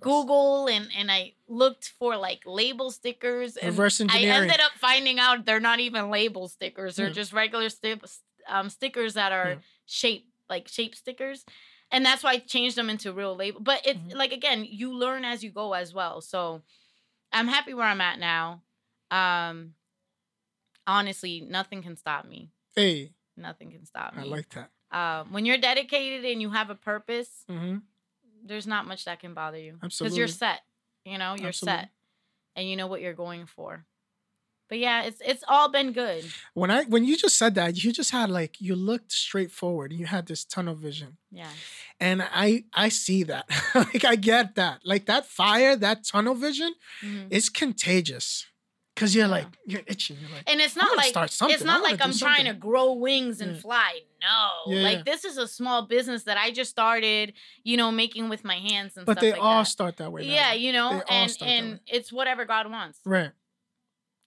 Google 0.00 0.66
and 0.68 0.88
and 0.96 1.10
I 1.10 1.34
looked 1.48 1.92
for 1.98 2.16
like 2.16 2.40
label 2.46 2.90
stickers. 2.90 3.56
And 3.56 3.70
Reverse 3.72 4.00
I 4.00 4.20
ended 4.20 4.60
up 4.60 4.72
finding 4.78 5.18
out 5.18 5.44
they're 5.44 5.60
not 5.60 5.80
even 5.80 6.08
label 6.10 6.48
stickers. 6.48 6.96
They're 6.96 7.08
Hmm. 7.08 7.12
just 7.14 7.32
regular 7.34 7.68
sti- 7.68 8.00
um, 8.48 8.70
stickers 8.70 9.14
that 9.14 9.32
are 9.32 9.50
Yeah. 9.50 9.56
shape 9.86 10.32
like 10.48 10.68
shape 10.68 10.94
stickers. 10.94 11.44
And 11.90 12.04
that's 12.04 12.22
why 12.22 12.32
I 12.32 12.38
changed 12.38 12.76
them 12.76 12.90
into 12.90 13.12
real 13.12 13.34
label. 13.34 13.60
But 13.60 13.86
it's 13.86 13.98
Mhm. 13.98 14.14
like 14.14 14.32
again, 14.32 14.66
you 14.68 14.92
learn 14.92 15.24
as 15.24 15.42
you 15.42 15.50
go 15.50 15.72
as 15.72 15.94
well. 15.94 16.20
So 16.20 16.62
I'm 17.32 17.48
happy 17.48 17.72
where 17.74 17.86
I'm 17.86 18.00
at 18.00 18.18
now. 18.18 18.62
Um 19.10 19.74
honestly, 20.86 21.40
nothing 21.40 21.82
can 21.82 21.96
stop 21.96 22.24
me. 22.24 22.50
Hey, 22.74 23.12
Nothing 23.36 23.70
can 23.70 23.84
stop 23.84 24.16
me. 24.16 24.22
I 24.22 24.24
like 24.26 24.48
that. 24.50 24.70
um, 24.90 25.32
when 25.32 25.44
you're 25.44 25.58
dedicated 25.58 26.24
and 26.24 26.40
you 26.42 26.50
have 26.50 26.70
a 26.70 26.74
purpose, 26.74 27.44
Mm-hmm. 27.48 27.78
there's 28.44 28.66
not 28.66 28.86
much 28.86 29.04
that 29.04 29.20
can 29.20 29.32
bother 29.34 29.58
you 29.58 29.78
Absolutely. 29.82 30.08
because 30.14 30.18
you're 30.18 30.26
set. 30.28 30.60
You 31.04 31.18
know, 31.18 31.34
you're 31.34 31.48
Absolutely. 31.48 31.82
set, 31.82 31.90
and 32.56 32.68
you 32.68 32.76
know 32.76 32.86
what 32.88 33.00
you're 33.00 33.14
going 33.14 33.46
for. 33.46 33.84
But 34.68 34.78
yeah, 34.78 35.02
it's 35.04 35.20
it's 35.24 35.44
all 35.48 35.68
been 35.70 35.92
good. 35.92 36.24
When 36.54 36.70
I 36.70 36.84
when 36.84 37.04
you 37.04 37.16
just 37.16 37.36
said 37.38 37.54
that, 37.54 37.82
you 37.82 37.92
just 37.92 38.10
had 38.10 38.28
like 38.30 38.60
you 38.60 38.74
looked 38.76 39.12
straight 39.12 39.50
forward. 39.50 39.92
You 39.92 40.06
had 40.06 40.26
this 40.26 40.44
tunnel 40.44 40.74
vision. 40.74 41.16
Yeah. 41.30 41.50
And 42.00 42.22
I 42.22 42.64
I 42.74 42.88
see 42.90 43.22
that. 43.24 43.46
like 43.74 44.04
I 44.04 44.16
get 44.16 44.54
that. 44.56 44.80
Like 44.84 45.06
that 45.06 45.26
fire, 45.26 45.74
that 45.76 46.04
tunnel 46.04 46.34
vision 46.34 46.74
Mhm. 47.02 47.28
is 47.30 47.48
contagious. 47.48 48.46
Cause 48.96 49.14
you're 49.14 49.26
Yeah. 49.26 49.30
like 49.30 49.46
you're 49.64 49.84
itching. 49.86 50.16
You're 50.20 50.30
like 50.30 50.50
And 50.50 50.60
it's 50.60 50.74
not 50.74 50.96
like 50.96 51.14
something. 51.30 51.54
it's 51.54 51.62
not 51.64 51.82
like 51.82 52.04
I'm 52.04 52.12
trying 52.12 52.46
to 52.46 52.52
grow 52.52 52.92
wings 52.94 53.40
and 53.40 53.54
Yeah. 53.54 53.60
fly. 53.60 54.00
No, 54.20 54.74
Yeah, 54.74 54.82
like 54.82 55.04
this 55.04 55.24
is 55.24 55.38
a 55.38 55.46
small 55.46 55.82
business 55.86 56.24
that 56.24 56.36
I 56.36 56.50
just 56.50 56.70
started, 56.72 57.32
you 57.62 57.76
know, 57.76 57.92
making 57.92 58.28
with 58.28 58.42
my 58.42 58.56
hands 58.56 58.96
and 58.96 59.06
But 59.06 59.12
stuff 59.12 59.20
they 59.22 59.32
like 59.32 59.40
all 59.40 59.62
that. 59.62 59.68
start 59.70 59.96
that 59.98 60.10
way. 60.10 60.22
now. 60.26 60.32
yeah, 60.34 60.52
you 60.54 60.72
know, 60.72 61.00
and 61.08 61.32
and 61.40 61.80
it's 61.86 62.12
whatever 62.12 62.44
God 62.44 62.68
wants. 62.72 62.98
Right. 63.04 63.30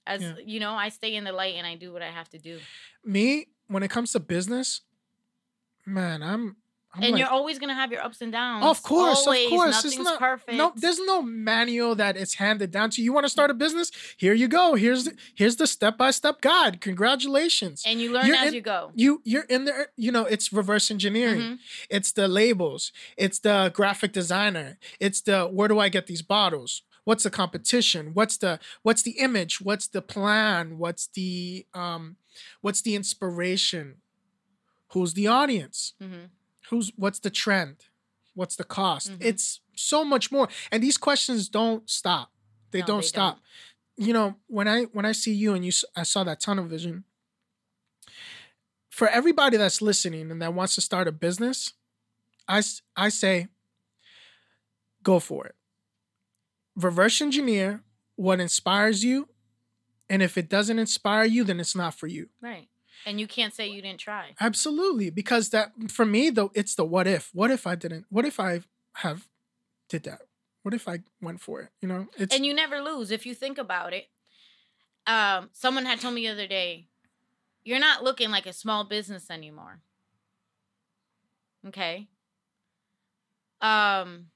As 0.07 0.21
Yeah. 0.21 0.33
you 0.45 0.59
know, 0.59 0.73
I 0.73 0.89
stay 0.89 1.15
in 1.15 1.23
the 1.23 1.31
light 1.31 1.55
and 1.55 1.65
I 1.67 1.75
do 1.75 1.93
what 1.93 2.01
I 2.01 2.09
have 2.09 2.29
to 2.29 2.39
do. 2.39 2.59
Me, 3.05 3.47
when 3.67 3.83
it 3.83 3.89
comes 3.89 4.11
to 4.13 4.19
business, 4.19 4.81
man, 5.85 6.21
I'm 6.23 6.57
I'm 6.93 7.03
and 7.03 7.11
like, 7.13 7.19
you're 7.21 7.29
always 7.29 7.57
gonna 7.57 7.73
have 7.73 7.89
your 7.93 8.01
ups 8.01 8.19
and 8.19 8.33
downs. 8.33 8.65
Of 8.65 8.83
course, 8.83 9.25
always. 9.25 9.45
of 9.45 9.49
course. 9.51 9.75
It's 9.85 9.95
Nothing's 9.95 10.03
not 10.03 10.19
perfect. 10.19 10.57
No, 10.57 10.73
there's 10.75 10.99
no 10.99 11.21
manual 11.21 11.95
that 11.95 12.17
it's 12.17 12.33
handed 12.33 12.69
down 12.71 12.89
to 12.89 13.01
you. 13.01 13.05
You 13.05 13.13
want 13.13 13.23
to 13.23 13.29
start 13.29 13.49
a 13.49 13.53
business? 13.53 13.91
Here 14.17 14.33
you 14.33 14.49
go. 14.49 14.75
Here's 14.75 15.05
the, 15.05 15.15
here's 15.33 15.55
the 15.55 15.67
step 15.67 15.97
by 15.97 16.11
step 16.11 16.41
guide. 16.41 16.81
Congratulations. 16.81 17.83
and 17.85 18.01
you 18.01 18.11
learn 18.11 18.25
You're 18.25 18.35
as 18.35 18.47
in- 18.49 18.55
you 18.55 18.61
go. 18.61 18.91
You 18.93 19.21
you're 19.23 19.43
in 19.43 19.63
there. 19.63 19.87
You 19.95 20.11
know 20.11 20.25
it's 20.25 20.51
reverse 20.51 20.91
engineering. 20.91 21.39
Mhm. 21.41 21.57
It's 21.89 22.11
the 22.11 22.27
labels. 22.27 22.91
It's 23.15 23.39
the 23.39 23.71
graphic 23.73 24.11
designer. 24.11 24.77
It's 24.99 25.21
the 25.21 25.45
where 25.45 25.69
do 25.69 25.79
I 25.79 25.87
get 25.87 26.07
these 26.07 26.21
bottles? 26.23 26.83
What's 27.03 27.23
the 27.23 27.29
competition? 27.31 28.13
What's 28.13 28.37
the 28.37 28.59
what's 28.83 29.01
the 29.01 29.11
image? 29.19 29.59
What's 29.61 29.87
the 29.87 30.01
plan? 30.01 30.77
What's 30.77 31.07
the 31.07 31.65
um 31.73 32.17
what's 32.61 32.81
the 32.81 32.95
inspiration? 32.95 34.01
Who's 34.93 35.13
the 35.13 35.27
audience? 35.27 35.93
Mhm. 36.01 36.29
who's 36.69 36.91
what's 36.95 37.19
the 37.19 37.29
trend 37.29 37.77
what's 38.33 38.55
the 38.55 38.63
cost 38.63 39.11
Mhm. 39.11 39.17
it's 39.19 39.59
so 39.75 40.05
much 40.05 40.31
more 40.31 40.47
and 40.71 40.81
these 40.81 40.97
questions 40.97 41.49
don't 41.49 41.89
stop 41.89 42.31
they 42.71 42.79
No, 42.79 42.85
don't 42.85 43.01
they 43.01 43.07
stop 43.07 43.39
you 43.97 44.13
know 44.13 44.35
when 44.47 44.67
i 44.69 44.83
when 44.95 45.03
i 45.05 45.11
see 45.11 45.33
you 45.33 45.53
and 45.53 45.65
you 45.65 45.71
i 45.97 46.03
saw 46.03 46.23
that 46.23 46.39
tunnel 46.39 46.65
vision 46.65 47.03
for 48.89 49.07
everybody 49.09 49.57
that's 49.57 49.81
listening 49.81 50.31
and 50.31 50.41
that 50.41 50.53
wants 50.53 50.75
to 50.75 50.81
start 50.81 51.07
a 51.07 51.11
business 51.11 51.73
I, 52.47 52.61
I 52.95 53.09
say 53.09 53.47
go 55.03 55.19
for 55.19 55.45
it 55.47 55.55
reverse 56.83 57.21
engineer 57.21 57.81
what 58.15 58.39
inspires 58.39 59.03
you 59.03 59.27
and 60.09 60.21
if 60.21 60.37
it 60.37 60.49
doesn't 60.49 60.79
inspire 60.79 61.25
you 61.25 61.43
then 61.43 61.59
it's 61.59 61.75
not 61.75 61.93
for 61.93 62.07
you 62.07 62.29
Right. 62.41 62.67
And 63.05 63.19
you 63.19 63.27
can't 63.27 63.53
say 63.53 63.67
you 63.67 63.81
didn't 63.81 63.99
try. 63.99 64.35
Absolutely, 64.39 65.09
because 65.09 65.49
that 65.49 65.71
for 65.89 66.05
me 66.05 66.29
though 66.29 66.51
it's 66.53 66.75
the 66.75 66.85
what 66.85 67.07
if. 67.07 67.31
What 67.33 67.49
if 67.49 67.65
I 67.65 67.75
didn't? 67.75 68.05
What 68.09 68.25
if 68.25 68.39
I 68.39 68.61
have 68.97 69.27
did 69.89 70.03
that? 70.03 70.21
What 70.63 70.73
if 70.73 70.87
I 70.87 70.99
went 71.21 71.41
for 71.41 71.61
it? 71.61 71.69
You 71.81 71.87
know, 71.87 72.07
it's 72.17 72.35
and 72.35 72.45
you 72.45 72.53
never 72.53 72.79
lose 72.79 73.09
if 73.09 73.25
you 73.25 73.33
think 73.33 73.57
about 73.57 73.93
it. 73.93 74.09
Um, 75.07 75.49
someone 75.51 75.85
had 75.85 75.99
told 75.99 76.13
me 76.13 76.27
the 76.27 76.33
other 76.33 76.47
day, 76.47 76.85
you're 77.63 77.79
not 77.79 78.03
looking 78.03 78.29
like 78.29 78.45
a 78.45 78.53
small 78.53 78.83
business 78.83 79.31
anymore. 79.31 79.79
Okay. 81.67 82.07
Um, 83.61 84.27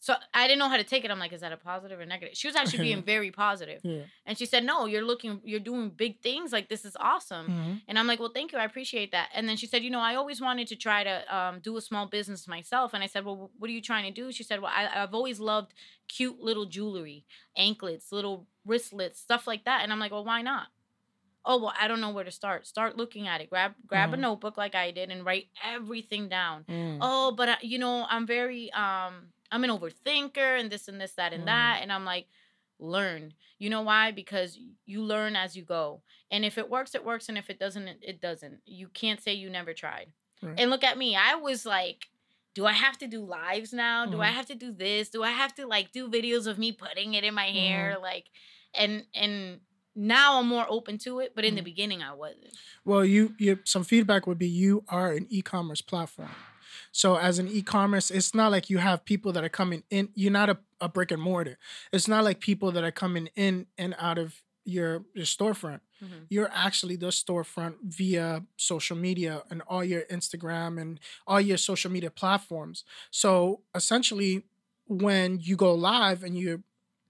so 0.00 0.14
I 0.32 0.46
didn't 0.46 0.60
know 0.60 0.68
how 0.68 0.76
to 0.76 0.84
take 0.84 1.04
it. 1.04 1.10
I'm 1.10 1.18
like, 1.18 1.32
is 1.32 1.40
that 1.40 1.52
a 1.52 1.56
positive 1.56 1.98
or 1.98 2.06
negative? 2.06 2.36
She 2.36 2.46
was 2.46 2.54
actually 2.56 2.84
being 2.84 3.02
very 3.14 3.30
positive, 3.30 3.80
yeah. 3.82 4.02
and 4.26 4.38
she 4.38 4.46
said, 4.46 4.64
"No, 4.64 4.86
you're 4.86 5.02
looking, 5.04 5.40
you're 5.44 5.58
doing 5.60 5.90
big 5.90 6.20
things. 6.20 6.52
Like 6.52 6.68
this 6.68 6.84
is 6.84 6.96
awesome." 7.00 7.46
Mhm. 7.48 7.82
And 7.88 7.98
I'm 7.98 8.06
like, 8.06 8.20
well, 8.20 8.30
thank 8.32 8.52
you. 8.52 8.58
I 8.58 8.64
appreciate 8.64 9.10
that. 9.12 9.28
And 9.34 9.48
then 9.48 9.56
she 9.56 9.66
said, 9.66 9.82
you 9.82 9.90
know, 9.90 10.00
I 10.00 10.14
always 10.14 10.40
wanted 10.40 10.68
to 10.68 10.76
try 10.76 11.02
to 11.04 11.36
um, 11.36 11.60
do 11.60 11.76
a 11.76 11.80
small 11.80 12.06
business 12.06 12.46
myself. 12.46 12.94
And 12.94 13.02
I 13.02 13.06
said, 13.06 13.24
well, 13.24 13.50
what 13.58 13.68
are 13.68 13.72
you 13.72 13.80
trying 13.82 14.04
to 14.04 14.22
do? 14.22 14.30
She 14.30 14.42
said, 14.44 14.60
well, 14.62 14.70
I, 14.74 15.02
I've 15.02 15.14
always 15.14 15.40
loved 15.40 15.74
cute 16.06 16.40
little 16.40 16.66
jewelry, 16.66 17.24
anklets, 17.56 18.12
little 18.12 18.46
wristlets, 18.66 19.18
stuff 19.20 19.46
like 19.46 19.64
that. 19.64 19.82
And 19.82 19.92
I'm 19.92 19.98
like, 19.98 20.12
well, 20.12 20.24
why 20.24 20.42
not? 20.42 20.68
Oh 21.44 21.56
well, 21.62 21.72
I 21.80 21.88
don't 21.88 22.00
know 22.00 22.10
where 22.10 22.24
to 22.24 22.30
start. 22.30 22.66
Start 22.66 22.96
looking 22.96 23.26
at 23.26 23.40
it. 23.40 23.48
Grab 23.48 23.72
grab 23.86 24.12
a 24.12 24.16
Mhm. 24.16 24.20
notebook 24.20 24.56
like 24.58 24.74
I 24.74 24.90
did 24.90 25.10
and 25.10 25.24
write 25.24 25.48
everything 25.64 26.28
down. 26.28 26.64
Mm. 26.68 26.98
Oh, 27.00 27.32
but 27.32 27.48
I, 27.48 27.56
you 27.62 27.78
know, 27.78 28.06
I'm 28.10 28.26
very 28.26 28.70
um, 28.72 29.28
I'm 29.50 29.64
an 29.64 29.70
overthinker 29.70 30.60
and 30.60 30.70
this 30.70 30.88
and 30.88 31.00
this 31.00 31.12
that 31.14 31.32
and 31.32 31.42
Mm. 31.42 31.46
that. 31.46 31.78
And 31.82 31.92
I'm 31.92 32.04
like, 32.04 32.26
learn. 32.78 33.34
You 33.58 33.70
know 33.70 33.82
why? 33.82 34.12
Because 34.12 34.58
you 34.86 35.02
learn 35.02 35.34
as 35.36 35.56
you 35.56 35.62
go. 35.64 36.02
And 36.30 36.44
if 36.44 36.58
it 36.58 36.70
works, 36.70 36.94
it 36.94 37.04
works. 37.04 37.28
And 37.28 37.36
if 37.38 37.50
it 37.50 37.58
doesn't, 37.58 37.88
it- 38.02 38.20
doesn't. 38.20 38.60
You 38.66 38.88
can't 38.88 39.20
say 39.20 39.34
you 39.34 39.50
never 39.50 39.72
tried. 39.74 40.12
Right. 40.42 40.54
And 40.60 40.70
look 40.70 40.84
at 40.84 40.96
me. 40.98 41.16
I 41.16 41.34
was 41.34 41.66
like, 41.66 42.06
do 42.54 42.66
I 42.66 42.72
have 42.72 42.98
to 42.98 43.06
do 43.06 43.24
lives 43.24 43.72
now? 43.72 44.06
Do 44.06 44.20
I 44.20 44.28
Mhm. 44.28 44.32
have 44.34 44.46
to 44.46 44.54
do 44.54 44.72
this? 44.72 45.08
Do 45.10 45.22
I 45.22 45.30
have 45.30 45.54
to 45.56 45.66
like 45.66 45.92
do 45.92 46.08
videos 46.08 46.46
of 46.46 46.58
me 46.58 46.72
putting 46.72 47.14
it 47.14 47.24
in 47.24 47.34
my 47.34 47.46
hair? 47.46 47.92
Mm-hmm. 47.94 48.02
Like, 48.02 48.26
and 48.74 49.06
and 49.14 49.60
now 49.94 50.38
I'm 50.38 50.46
more 50.46 50.66
open 50.68 50.98
to 50.98 51.18
it. 51.20 51.34
But 51.34 51.44
in 51.44 51.54
the 51.56 51.60
Mhm. 51.60 51.64
beginning, 51.64 52.02
I 52.02 52.12
wasn't. 52.14 52.56
Well, 52.84 53.04
you 53.04 53.34
you 53.38 53.58
some 53.64 53.84
feedback 53.84 54.26
would 54.26 54.38
be 54.38 54.48
you 54.48 54.84
are 54.88 55.12
an 55.12 55.26
e-commerce 55.30 55.80
platform. 55.80 56.30
So 56.92 57.16
as 57.16 57.38
an 57.38 57.48
e-commerce, 57.48 58.10
it's 58.10 58.34
not 58.34 58.50
like 58.50 58.70
you 58.70 58.78
have 58.78 59.04
people 59.04 59.32
that 59.32 59.44
are 59.44 59.48
coming 59.48 59.82
in. 59.90 60.08
You're 60.14 60.32
not 60.32 60.50
a, 60.50 60.58
a 60.80 60.88
brick 60.88 61.10
and 61.10 61.22
mortar. 61.22 61.58
It's 61.92 62.08
not 62.08 62.24
like 62.24 62.40
people 62.40 62.72
that 62.72 62.84
are 62.84 62.90
coming 62.92 63.28
in 63.36 63.66
and 63.76 63.94
out 63.98 64.18
of 64.18 64.42
your 64.64 65.04
your 65.14 65.24
storefront. 65.24 65.80
Mhm. 66.04 66.26
You're 66.28 66.50
actually 66.52 66.96
the 66.96 67.06
storefront 67.08 67.76
via 67.82 68.44
social 68.56 68.96
media 68.96 69.42
and 69.50 69.62
all 69.66 69.82
your 69.82 70.02
Instagram 70.10 70.80
and 70.80 71.00
all 71.26 71.40
your 71.40 71.56
social 71.56 71.90
media 71.90 72.10
platforms. 72.10 72.84
So 73.10 73.62
essentially, 73.74 74.44
when 74.86 75.38
you 75.40 75.56
go 75.56 75.74
live 75.74 76.22
and 76.22 76.38
you're 76.38 76.60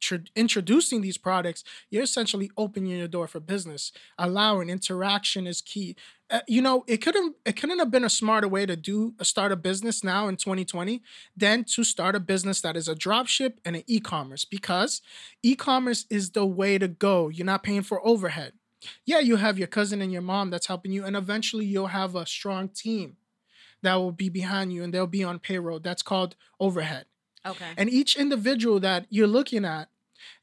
tr- 0.00 0.16
introducing 0.36 1.00
these 1.00 1.18
products, 1.18 1.64
you're 1.90 2.02
essentially 2.02 2.50
opening 2.56 2.90
your 2.90 3.08
door 3.08 3.26
for 3.26 3.40
business. 3.40 3.92
Allowing 4.18 4.70
interaction 4.70 5.46
is 5.46 5.60
key. 5.60 5.96
Uh, 6.30 6.40
you 6.46 6.60
know, 6.60 6.84
it 6.86 6.98
couldn't 6.98 7.36
it 7.46 7.56
couldn't 7.56 7.78
have 7.78 7.90
been 7.90 8.04
a 8.04 8.10
smarter 8.10 8.48
way 8.48 8.66
to 8.66 8.76
do 8.76 9.14
start 9.22 9.50
a 9.50 9.56
business 9.56 10.04
now 10.04 10.28
in 10.28 10.36
2020 10.36 11.02
than 11.36 11.64
to 11.64 11.82
start 11.82 12.14
a 12.14 12.20
business 12.20 12.60
that 12.60 12.76
is 12.76 12.88
a 12.88 12.94
dropship 12.94 13.54
and 13.64 13.76
an 13.76 13.82
e-commerce 13.86 14.44
because 14.44 15.00
e-commerce 15.42 16.04
is 16.10 16.30
the 16.30 16.44
way 16.44 16.76
to 16.76 16.88
go. 16.88 17.28
You're 17.28 17.46
not 17.46 17.62
paying 17.62 17.82
for 17.82 18.06
overhead. 18.06 18.52
Yeah, 19.06 19.20
you 19.20 19.36
have 19.36 19.58
your 19.58 19.66
cousin 19.68 20.02
and 20.02 20.12
your 20.12 20.22
mom 20.22 20.50
that's 20.50 20.66
helping 20.66 20.92
you, 20.92 21.04
and 21.04 21.16
eventually 21.16 21.64
you'll 21.64 21.88
have 21.88 22.14
a 22.14 22.26
strong 22.26 22.68
team 22.68 23.16
that 23.82 23.94
will 23.94 24.12
be 24.12 24.28
behind 24.28 24.72
you 24.72 24.82
and 24.82 24.92
they'll 24.92 25.06
be 25.06 25.24
on 25.24 25.38
payroll. 25.38 25.80
That's 25.80 26.02
called 26.02 26.36
overhead. 26.60 27.06
Okay. 27.46 27.66
And 27.76 27.88
each 27.90 28.16
individual 28.16 28.80
that 28.80 29.06
you're 29.10 29.26
looking 29.26 29.64
at, 29.64 29.88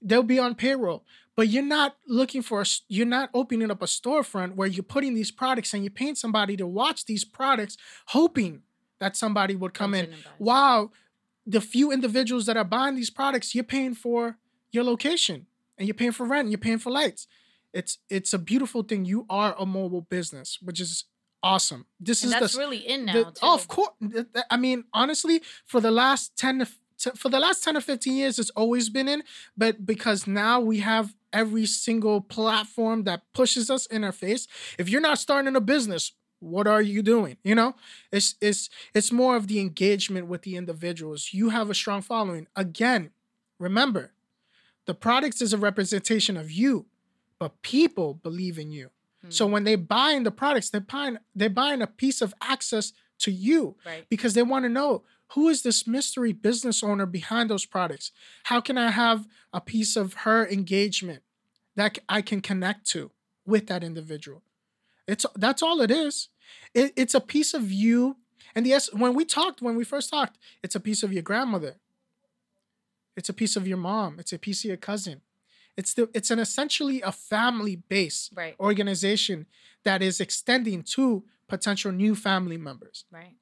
they'll 0.01 0.23
be 0.23 0.39
on 0.39 0.55
payroll. 0.55 1.03
But 1.35 1.49
you're 1.49 1.63
not 1.63 1.97
looking 2.07 2.41
for, 2.41 2.61
a, 2.61 2.65
you're 2.87 3.05
not 3.05 3.29
opening 3.33 3.69
up 3.69 3.81
a 3.81 3.85
storefront 3.87 4.55
where 4.55 4.69
you're 4.69 4.83
putting 4.83 5.13
these 5.15 5.31
products 5.31 5.73
and 5.73 5.83
you're 5.83 5.91
paying 5.91 6.15
somebody 6.15 6.55
to 6.55 6.65
watch 6.65 7.05
these 7.05 7.25
products, 7.25 7.75
hoping 8.07 8.61
that 8.99 9.17
somebody 9.17 9.53
would 9.55 9.73
come 9.73 9.91
Comes 9.91 10.07
in. 10.07 10.13
in. 10.13 10.19
Wow, 10.39 10.91
the 11.45 11.59
few 11.59 11.91
individuals 11.91 12.45
that 12.45 12.55
are 12.55 12.63
buying 12.63 12.95
these 12.95 13.09
products, 13.09 13.53
you're 13.53 13.65
paying 13.65 13.93
for 13.95 14.37
your 14.71 14.85
location 14.85 15.47
and 15.77 15.87
you're 15.87 15.93
paying 15.95 16.13
for 16.13 16.25
rent 16.25 16.43
and 16.43 16.51
you're 16.51 16.57
paying 16.57 16.79
for 16.79 16.89
lights. 16.91 17.27
It's 17.73 17.97
it's 18.09 18.33
a 18.33 18.39
beautiful 18.39 18.83
thing. 18.83 19.03
You 19.03 19.25
are 19.29 19.53
a 19.59 19.65
mobile 19.65 20.01
business, 20.09 20.57
which 20.61 20.79
is 20.79 21.03
awesome. 21.43 21.85
This 21.99 22.23
and 22.23 22.33
is 22.33 22.39
that's 22.39 22.53
the 22.53 22.59
really 22.59 22.77
in 22.77 23.03
now 23.05 23.13
the- 23.13 23.23
too. 23.25 23.39
oh, 23.43 23.55
of 23.55 23.67
course. 23.67 23.89
I 24.49 24.55
mean, 24.55 24.85
honestly, 24.93 25.41
for 25.65 25.81
the 25.81 25.91
last 25.91 26.37
10 26.37 26.59
to, 26.59 26.67
for 27.15 27.29
the 27.29 27.39
last 27.39 27.63
10 27.63 27.77
or 27.77 27.81
15 27.81 28.15
years, 28.15 28.39
it's 28.39 28.49
always 28.51 28.89
been 28.89 29.07
in. 29.07 29.23
But 29.57 29.85
because 29.85 30.27
now 30.27 30.59
we 30.59 30.79
have 30.79 31.15
every 31.33 31.65
single 31.65 32.21
platform 32.21 33.03
that 33.03 33.21
pushes 33.33 33.69
us 33.69 33.85
in 33.87 34.03
our 34.03 34.11
face. 34.11 34.47
If 34.79 34.89
you're 34.89 35.01
not 35.01 35.19
starting 35.19 35.55
a 35.55 35.61
business, 35.61 36.13
what 36.39 36.67
are 36.67 36.81
you 36.81 37.01
doing? 37.01 37.37
You 37.43 37.55
know, 37.55 37.75
it's 38.11 38.35
it's 38.41 38.69
it's 38.93 39.11
more 39.11 39.35
of 39.35 39.47
the 39.47 39.59
engagement 39.59 40.27
with 40.27 40.43
the 40.43 40.55
individuals. 40.55 41.29
You 41.33 41.49
have 41.49 41.69
a 41.69 41.73
strong 41.75 42.01
following. 42.01 42.47
Again, 42.55 43.11
remember, 43.59 44.13
the 44.85 44.93
products 44.93 45.41
is 45.41 45.53
a 45.53 45.57
representation 45.57 46.37
of 46.37 46.51
you, 46.51 46.85
but 47.39 47.61
people 47.61 48.13
believe 48.13 48.57
in 48.59 48.71
you. 48.71 48.91
So 49.29 49.47
Hmm. 49.47 49.53
when 49.53 49.63
they 49.63 49.75
buy 49.75 50.11
in 50.11 50.23
the 50.23 50.31
products, 50.31 50.69
they're 50.69 50.81
buying 50.81 51.17
they're 51.33 51.49
buying 51.49 51.81
a 51.81 51.87
piece 51.87 52.21
of 52.21 52.33
access 52.41 52.93
to 53.19 53.31
you 53.31 53.75
right. 53.85 54.05
because 54.09 54.33
they 54.35 54.43
want 54.43 54.65
to 54.65 54.69
know 54.69 55.03
who 55.33 55.49
is 55.49 55.63
this 55.63 55.87
mystery 55.87 56.31
business 56.33 56.83
owner 56.83 57.05
behind 57.05 57.49
those 57.49 57.65
products. 57.65 58.11
How 58.43 58.61
can 58.61 58.77
I 58.77 58.91
have 58.91 59.27
a 59.51 59.59
piece 59.59 59.95
of 59.95 60.13
her 60.25 60.47
engagement 60.47 61.23
that 61.75 61.97
I 62.07 62.21
can 62.21 62.41
connect 62.41 62.85
to 62.91 63.11
with 63.45 63.67
that 63.67 63.83
individual? 63.83 64.43
It's 65.07 65.25
that's 65.35 65.61
all 65.63 65.81
it 65.81 65.91
is. 65.91 66.29
It, 66.73 66.93
it's 66.95 67.13
a 67.15 67.19
piece 67.21 67.53
of 67.53 67.71
you. 67.71 68.17
And 68.55 68.65
yes, 68.67 68.93
when 68.93 69.13
we 69.15 69.25
talked, 69.25 69.61
when 69.61 69.75
we 69.75 69.83
first 69.83 70.09
talked, 70.09 70.37
it's 70.63 70.75
a 70.75 70.79
piece 70.79 71.03
of 71.03 71.11
your 71.11 71.23
grandmother. 71.23 71.75
It's 73.15 73.29
a 73.29 73.33
piece 73.33 73.55
of 73.55 73.67
your 73.67 73.77
mom. 73.77 74.17
It's 74.19 74.33
a 74.33 74.39
piece 74.39 74.63
of 74.63 74.67
your 74.67 74.77
cousin. 74.77 75.21
It's 75.77 75.93
the 75.93 76.09
it's 76.13 76.31
an 76.31 76.39
essentially 76.39 77.01
a 77.01 77.11
family 77.11 77.75
based 77.75 78.31
Right. 78.35 78.55
organization 78.59 79.45
that 79.83 80.01
is 80.01 80.21
extending 80.21 80.83
to 80.83 81.23
potential 81.47 81.91
new 81.91 82.15
family 82.15 82.57
members. 82.57 83.05
Right. 83.11 83.35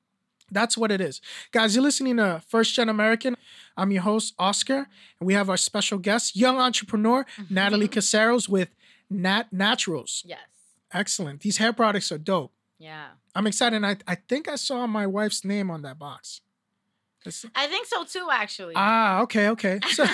That's 0.53 0.77
what 0.77 0.91
it 0.91 1.01
is. 1.01 1.21
Guys, 1.51 1.75
you're 1.75 1.83
listening 1.83 2.17
to 2.17 2.41
First 2.47 2.73
Gen 2.75 2.89
American. 2.89 3.35
I'm 3.75 3.91
your 3.91 4.03
host, 4.03 4.33
Oscar, 4.37 4.87
and 5.19 5.27
we 5.27 5.33
have 5.33 5.49
our 5.49 5.57
special 5.57 5.97
guest, 5.97 6.35
young 6.35 6.57
entrepreneur, 6.59 7.25
Natalie 7.49 7.87
Caseros 7.87 8.47
with 8.47 8.69
Nat 9.09 9.51
Naturals. 9.51 10.23
Yes. 10.25 10.39
Excellent. 10.93 11.41
These 11.41 11.57
hair 11.57 11.73
products 11.73 12.11
are 12.11 12.17
dope. 12.19 12.53
Yeah. 12.77 13.07
I'm 13.35 13.47
excited. 13.47 13.77
And 13.77 13.85
I, 13.85 13.97
I 14.07 14.15
think 14.15 14.47
I 14.47 14.55
saw 14.55 14.85
my 14.85 15.07
wife's 15.07 15.43
name 15.43 15.71
on 15.71 15.81
that 15.81 15.97
box. 15.97 16.41
It's- 17.25 17.45
I 17.55 17.67
think 17.67 17.87
so 17.87 18.03
too, 18.03 18.27
actually. 18.31 18.73
ah, 18.75 19.21
okay, 19.21 19.47
okay. 19.49 19.79
So 19.89 20.05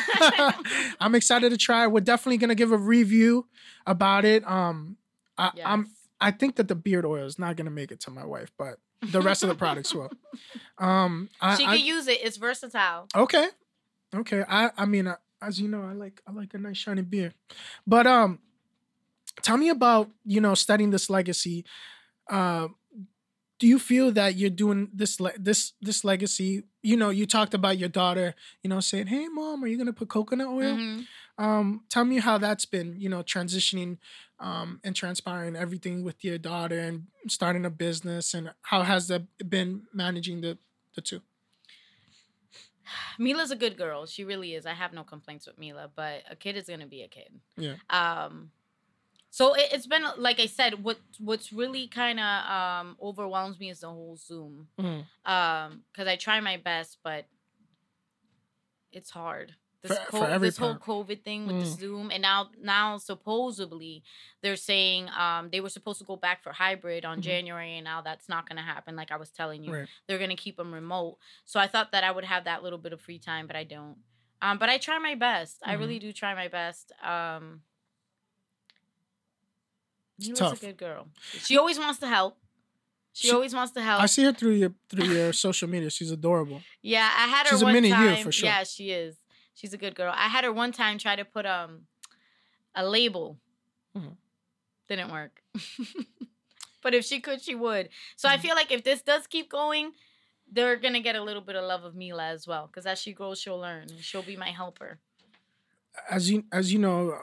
I'm 1.02 1.16
excited 1.16 1.50
to 1.50 1.58
try. 1.58 1.84
It. 1.86 1.92
We're 1.92 2.02
definitely 2.02 2.38
gonna 2.38 2.56
give 2.56 2.72
a 2.72 2.78
review 2.78 3.48
about 3.88 4.26
it. 4.26 4.48
Um, 4.48 4.98
I, 5.38 5.52
yes. 5.56 5.66
I'm 5.68 5.88
I 6.22 6.32
think 6.32 6.56
that 6.58 6.68
the 6.68 6.76
beard 6.76 7.06
oil 7.06 7.26
is 7.26 7.40
not 7.40 7.56
gonna 7.56 7.72
make 7.72 7.92
it 7.92 8.00
to 8.02 8.12
my 8.12 8.26
wife, 8.26 8.52
but 8.60 8.78
the 9.02 9.22
rest 9.22 9.44
of 9.44 9.50
the 9.50 9.56
products 9.56 9.94
will. 9.94 10.12
Um, 10.78 11.30
I, 11.42 11.56
she 11.56 11.66
I- 11.66 11.78
could 11.78 11.86
use 11.86 12.08
it. 12.08 12.20
It's 12.24 12.38
versatile. 12.38 13.08
Okay. 13.16 13.48
Okay. 14.16 14.44
I 14.48 14.72
I 14.78 14.86
mean, 14.86 15.08
uh, 15.08 15.18
as 15.42 15.60
you 15.60 15.68
know, 15.68 15.84
I 15.84 15.94
like 15.94 16.22
I 16.28 16.32
like 16.32 16.54
a 16.54 16.58
nice 16.58 16.78
shiny 16.78 17.02
beard. 17.02 17.34
But 17.88 18.08
um 18.08 18.40
tell 19.42 19.58
me 19.58 19.70
about, 19.70 20.10
you 20.26 20.42
know, 20.42 20.54
studying 20.56 20.90
this 20.92 21.10
legacy. 21.10 21.66
Uh 22.30 22.70
do 23.60 23.68
you 23.68 23.78
feel 23.78 24.10
that 24.14 24.36
you're 24.36 24.50
doing 24.50 24.90
this 24.94 25.20
le- 25.20 25.38
this 25.38 25.74
this 25.82 26.04
legacy? 26.06 26.64
You 26.82 26.96
know, 26.96 27.10
you 27.10 27.26
talked 27.26 27.54
about 27.54 27.78
your 27.78 27.90
daughter, 27.90 28.34
you 28.64 28.70
know, 28.70 28.80
saying, 28.80 29.08
"Hey 29.08 29.28
mom, 29.28 29.64
are 29.64 29.68
you 29.68 29.76
going 29.76 29.88
to 29.88 29.94
put 29.94 30.10
coconut 30.10 30.48
oil?" 30.48 30.76
Mhm. 30.78 31.06
Um 31.38 31.84
tell 31.90 32.06
me 32.06 32.20
how 32.20 32.38
that's 32.38 32.66
been, 32.66 32.96
you 33.00 33.10
know, 33.10 33.22
transitioning 33.24 33.98
um 34.40 34.80
and 34.84 34.96
transpiring 34.96 35.56
everything 35.56 36.04
with 36.04 36.24
your 36.24 36.38
daughter 36.38 36.80
and 36.80 37.08
starting 37.28 37.66
a 37.66 37.70
business 37.70 38.34
and 38.34 38.52
how 38.64 38.84
has 38.84 39.08
that 39.08 39.24
been 39.50 39.84
managing 39.94 40.42
the 40.42 40.58
the 40.96 41.02
two? 41.02 41.22
Mila's 43.20 43.52
a 43.52 43.56
good 43.56 43.78
girl. 43.78 44.06
She 44.06 44.24
really 44.24 44.56
is. 44.56 44.66
I 44.66 44.74
have 44.74 44.94
no 44.94 45.04
complaints 45.04 45.46
with 45.46 45.58
Mila, 45.60 45.90
but 45.96 46.24
a 46.30 46.36
kid 46.36 46.58
is 46.58 46.68
gonna 46.68 46.88
be 46.88 47.04
a 47.04 47.08
kid. 47.08 47.32
Yeah. 47.58 47.76
Um, 47.90 48.52
so 49.30 49.54
it, 49.54 49.68
it's 49.72 49.86
been 49.88 50.04
like 50.18 50.40
I 50.40 50.48
said. 50.48 50.84
What 50.84 50.98
what's 51.20 51.54
really 51.54 51.88
kind 51.88 52.20
of 52.20 52.50
um 52.50 52.98
overwhelms 53.02 53.60
me 53.60 53.70
is 53.70 53.82
the 53.82 53.90
whole 53.90 54.18
Zoom. 54.18 54.68
Mhm. 54.80 55.06
Um, 55.26 55.84
because 55.92 56.08
I 56.08 56.16
try 56.16 56.40
my 56.40 56.58
best, 56.58 56.98
but 57.04 57.26
it's 58.92 59.12
hard. 59.12 59.54
This, 59.82 59.98
For- 59.98 60.06
co- 60.12 60.26
for 60.26 60.40
this 60.40 60.58
whole. 60.58 60.76
COVID 60.76 61.24
thing 61.24 61.48
with 61.48 61.60
the 61.60 61.66
Mm. 61.66 61.80
Zoom, 61.80 62.12
and 62.12 62.22
now 62.22 62.50
now 62.62 62.98
supposedly 62.98 64.04
they're 64.42 64.58
saying 64.58 65.08
um 65.18 65.50
they 65.52 65.62
were 65.62 65.70
supposed 65.70 66.00
to 66.00 66.06
go 66.06 66.18
back 66.18 66.44
for 66.44 66.52
hybrid 66.52 67.06
on 67.06 67.20
Mhm. 67.20 67.24
January, 67.24 67.78
and 67.78 67.86
now 67.86 68.02
that's 68.02 68.28
not 68.28 68.48
gonna 68.48 68.62
happen. 68.62 68.98
Like 68.98 69.10
I 69.12 69.16
was 69.16 69.30
telling 69.30 69.64
you, 69.64 69.74
Right. 69.74 69.88
they're 70.06 70.20
gonna 70.20 70.36
keep 70.36 70.58
them 70.58 70.74
remote. 70.74 71.18
So 71.46 71.62
I 71.62 71.68
thought 71.68 71.94
that 71.94 72.04
I 72.04 72.12
would 72.12 72.26
have 72.26 72.44
that 72.44 72.62
little 72.62 72.78
bit 72.80 72.92
of 72.92 73.00
free 73.00 73.20
time, 73.20 73.48
but 73.48 73.56
I 73.56 73.64
don't. 73.64 73.98
Um, 74.42 74.58
but 74.58 74.68
I 74.70 74.78
try 74.80 74.98
my 75.00 75.16
best. 75.16 75.60
I 75.64 75.76
Mhm. 75.76 75.80
really 75.80 76.00
do 76.00 76.12
try 76.12 76.34
my 76.36 76.50
best. 76.50 76.92
Um, 77.02 77.62
Mila's 80.18 80.40
tough. 80.40 80.62
a 80.62 80.66
good 80.66 80.78
girl. 80.78 81.08
She 81.40 81.58
always 81.58 81.80
wants 81.80 82.00
to 82.00 82.08
help. 82.08 82.38
She, 83.14 83.30
She- 83.30 83.34
always 83.34 83.54
wants 83.56 83.72
to 83.74 83.82
help. 83.82 84.02
I 84.02 84.06
see 84.08 84.24
her 84.24 84.34
through 84.34 84.52
your 84.56 84.74
through 84.90 85.06
your 85.18 85.34
social 85.34 85.70
media. 85.70 85.90
She's 85.90 86.12
adorable. 86.12 86.62
Yeah, 86.82 87.06
I 87.16 87.28
had 87.28 87.48
her 87.48 87.52
She's 87.52 87.62
a 87.62 87.66
mini 87.72 87.90
you, 87.90 88.24
for 88.24 88.32
sure. 88.32 88.48
Yeah, 88.48 88.64
she 88.66 88.92
is. 88.92 89.16
She's 89.60 89.74
a 89.74 89.78
good 89.78 89.94
girl. 89.94 90.14
I 90.16 90.30
had 90.30 90.46
her 90.46 90.54
one 90.54 90.72
time 90.72 90.98
try 90.98 91.16
to 91.18 91.26
put 91.26 91.46
um 91.46 91.82
a 92.74 92.86
label. 92.86 93.38
Mhm. 93.98 94.16
Didn't 94.88 95.12
work. 95.12 95.42
but 96.82 96.94
if 96.94 97.04
she 97.04 97.20
could, 97.20 97.42
she 97.42 97.56
would. 97.56 97.90
So 98.16 98.30
I 98.30 98.38
Mhm. 98.38 98.42
feel 98.42 98.56
like 98.56 98.72
if 98.72 98.84
this 98.84 99.02
does 99.02 99.28
keep 99.28 99.50
going, 99.50 99.92
they're 100.50 100.78
gonna 100.78 101.02
get 101.02 101.16
a 101.18 101.22
little 101.24 101.42
bit 101.42 101.56
of 101.58 101.66
love 101.66 101.84
of 101.84 101.94
Mila 101.94 102.28
as 102.30 102.48
well. 102.48 102.68
Because 102.68 102.86
as 102.86 103.00
she 103.00 103.12
grows, 103.14 103.40
she'll 103.42 103.60
learn. 103.60 103.90
and 103.90 104.00
She'll 104.04 104.24
be 104.24 104.38
my 104.38 104.52
helper. 104.52 105.00
As 106.10 106.32
you 106.32 106.46
as 106.54 106.72
you 106.72 106.80
know, 106.80 107.20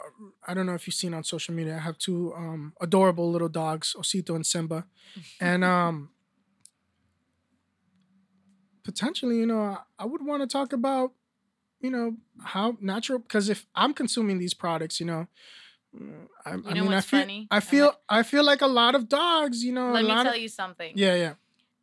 I 0.47 0.53
don't 0.53 0.67
know 0.67 0.75
if 0.75 0.87
you've 0.87 0.95
seen 0.95 1.15
on 1.15 1.25
social 1.25 1.55
media. 1.55 1.77
I 1.77 1.79
have 1.81 1.97
two 1.97 2.35
um, 2.35 2.75
adorable 2.83 3.31
little 3.33 3.49
dogs, 3.49 3.95
Osito 3.99 4.35
and 4.35 4.45
Simba, 4.45 4.85
and 5.41 5.65
um, 5.75 6.11
potentially, 8.85 9.39
you 9.39 9.47
know, 9.47 9.61
I, 9.61 9.79
I 9.99 10.05
would 10.05 10.25
want 10.25 10.43
to 10.43 10.47
talk 10.47 10.73
about, 10.73 11.13
you 11.81 11.91
know, 11.91 12.17
how 12.43 12.77
natural. 12.81 13.19
Because 13.19 13.49
if 13.49 13.67
I'm 13.75 13.93
consuming 13.93 14.39
these 14.39 14.55
products, 14.55 15.01
you 15.01 15.07
know. 15.07 15.27
I, 16.45 16.51
I 16.51 16.57
know 16.57 16.85
mean, 16.85 16.93
I 16.93 17.01
feel, 17.01 17.21
funny? 17.21 17.49
I 17.51 17.61
feel, 17.61 17.95
I 18.07 18.23
feel 18.23 18.45
like 18.45 18.61
a 18.61 18.67
lot 18.67 18.95
of 18.95 19.09
dogs, 19.09 19.65
you 19.65 19.73
know, 19.73 19.93
Let 19.93 20.05
me 20.05 20.11
tell 20.11 20.29
of, 20.29 20.37
you 20.37 20.49
something. 20.49 20.93
yeah, 20.95 21.15
yeah, 21.15 21.35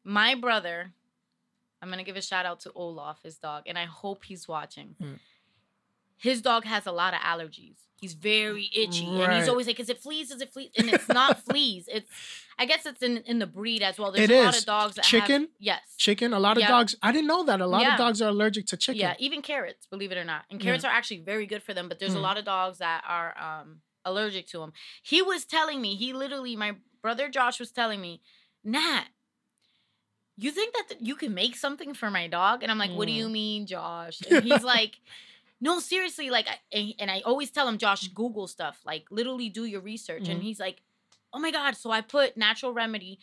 My 0.03 0.35
brother, 0.35 0.91
I'm 1.81 1.89
gonna 1.89 2.03
give 2.03 2.15
a 2.15 2.21
shout 2.21 2.45
out 2.45 2.59
to 2.61 2.71
Olaf, 2.75 3.23
his 3.23 3.37
dog, 3.37 3.63
and 3.65 3.75
I 3.77 3.85
hope 3.85 4.23
he's 4.25 4.47
watching. 4.47 4.95
Mm. 5.01 5.19
His 6.18 6.41
dog 6.41 6.66
has 6.66 6.86
a 6.86 6.91
lot 6.91 7.14
of 7.14 7.20
allergies. 7.22 7.76
He's 7.99 8.14
very 8.14 8.70
itchy, 8.76 9.05
and 9.22 9.32
he's 9.34 9.47
always 9.47 9.66
like, 9.66 9.80
"Is 9.80 9.89
it 9.89 9.99
fleas? 10.01 10.30
Is 10.30 10.41
it 10.41 10.51
fleas?" 10.51 10.72
And 10.78 10.89
it's 10.89 11.07
not 11.07 11.39
fleas. 11.45 11.86
It's, 11.88 12.09
I 12.59 12.66
guess 12.66 12.86
it's 12.86 13.01
in 13.01 13.18
in 13.20 13.39
the 13.39 13.47
breed 13.47 13.82
as 13.82 13.97
well. 13.97 14.11
There's 14.11 14.30
It 14.30 14.34
a 14.36 14.43
lot 14.43 14.53
is. 14.55 14.59
of 14.61 14.66
dogs 14.66 14.95
that 14.95 15.05
Chicken? 15.05 15.41
Have, 15.43 15.49
yes. 15.59 15.80
chicken. 15.97 16.34
A 16.34 16.39
lot 16.39 16.57
of 16.57 16.61
Yeah. 16.61 16.68
dogs. 16.68 16.95
I 17.01 17.14
didn't 17.14 17.28
know 17.28 17.43
that. 17.45 17.61
A 17.61 17.66
lot 17.68 17.82
Yeah. 17.82 17.93
of 17.93 17.97
dogs 17.97 18.22
are 18.22 18.28
allergic 18.30 18.66
to 18.68 18.78
chicken. 18.78 18.99
Yeah, 18.99 19.16
even 19.20 19.41
carrots, 19.41 19.86
believe 19.86 20.11
it 20.11 20.18
or 20.18 20.26
not. 20.26 20.43
And 20.49 20.59
carrots 20.59 20.84
are 20.84 20.91
actually 20.91 21.22
very 21.22 21.45
good 21.45 21.64
for 21.64 21.74
them, 21.74 21.88
but 21.88 21.99
there's 21.99 22.14
a 22.14 22.18
Mhm. 22.18 22.22
lot 22.24 22.38
of 22.38 22.43
dogs 22.45 22.80
that 22.80 23.03
are 23.07 23.38
um 23.39 23.82
allergic 24.03 24.47
to 24.47 24.57
them. 24.59 24.74
He 25.01 25.22
was 25.22 25.45
telling 25.45 25.80
me, 25.82 25.95
he 25.95 26.11
literally, 26.11 26.57
my 26.57 26.76
brother 27.01 27.30
Josh 27.30 27.57
was 27.57 27.72
telling 27.72 28.01
me, 28.01 28.22
Nat, 28.66 29.05
you 30.36 30.51
think 30.51 30.74
that 30.76 30.89
th- 30.89 31.01
you 31.01 31.16
can 31.16 31.34
make 31.34 31.55
something 31.55 31.93
for 31.93 32.09
my 32.11 32.28
dog? 32.28 32.64
And 32.64 32.72
I'm 32.72 32.78
like, 32.78 32.91
what 32.91 33.07
do 33.07 33.14
Mm. 33.14 33.18
you 33.18 33.30
mean, 33.30 33.66
Josh? 33.66 34.20
And 34.30 34.43
he's 34.43 34.64
like, 34.64 34.99
no, 35.66 35.80
seriously, 35.80 36.28
like, 36.38 36.47
I, 36.53 36.57
and, 36.78 36.93
and 37.01 37.09
I 37.16 37.22
always 37.30 37.49
tell 37.55 37.68
him, 37.70 37.78
Josh, 37.78 38.03
Google 38.22 38.47
stuff, 38.47 38.78
like, 38.91 39.05
literally 39.20 39.49
do 39.59 39.64
your 39.74 39.82
research. 39.93 40.28
And 40.32 40.39
Mhm. 40.41 40.45
he's 40.47 40.59
like, 40.59 40.78
oh 41.34 41.39
my 41.45 41.51
God. 41.51 41.72
So 41.78 41.88
I 41.97 42.01
put 42.01 42.36
natural 42.47 42.74
remedy 42.74 43.14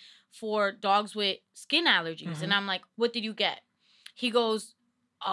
for 0.40 0.72
dogs 0.72 1.14
with 1.14 1.36
skin 1.54 1.86
allergies. 1.96 2.38
Mhm. 2.38 2.42
And 2.44 2.52
I'm 2.54 2.66
like, 2.66 2.82
what 2.96 3.12
did 3.12 3.24
you 3.28 3.34
get? 3.34 3.58
He 4.14 4.30
goes, 4.30 4.62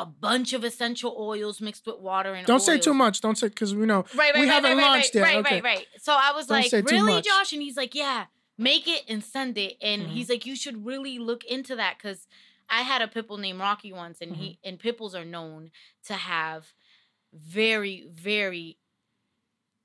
a 0.01 0.05
bunch 0.05 0.51
of 0.57 0.61
essential 0.65 1.15
oils 1.17 1.61
mixed 1.61 1.85
with 1.87 1.99
water 1.99 2.33
and 2.33 2.45
Don't 2.45 2.59
say 2.69 2.77
too 2.77 2.93
much. 2.93 3.21
Don't 3.21 3.37
say 3.37 3.47
because 3.47 3.73
we 3.73 3.85
know 3.85 4.01
Right, 4.13 4.33
right, 4.33 4.35
we 4.35 4.39
right, 4.41 4.53
haven't 4.55 4.77
right, 4.77 4.85
launched 4.87 5.15
right, 5.15 5.21
yet. 5.21 5.23
Right, 5.23 5.37
Okay. 5.45 5.61
right, 5.61 5.77
right. 5.77 5.87
So 6.07 6.11
I 6.13 6.31
was 6.33 6.47
Don't 6.47 6.57
like, 6.59 6.85
really. 6.91 7.21
Josh? 7.21 7.53
And 7.53 7.61
he's 7.61 7.77
like, 7.77 7.95
yeah, 7.95 8.25
make 8.57 8.85
it 8.95 9.03
and 9.07 9.23
send 9.23 9.57
it. 9.57 9.77
And 9.81 10.01
Mhm. 10.01 10.09
he's 10.15 10.29
like, 10.29 10.45
you 10.45 10.55
should 10.57 10.85
really 10.85 11.17
look 11.19 11.45
into 11.45 11.73
that 11.77 11.97
because 11.97 12.27
I 12.69 12.81
had 12.81 13.01
a 13.01 13.07
pitbull 13.07 13.39
named 13.39 13.59
Rocky 13.61 13.93
once, 13.93 14.19
and 14.19 14.33
Mm-hmm. 14.33 14.41
he 14.41 14.59
and 14.67 14.77
pitbulls 14.77 15.13
are 15.15 15.23
known 15.37 15.71
to 16.07 16.15
have 16.15 16.73
very, 17.37 18.07
very 18.13 18.77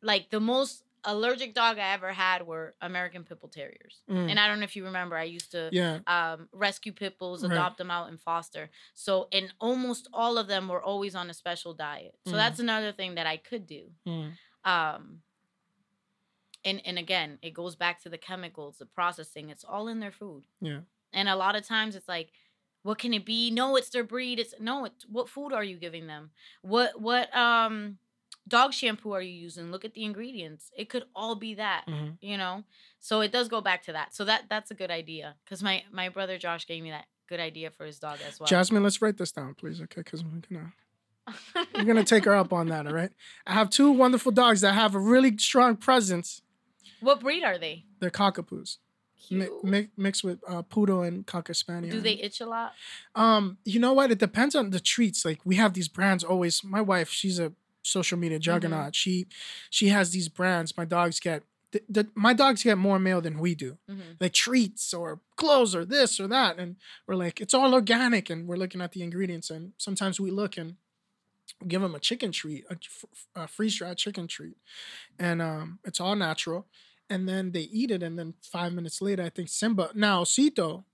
like 0.03 0.31
the 0.31 0.41
most 0.41 0.83
allergic 1.05 1.53
dog 1.55 1.79
I 1.79 1.93
ever 1.95 2.13
had 2.13 2.47
were 2.47 2.75
American 2.81 3.25
Pitbull 3.25 3.51
Terriers. 3.51 4.03
Mm. 4.09 4.31
And 4.31 4.39
I 4.41 4.47
don't 4.47 4.61
know 4.61 4.65
if 4.65 4.77
you 4.77 4.85
remember, 4.85 5.17
I 5.17 5.25
used 5.25 5.51
to 5.53 5.69
Yeah. 5.73 5.99
um, 6.07 6.49
rescue 6.53 6.93
pit 6.93 7.19
bulls, 7.19 7.43
Right. 7.43 7.53
adopt 7.53 7.79
them 7.79 7.91
out, 7.91 8.09
and 8.09 8.21
foster. 8.21 8.71
So, 8.95 9.29
and 9.33 9.53
almost 9.61 10.07
all 10.13 10.39
of 10.39 10.47
them 10.47 10.69
were 10.69 10.83
always 10.83 11.15
on 11.17 11.29
a 11.29 11.35
special 11.35 11.75
diet. 11.75 12.17
So 12.25 12.33
Mm. 12.33 12.37
that's 12.37 12.61
another 12.61 12.93
thing 12.93 13.17
that 13.17 13.27
I 13.27 13.37
could 13.37 13.67
do. 13.67 13.91
Mm. 14.07 14.33
Um, 14.65 15.23
and 16.65 16.81
and 16.87 16.99
again, 16.99 17.39
it 17.43 17.51
goes 17.51 17.75
back 17.75 18.01
to 18.03 18.09
the 18.09 18.19
chemicals, 18.19 18.79
the 18.79 18.87
processing. 18.87 19.51
It's 19.51 19.65
all 19.65 19.89
in 19.89 19.99
their 19.99 20.13
food. 20.13 20.47
Yeah. 20.61 20.83
And 21.13 21.29
a 21.29 21.35
lot 21.37 21.57
of 21.57 21.67
times, 21.67 21.97
it's 21.97 22.09
like, 22.09 22.33
what 22.83 22.99
can 22.99 23.15
it 23.15 23.25
be? 23.25 23.51
No, 23.51 23.77
it's 23.77 23.91
their 23.91 24.05
breed. 24.05 24.39
It's 24.39 24.55
no. 24.61 24.85
It's 24.85 25.05
what 25.09 25.29
food 25.29 25.53
are 25.53 25.65
you 25.65 25.77
giving 25.77 26.07
them? 26.07 26.31
What 26.63 27.01
what 27.01 27.35
um 27.37 27.99
dog 28.49 28.73
shampoo 28.73 29.13
are 29.13 29.23
you 29.23 29.33
using? 29.33 29.71
Look 29.71 29.85
at 29.85 29.95
the 29.95 30.05
ingredients. 30.05 30.71
It 30.77 30.89
could 30.89 31.05
all 31.15 31.35
be 31.37 31.55
that 31.55 31.85
Mhm. 31.87 32.19
you 32.21 32.37
know 32.37 32.65
so 32.99 33.21
it 33.21 33.31
does 33.33 33.49
go 33.49 33.61
back 33.61 33.83
to 33.85 33.93
that 33.93 34.15
so 34.15 34.25
that 34.25 34.45
that's 34.49 34.71
a 34.71 34.75
good 34.75 34.91
idea 34.91 35.35
because 35.45 35.63
my 35.63 35.83
my 35.93 36.09
brother 36.09 36.39
josh 36.39 36.67
gave 36.69 36.83
me 36.83 36.91
that 36.91 37.07
good 37.29 37.41
idea 37.41 37.71
for 37.71 37.85
his 37.85 37.99
dog 37.99 38.19
as 38.27 38.39
well 38.39 38.47
Jasmine, 38.47 38.83
let's 38.83 39.01
write 39.03 39.17
this 39.17 39.33
down, 39.33 39.55
please. 39.55 39.81
Okay, 39.81 40.03
because 40.03 40.25
we're 40.25 40.41
gonna 40.51 40.73
we're 41.75 41.85
gonna 41.85 42.05
take 42.05 42.25
her 42.25 42.35
up 42.35 42.53
on 42.53 42.67
that. 42.69 42.87
All 42.87 42.93
right. 43.03 43.11
I 43.47 43.53
have 43.55 43.71
two 43.71 43.91
wonderful 43.93 44.33
dogs 44.33 44.61
that 44.63 44.73
have 44.75 44.95
a 44.95 44.99
really 44.99 45.37
strong 45.39 45.77
presence. 45.77 46.43
what 47.01 47.21
breed 47.21 47.43
are 47.45 47.59
they 47.59 47.85
They're 48.01 48.11
cockapoos, 48.11 48.79
Cute. 49.29 49.65
mi- 49.65 49.89
mixed 49.97 50.25
with 50.25 50.39
uh, 50.49 50.63
poodle 50.63 51.03
and 51.03 51.27
cocker 51.27 51.55
spaniel. 51.55 51.93
do 51.93 52.01
they 52.01 52.15
itch 52.15 52.41
a 52.41 52.47
lot 52.47 52.73
Um, 53.15 53.59
you 53.65 53.79
know 53.81 53.93
what? 53.93 54.11
It 54.11 54.19
depends 54.19 54.55
on 54.55 54.71
the 54.71 54.81
treats. 54.81 55.25
Like 55.25 55.41
we 55.45 55.57
have 55.57 55.73
these 55.75 55.89
brands 55.89 56.25
always. 56.25 56.63
My 56.65 56.81
wife, 56.81 57.09
she's 57.11 57.39
a 57.39 57.53
social 57.83 58.19
media 58.19 58.39
Mm-hmm. 58.39 58.43
juggernaut. 58.51 58.95
She 58.95 59.27
she 59.71 59.89
has 59.89 60.11
these 60.11 60.29
brands. 60.29 60.77
My 60.77 60.85
dogs 60.85 61.21
get 61.21 61.43
the, 61.73 61.81
the, 61.89 62.07
my 62.15 62.35
dogs 62.35 62.63
get 62.63 62.77
more 62.77 62.99
mail 62.99 63.21
than 63.23 63.39
we 63.39 63.55
do. 63.55 63.79
Mhm. 63.91 64.17
Like 64.21 64.33
treats 64.35 64.93
or 64.93 65.21
clothes 65.37 65.75
or 65.75 65.85
this 65.87 66.21
or 66.21 66.29
that, 66.29 66.59
and 66.59 66.77
we're 67.07 67.15
like, 67.15 67.41
it's 67.41 67.55
all 67.55 67.73
organic, 67.75 68.29
and 68.31 68.47
we're 68.49 68.57
looking 68.63 68.83
at 68.83 68.93
the 68.93 69.03
ingredients, 69.03 69.49
and 69.51 69.73
sometimes 69.79 70.21
we 70.21 70.31
look 70.31 70.59
and 70.59 70.77
give 71.67 71.81
them 71.81 71.95
a 71.95 71.99
chicken 72.01 72.31
treat, 72.33 72.65
a, 72.71 72.77
a 73.35 73.49
freeze 73.49 73.77
dried 73.77 73.97
chicken 73.97 74.27
treat, 74.27 74.57
and 75.19 75.41
um, 75.41 75.79
it's 75.85 76.01
all 76.01 76.15
natural. 76.17 76.67
And 77.13 77.29
then 77.29 77.53
they 77.53 77.63
eat 77.81 77.91
it, 77.91 78.03
and 78.03 78.19
then 78.19 78.35
five 78.43 78.73
minutes 78.73 79.01
later, 79.03 79.23
I 79.23 79.29
think 79.37 79.49
Simba 79.49 79.91
now 79.95 80.25
Sito, 80.25 80.85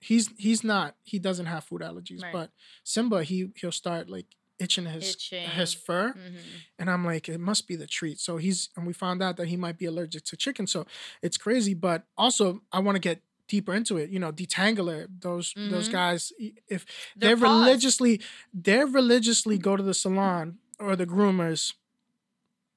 he's 0.00 0.26
he's 0.38 0.62
not 0.64 0.96
he 1.04 1.18
doesn't 1.18 1.46
have 1.54 1.64
food 1.64 1.82
allergies, 1.82 2.22
Right. 2.22 2.32
but 2.32 2.50
Simba 2.84 3.22
he 3.30 3.38
he'll 3.60 3.72
start 3.84 4.08
like 4.16 4.26
itching 4.58 4.86
his 4.86 5.04
Itching. 5.14 5.48
his 5.58 5.74
fur, 5.74 6.14
Mhm. 6.14 6.38
and 6.78 6.90
I'm 6.90 7.04
like 7.04 7.28
it 7.28 7.40
must 7.50 7.68
be 7.68 7.76
the 7.76 7.86
treat. 7.86 8.18
So 8.26 8.32
he's 8.38 8.70
and 8.76 8.86
we 8.86 8.92
found 8.94 9.22
out 9.22 9.36
that 9.36 9.48
he 9.48 9.56
might 9.56 9.76
be 9.82 9.84
allergic 9.86 10.24
to 10.30 10.36
chicken, 10.36 10.66
so 10.66 10.86
it's 11.22 11.36
crazy. 11.36 11.74
But 11.74 12.06
also 12.16 12.62
I 12.72 12.78
want 12.80 12.96
to 12.96 13.00
get 13.10 13.22
deeper 13.48 13.74
into 13.74 13.96
it. 13.98 14.08
You 14.10 14.18
know, 14.18 14.32
detangler 14.32 15.08
those 15.26 15.52
those 15.74 15.88
Mhm. 15.88 15.92
guys 15.92 16.32
if 16.68 16.86
Their 17.16 17.36
they 17.36 17.42
paws. 17.42 17.60
religiously 17.66 18.20
they're 18.66 18.86
religiously 19.00 19.58
go 19.58 19.76
to 19.76 19.82
the 19.90 19.94
salon 20.04 20.58
or 20.78 20.96
the 20.96 21.06
groomers 21.06 21.74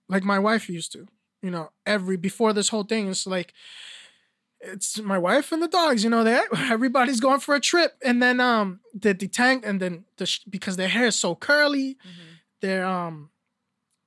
like 0.08 0.24
my 0.24 0.40
wife 0.40 0.70
used 0.70 0.92
to 0.94 1.08
you 1.42 1.50
know 1.52 1.70
every 1.86 2.18
before 2.18 2.54
this 2.54 2.70
whole 2.70 2.84
thing 2.84 3.08
it's 3.10 3.26
like 3.28 3.54
it's 4.62 5.00
my 5.00 5.18
wife 5.18 5.52
and 5.54 5.62
the 5.64 5.68
dogs 5.68 6.04
you 6.04 6.10
know 6.10 6.24
they 6.24 6.42
everybody's 6.58 7.20
going 7.22 7.40
for 7.40 7.56
a 7.56 7.60
trip 7.62 7.94
and 8.04 8.22
then 8.22 8.40
um 8.40 8.82
the 8.94 9.16
detang 9.16 9.64
and 9.66 9.80
then 9.82 10.04
the 10.18 10.26
sh- 10.26 10.42
because 10.50 10.76
their 10.76 10.90
hair 10.90 11.08
is 11.08 11.16
so 11.16 11.34
curly 11.36 11.96
Mhm. 12.06 12.36
they're 12.62 12.86
um 12.86 13.30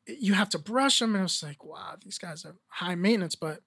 you 0.07 0.35
have 0.35 0.49
to 0.51 0.59
brush 0.59 0.99
them 0.99 1.14
and 1.14 1.24
it's 1.24 1.43
like 1.43 1.64
wow 1.64 1.95
these 2.05 2.18
guys 2.18 2.45
are 2.45 2.57
high 2.68 2.97
maintenance 2.97 3.35
but 3.37 3.61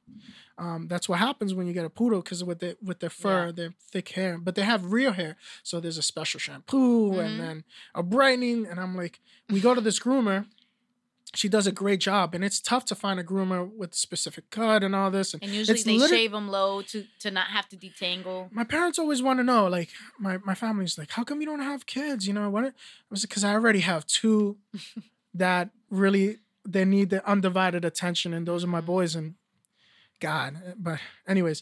um 0.59 0.87
that's 0.87 1.07
what 1.09 1.17
happens 1.17 1.53
when 1.55 1.65
you 1.65 1.73
get 1.73 1.85
a 1.85 1.89
poodle 1.89 2.21
because 2.21 2.43
with 2.43 2.59
the 2.59 2.77
with 2.83 2.99
their 2.99 3.09
fur 3.09 3.47
Yeah. 3.47 3.51
their 3.53 3.73
thick 3.91 4.09
hair 4.09 4.37
but 4.37 4.53
they 4.53 4.61
have 4.63 4.91
real 4.91 5.13
hair 5.13 5.37
so 5.63 5.79
there's 5.79 5.97
a 5.97 6.03
special 6.03 6.39
shampoo 6.39 7.13
Mhm. 7.13 7.25
and 7.25 7.39
then 7.39 7.63
a 7.95 8.03
brightening 8.03 8.67
and 8.67 8.79
i'm 8.79 8.95
like 8.95 9.21
we 9.49 9.59
go 9.59 9.73
to 9.73 9.81
this 9.81 9.99
groomer 9.99 10.45
she 11.33 11.49
does 11.49 11.67
a 11.67 11.71
great 11.71 11.99
job 11.99 12.33
and 12.35 12.43
it's 12.45 12.61
tough 12.61 12.85
to 12.85 12.95
find 12.95 13.19
a 13.19 13.23
groomer 13.23 13.67
with 13.75 13.93
specific 13.93 14.49
cut 14.51 14.83
and 14.83 14.95
all 14.95 15.09
this 15.11 15.33
and 15.33 15.43
And 15.43 15.51
usually 15.53 15.81
they 15.81 15.97
liter- 15.97 16.13
shave 16.15 16.31
them 16.31 16.47
low 16.49 16.81
to 16.83 17.05
to 17.19 17.31
not 17.31 17.47
have 17.47 17.67
to 17.69 17.75
detangle. 17.77 18.51
my 18.51 18.63
parents 18.63 18.99
always 18.99 19.21
want 19.21 19.39
to 19.39 19.43
know 19.43 19.67
like 19.67 19.89
my, 20.19 20.37
my 20.45 20.53
family's 20.55 20.97
like 20.97 21.11
how 21.11 21.23
come 21.23 21.41
you 21.41 21.47
don't 21.47 21.61
have 21.61 21.85
kids 21.85 22.27
you 22.27 22.33
know 22.33 22.49
what 22.49 22.63
i 22.65 22.71
was 23.09 23.21
because 23.23 23.43
i 23.43 23.51
already 23.53 23.79
have 23.79 24.05
two 24.05 24.57
that 25.33 25.69
really 25.89 26.37
they 26.67 26.85
need 26.85 27.09
the 27.09 27.27
undivided 27.29 27.83
attention 27.85 28.33
and 28.33 28.47
those 28.47 28.63
are 28.63 28.67
my 28.67 28.81
boys 28.81 29.15
and 29.15 29.35
god 30.21 30.55
but 30.77 30.99
anyways 31.27 31.61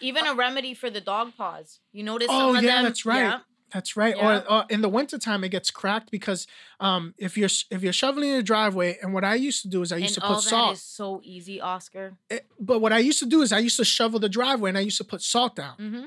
Even 0.00 0.26
uh 0.26 0.32
a 0.32 0.34
remedy 0.34 0.74
for 0.74 0.90
the 0.90 1.00
dog 1.00 1.32
paws. 1.36 1.78
You 1.92 2.02
notice 2.02 2.28
Oh, 2.30 2.38
some 2.48 2.56
of 2.56 2.62
yeah, 2.64 2.74
them. 2.76 2.84
that's 2.84 3.06
right. 3.06 3.18
Yeah. 3.20 3.38
That's 3.72 3.96
right 3.96 4.16
Yeah. 4.16 4.40
or, 4.40 4.52
or 4.52 4.64
in 4.68 4.80
the 4.82 4.88
wintertime 4.88 5.42
it 5.44 5.48
gets 5.50 5.70
cracked 5.70 6.10
because 6.10 6.46
um 6.80 7.14
if 7.18 7.36
you're 7.38 7.48
if 7.70 7.82
you're 7.82 7.92
shoveling 7.92 8.30
your 8.30 8.42
driveway 8.42 8.98
and 9.02 9.12
what 9.14 9.24
i 9.24 9.34
used 9.34 9.62
to 9.62 9.68
do 9.68 9.82
is 9.82 9.92
i 9.92 9.96
used 9.96 10.16
And 10.16 10.22
to 10.24 10.28
put 10.34 10.42
salt 10.42 10.74
is 10.74 10.82
so 10.82 11.20
easy, 11.24 11.60
Oscar. 11.60 12.14
It- 12.30 12.46
but 12.60 12.80
what 12.80 12.92
i 12.92 12.98
used 12.98 13.18
to 13.20 13.26
do 13.26 13.42
is 13.42 13.52
i 13.52 13.58
used 13.58 13.76
to 13.78 13.84
shovel 13.84 14.18
the 14.20 14.28
driveway 14.28 14.68
and 14.70 14.78
i 14.78 14.82
used 14.82 14.98
to 14.98 15.04
put 15.04 15.22
salt 15.22 15.56
down 15.56 15.76
Mm-hmm. 15.78 16.04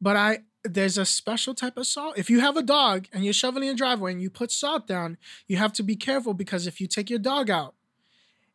but 0.00 0.16
I 0.16 0.38
there's 0.64 0.98
a 0.98 1.06
special 1.06 1.54
type 1.54 1.76
of 1.78 1.86
salt. 1.86 2.18
If 2.18 2.28
you 2.28 2.40
have 2.40 2.56
a 2.56 2.62
dog 2.62 3.06
and 3.12 3.24
you're 3.24 3.32
shoveling 3.32 3.66
your 3.70 3.76
driveway 3.76 4.10
and 4.12 4.20
you 4.20 4.28
put 4.28 4.50
salt 4.50 4.86
down, 4.88 5.16
you 5.46 5.56
have 5.56 5.72
to 5.74 5.82
be 5.84 5.94
careful 5.96 6.34
because 6.34 6.66
if 6.66 6.80
you 6.80 6.86
take 6.88 7.08
your 7.08 7.20
dog 7.20 7.48
out, 7.48 7.74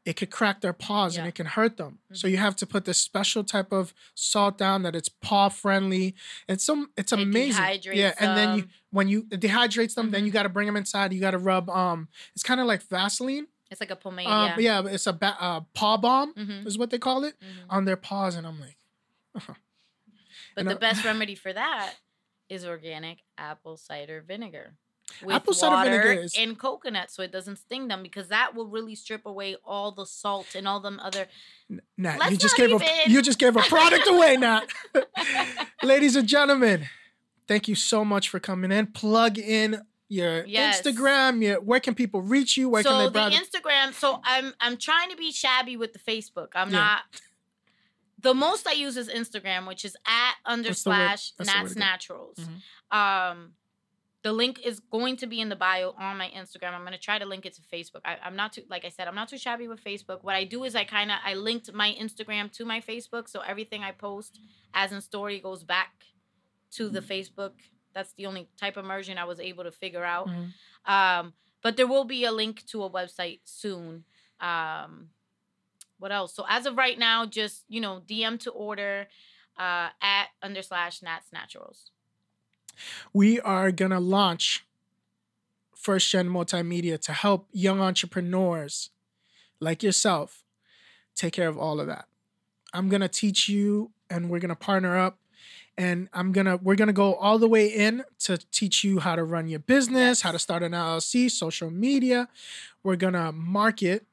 it 0.06 0.14
could 0.18 0.30
crack 0.30 0.60
their 0.62 0.74
paws 0.74 1.14
and 1.16 1.16
Yeah. 1.16 1.22
Mm-hmm. 1.22 1.30
it 1.30 1.36
can 1.36 1.46
hurt 1.46 1.78
them. 1.78 2.00
So 2.12 2.28
you 2.28 2.38
have 2.38 2.56
to 2.58 2.66
put 2.68 2.84
this 2.86 2.98
special 2.98 3.44
type 3.44 3.72
of 3.72 3.94
salt 4.16 4.58
down 4.58 4.84
that 4.84 4.96
it's 4.96 5.08
paw 5.10 5.48
friendly. 5.50 6.16
It's 6.48 6.64
some 6.66 6.92
it's 6.98 7.12
It 7.14 7.20
amazing. 7.20 7.80
yeah, 7.94 8.14
and 8.20 8.38
then 8.38 8.58
you 8.58 8.68
when 8.92 9.08
you 9.08 9.28
it 9.32 9.40
dehydrates 9.40 9.96
them, 9.96 10.12
then 10.12 10.24
Mhm. 10.24 10.26
you 10.28 10.32
got 10.32 10.44
to 10.44 10.50
bring 10.50 10.66
them 10.68 10.76
inside. 10.76 11.14
You 11.14 11.22
got 11.22 11.32
to 11.32 11.38
rub 11.38 11.70
um 11.70 12.10
it's 12.34 12.44
kind 12.44 12.60
of 12.60 12.68
like 12.68 12.82
Vaseline. 12.84 13.48
It's 13.72 13.80
like 13.82 13.92
a 13.92 13.96
pomade. 13.96 14.28
Um, 14.28 14.60
yeah. 14.60 14.82
yeah, 14.84 14.92
it's 14.94 15.08
a 15.08 15.14
ba- 15.14 15.38
uh, 15.40 15.62
paw 15.74 15.98
balm 15.98 16.34
Mhm. 16.36 16.68
is 16.68 16.78
what 16.78 16.90
they 16.92 17.00
call 17.00 17.24
it 17.24 17.36
Mhm. 17.40 17.66
on 17.70 17.86
their 17.86 17.98
paws 17.98 18.36
and 18.36 18.46
I'm 18.46 18.60
like 18.60 18.78
But 20.56 20.62
and 20.62 20.68
the 20.70 20.76
I- 20.76 20.78
best 20.78 21.04
remedy 21.06 21.36
for 21.36 21.52
that 21.54 21.96
is 22.50 22.66
organic 22.66 23.20
apple 23.38 23.78
cider 23.78 24.22
vinegar. 24.22 24.76
With 25.24 25.36
Apple 25.36 25.54
cider 25.54 25.76
water 25.76 25.90
vinegar 25.92 26.12
is- 26.24 26.36
and 26.38 26.58
coconut 26.58 27.12
so 27.12 27.22
it 27.24 27.32
doesn't 27.32 27.58
sting 27.58 27.88
them 27.88 28.02
because 28.04 28.30
that 28.30 28.56
will 28.56 28.68
really 28.68 28.96
strip 28.96 29.26
away 29.26 29.56
all 29.64 29.92
the 29.92 30.06
salt 30.06 30.56
and 30.56 30.68
all 30.68 30.80
them 30.80 31.00
other 31.04 31.28
Nat, 31.98 32.18
Let's 32.20 32.32
you 32.32 32.38
just 32.38 32.56
gave 32.58 32.72
a 32.72 32.86
you 33.08 33.22
just 33.22 33.38
gave 33.40 33.56
a 33.56 33.62
product 33.62 34.08
away, 34.08 34.38
Nat. 34.46 34.68
Ladies 35.84 36.16
and 36.16 36.28
gentlemen, 36.28 36.88
thank 37.48 37.68
you 37.68 37.76
so 37.76 38.04
much 38.06 38.30
for 38.30 38.40
coming 38.40 38.72
in. 38.72 38.88
Plug 38.88 39.38
in 39.38 39.82
your 40.10 40.46
Yes. 40.46 40.82
Instagram. 40.82 41.42
Your, 41.44 41.60
where 41.62 41.80
can 41.80 41.96
people 41.96 42.22
reach 42.22 42.56
you? 42.58 42.70
Where 42.70 42.84
so 42.84 42.90
can 42.90 43.00
they 43.00 43.06
the 43.06 43.12
browse? 43.12 43.34
Instagram. 43.34 43.94
So 43.94 44.22
I'm 44.24 44.54
I'm 44.60 44.78
trying 44.78 45.10
to 45.10 45.16
be 45.18 45.32
shabby 45.32 45.78
with 45.78 45.94
the 45.94 46.00
Facebook. 46.00 46.50
I'm 46.56 46.70
Yeah. 46.70 46.78
not. 46.80 47.02
The 48.20 48.34
most 48.34 48.68
I 48.68 48.72
use 48.74 48.96
is 48.96 49.10
Instagram, 49.10 49.68
which 49.68 49.84
is 49.84 49.98
at 50.08 50.36
under 50.46 50.74
slash 50.74 51.34
Nats. 51.40 51.76
Naturals. 51.76 52.38
Mhm. 52.38 52.98
Um, 52.98 53.54
the 54.24 54.32
link 54.32 54.62
is 54.66 54.80
going 54.80 55.18
to 55.18 55.28
be 55.28 55.42
in 55.42 55.50
the 55.50 55.56
bio 55.56 55.94
on 55.98 56.18
my 56.18 56.32
Instagram. 56.36 56.74
I'm 56.74 56.84
gonna 56.84 56.98
try 56.98 57.20
to 57.20 57.26
link 57.26 57.46
it 57.46 57.54
to 57.56 57.62
Facebook. 57.62 58.02
I, 58.06 58.18
I'm 58.24 58.36
not 58.36 58.54
too, 58.54 58.64
like 58.70 58.86
I 58.86 58.90
said, 58.90 59.08
I'm 59.08 59.16
not 59.16 59.28
too 59.28 59.38
shabby 59.38 59.68
with 59.68 59.84
Facebook. 59.84 60.24
What 60.24 60.36
I 60.36 60.46
do 60.46 60.64
is 60.64 60.76
I 60.76 60.86
kind 60.86 61.12
of 61.12 61.18
I 61.26 61.34
linked 61.36 61.72
my 61.74 61.96
Instagram 62.00 62.52
to 62.54 62.66
my 62.66 62.80
Facebook, 62.80 63.28
so 63.28 63.42
everything 63.42 63.84
I 63.84 63.92
post 63.92 64.40
as 64.74 64.92
in 64.94 65.02
story 65.02 65.40
goes 65.40 65.64
back 65.64 66.06
to 66.72 66.90
the 66.90 67.02
Facebook. 67.02 67.52
That's 67.94 68.14
the 68.14 68.26
only 68.26 68.48
type 68.58 68.78
of 68.78 68.86
merging 68.86 69.18
I 69.18 69.26
was 69.26 69.40
able 69.40 69.66
to 69.66 69.72
figure 69.72 70.04
out. 70.04 70.28
Mhm. 70.28 70.54
Um, 70.86 71.34
but 71.62 71.78
there 71.78 71.88
will 71.88 72.06
be 72.06 72.24
a 72.26 72.32
link 72.32 72.66
to 72.68 72.84
a 72.84 72.90
website 72.90 73.42
soon. 73.44 74.06
Um, 74.40 75.10
what 76.00 76.12
else? 76.12 76.34
So 76.34 76.46
as 76.50 76.66
of 76.66 76.78
right 76.78 76.98
now, 76.98 77.26
just 77.26 77.66
you 77.68 77.82
know, 77.82 78.02
DM 78.08 78.40
to 78.40 78.52
order 78.52 79.08
uh, 79.58 79.90
at 80.02 80.28
under 80.42 80.62
slash 80.62 81.02
Nats 81.02 81.32
Naturals. 81.34 81.92
We 83.14 83.40
are 83.42 83.72
gonna 83.72 84.00
launch 84.00 84.66
First 85.76 86.10
Gen 86.12 86.30
Multimedia 86.30 87.00
to 87.02 87.14
help 87.14 87.48
young 87.52 87.82
entrepreneurs 87.82 88.90
like 89.60 89.84
yourself 89.84 90.44
take 91.16 91.34
care 91.34 91.48
of 91.48 91.58
all 91.58 91.80
of 91.80 91.88
that. 91.88 92.06
I'm 92.74 92.90
gonna 92.90 93.08
teach 93.08 93.48
you, 93.48 93.92
and 94.10 94.30
we're 94.30 94.40
gonna 94.40 94.56
partner 94.56 94.98
up, 94.98 95.20
and 95.78 96.10
I'm 96.14 96.32
gonna 96.32 96.58
we're 96.58 96.76
gonna 96.76 96.94
go 96.94 97.16
all 97.16 97.38
the 97.38 97.48
way 97.48 97.68
in 97.68 98.04
to 98.20 98.38
teach 98.38 98.84
you 98.84 99.00
how 99.00 99.16
to 99.16 99.24
run 99.24 99.48
your 99.48 99.60
business, 99.60 100.22
how 100.22 100.32
to 100.32 100.40
start 100.40 100.64
an 100.64 100.72
LLC, 100.72 101.30
social 101.30 101.70
media. 101.70 102.30
We're 102.84 102.96
gonna 102.96 103.32
market. 103.32 104.06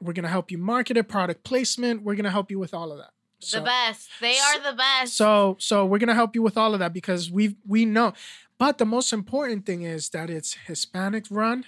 We're 0.00 0.12
gonna 0.12 0.28
help 0.28 0.50
you 0.50 0.58
market 0.58 0.96
it, 0.96 1.08
product 1.08 1.44
placement. 1.44 2.02
We're 2.02 2.16
gonna 2.16 2.30
help 2.30 2.50
you 2.50 2.58
with 2.58 2.74
all 2.74 2.92
of 2.92 2.98
that. 2.98 3.10
The 3.50 3.60
best. 3.60 4.08
They 4.20 4.36
are 4.38 4.60
the 4.70 4.76
best. 4.76 5.16
So 5.16 5.56
so 5.58 5.84
we're 5.86 5.98
gonna 5.98 6.14
help 6.14 6.34
you 6.34 6.42
with 6.42 6.56
all 6.56 6.72
of 6.74 6.80
that 6.80 6.92
because 6.92 7.30
we 7.30 7.56
we 7.66 7.84
know. 7.84 8.12
But 8.58 8.78
the 8.78 8.86
most 8.86 9.12
important 9.12 9.66
thing 9.66 9.82
is 9.82 10.08
that 10.10 10.30
it's 10.30 10.54
Hispanic 10.66 11.26
run, 11.30 11.64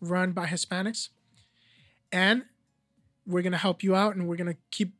run 0.00 0.32
by 0.32 0.46
Hispanics, 0.46 1.10
and 2.10 2.44
we're 3.26 3.42
gonna 3.42 3.56
help 3.58 3.82
you 3.82 3.94
out, 3.94 4.16
and 4.16 4.26
we're 4.28 4.36
gonna 4.36 4.56
keep 4.70 4.94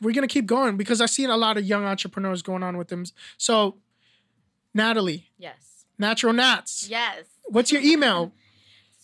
we're 0.00 0.12
gonna 0.14 0.28
keep 0.28 0.46
going 0.46 0.76
because 0.76 1.00
I've 1.00 1.10
seen 1.10 1.28
a 1.30 1.36
lot 1.36 1.56
of 1.56 1.64
young 1.64 1.84
entrepreneurs 1.84 2.42
going 2.42 2.62
on 2.62 2.76
with 2.76 2.88
them. 2.88 3.04
So, 3.36 3.78
Natalie, 4.74 5.30
yes. 5.38 5.86
Natural 5.98 6.32
Nats, 6.32 6.88
Yes. 6.88 7.24
what's 7.46 7.72
your 7.72 7.82
email? 7.82 8.32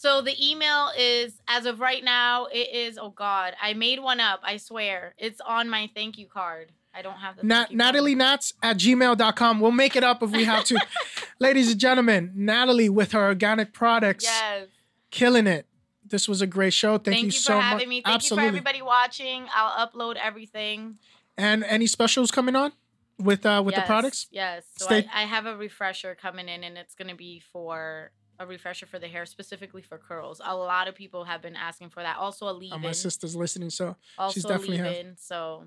So 0.05 0.21
the 0.21 0.37
email 0.39 0.91
is 0.99 1.41
as 1.49 1.65
of 1.65 1.81
right 1.81 2.05
now, 2.05 2.45
it 2.53 2.75
is 2.75 2.99
oh 2.99 3.09
god, 3.09 3.55
I 3.59 3.73
made 3.73 4.01
one 4.01 4.21
up, 4.21 4.41
I 4.43 4.59
swear. 4.59 5.15
It's 5.17 5.41
on 5.41 5.71
my 5.71 5.89
thank 5.95 6.19
you 6.19 6.27
card. 6.27 6.73
I 6.95 7.01
don't 7.01 7.17
have 7.17 7.37
the 7.37 7.43
Na- 7.43 7.55
thank 7.61 7.71
you 7.71 7.79
card. 7.79 7.95
Natalie 7.95 8.15
Nats 8.15 8.53
at 8.63 8.77
gmail.com. 8.77 9.61
We'll 9.61 9.71
make 9.71 9.97
it 9.97 10.05
up 10.05 10.23
if 10.23 10.31
we 10.31 10.45
have 10.45 10.65
to. 10.65 10.79
Ladies 11.41 11.71
and 11.71 11.81
gentlemen, 11.81 12.33
Natalie 12.35 12.91
with 12.91 13.13
her 13.13 13.25
organic 13.25 13.73
products. 13.73 14.25
Yes. 14.25 14.67
killing 15.11 15.47
it. 15.47 15.65
This 16.07 16.29
was 16.29 16.43
a 16.43 16.47
great 16.47 16.75
show. 16.75 16.99
Thank, 16.99 17.05
Thank, 17.05 17.19
you, 17.21 17.27
you, 17.29 17.33
so 17.33 17.53
for 17.55 17.57
much. 17.57 17.65
having 17.65 17.89
me. 17.89 18.03
Thank 18.03 18.15
Absolutely. 18.15 18.45
you 18.45 18.51
for 18.51 18.57
everybody 18.59 18.83
watching. 18.83 19.47
I'll 19.55 19.89
upload 19.89 20.17
everything. 20.17 20.99
And 21.39 21.65
any 21.65 21.87
specials 21.87 22.31
coming 22.31 22.57
on 22.57 22.73
with 23.19 23.47
uh 23.47 23.63
with 23.65 23.75
the 23.75 23.81
products? 23.81 24.27
Yes. 24.31 24.67
So 24.77 24.85
Stay- 24.85 25.09
I, 25.11 25.23
I 25.23 25.25
have 25.25 25.47
a 25.47 25.57
refresher 25.57 26.15
coming 26.15 26.51
in 26.51 26.63
and 26.63 26.77
it's 26.77 26.95
gonna 26.95 27.15
be 27.15 27.41
for 27.55 28.11
a 28.39 28.47
refresher 28.47 28.87
for 28.87 28.99
the 28.99 29.07
hair, 29.09 29.27
specifically 29.27 29.83
for 29.83 29.97
curls. 29.99 30.41
A 30.45 30.57
lot 30.57 30.89
of 30.89 30.95
people 30.95 31.25
have 31.25 31.41
been 31.41 31.55
asking 31.57 31.91
for 31.91 32.03
that. 32.03 32.17
Also 32.17 32.47
a 32.47 32.51
Oh, 32.53 32.57
leave-in. 32.57 32.81
my 32.81 32.93
sister's 32.93 33.37
listening, 33.37 33.71
so 33.71 33.97
also 34.19 34.35
she's 34.35 34.45
definitely 34.45 34.79
have- 34.79 34.87
leave-in. 34.89 35.17
So 35.17 35.67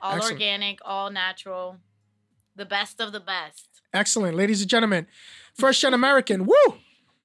all 0.00 0.14
Excellent. 0.16 0.32
organic, 0.34 0.78
all 0.84 1.10
natural. 1.10 1.78
The 2.54 2.66
best 2.66 3.00
of 3.00 3.12
the 3.12 3.20
best. 3.20 3.68
excellent, 3.94 4.36
ladies 4.36 4.60
and 4.62 4.70
gentlemen. 4.70 5.06
First 5.54 5.80
Gen 5.82 5.92
American, 5.94 6.46
woo! 6.46 6.78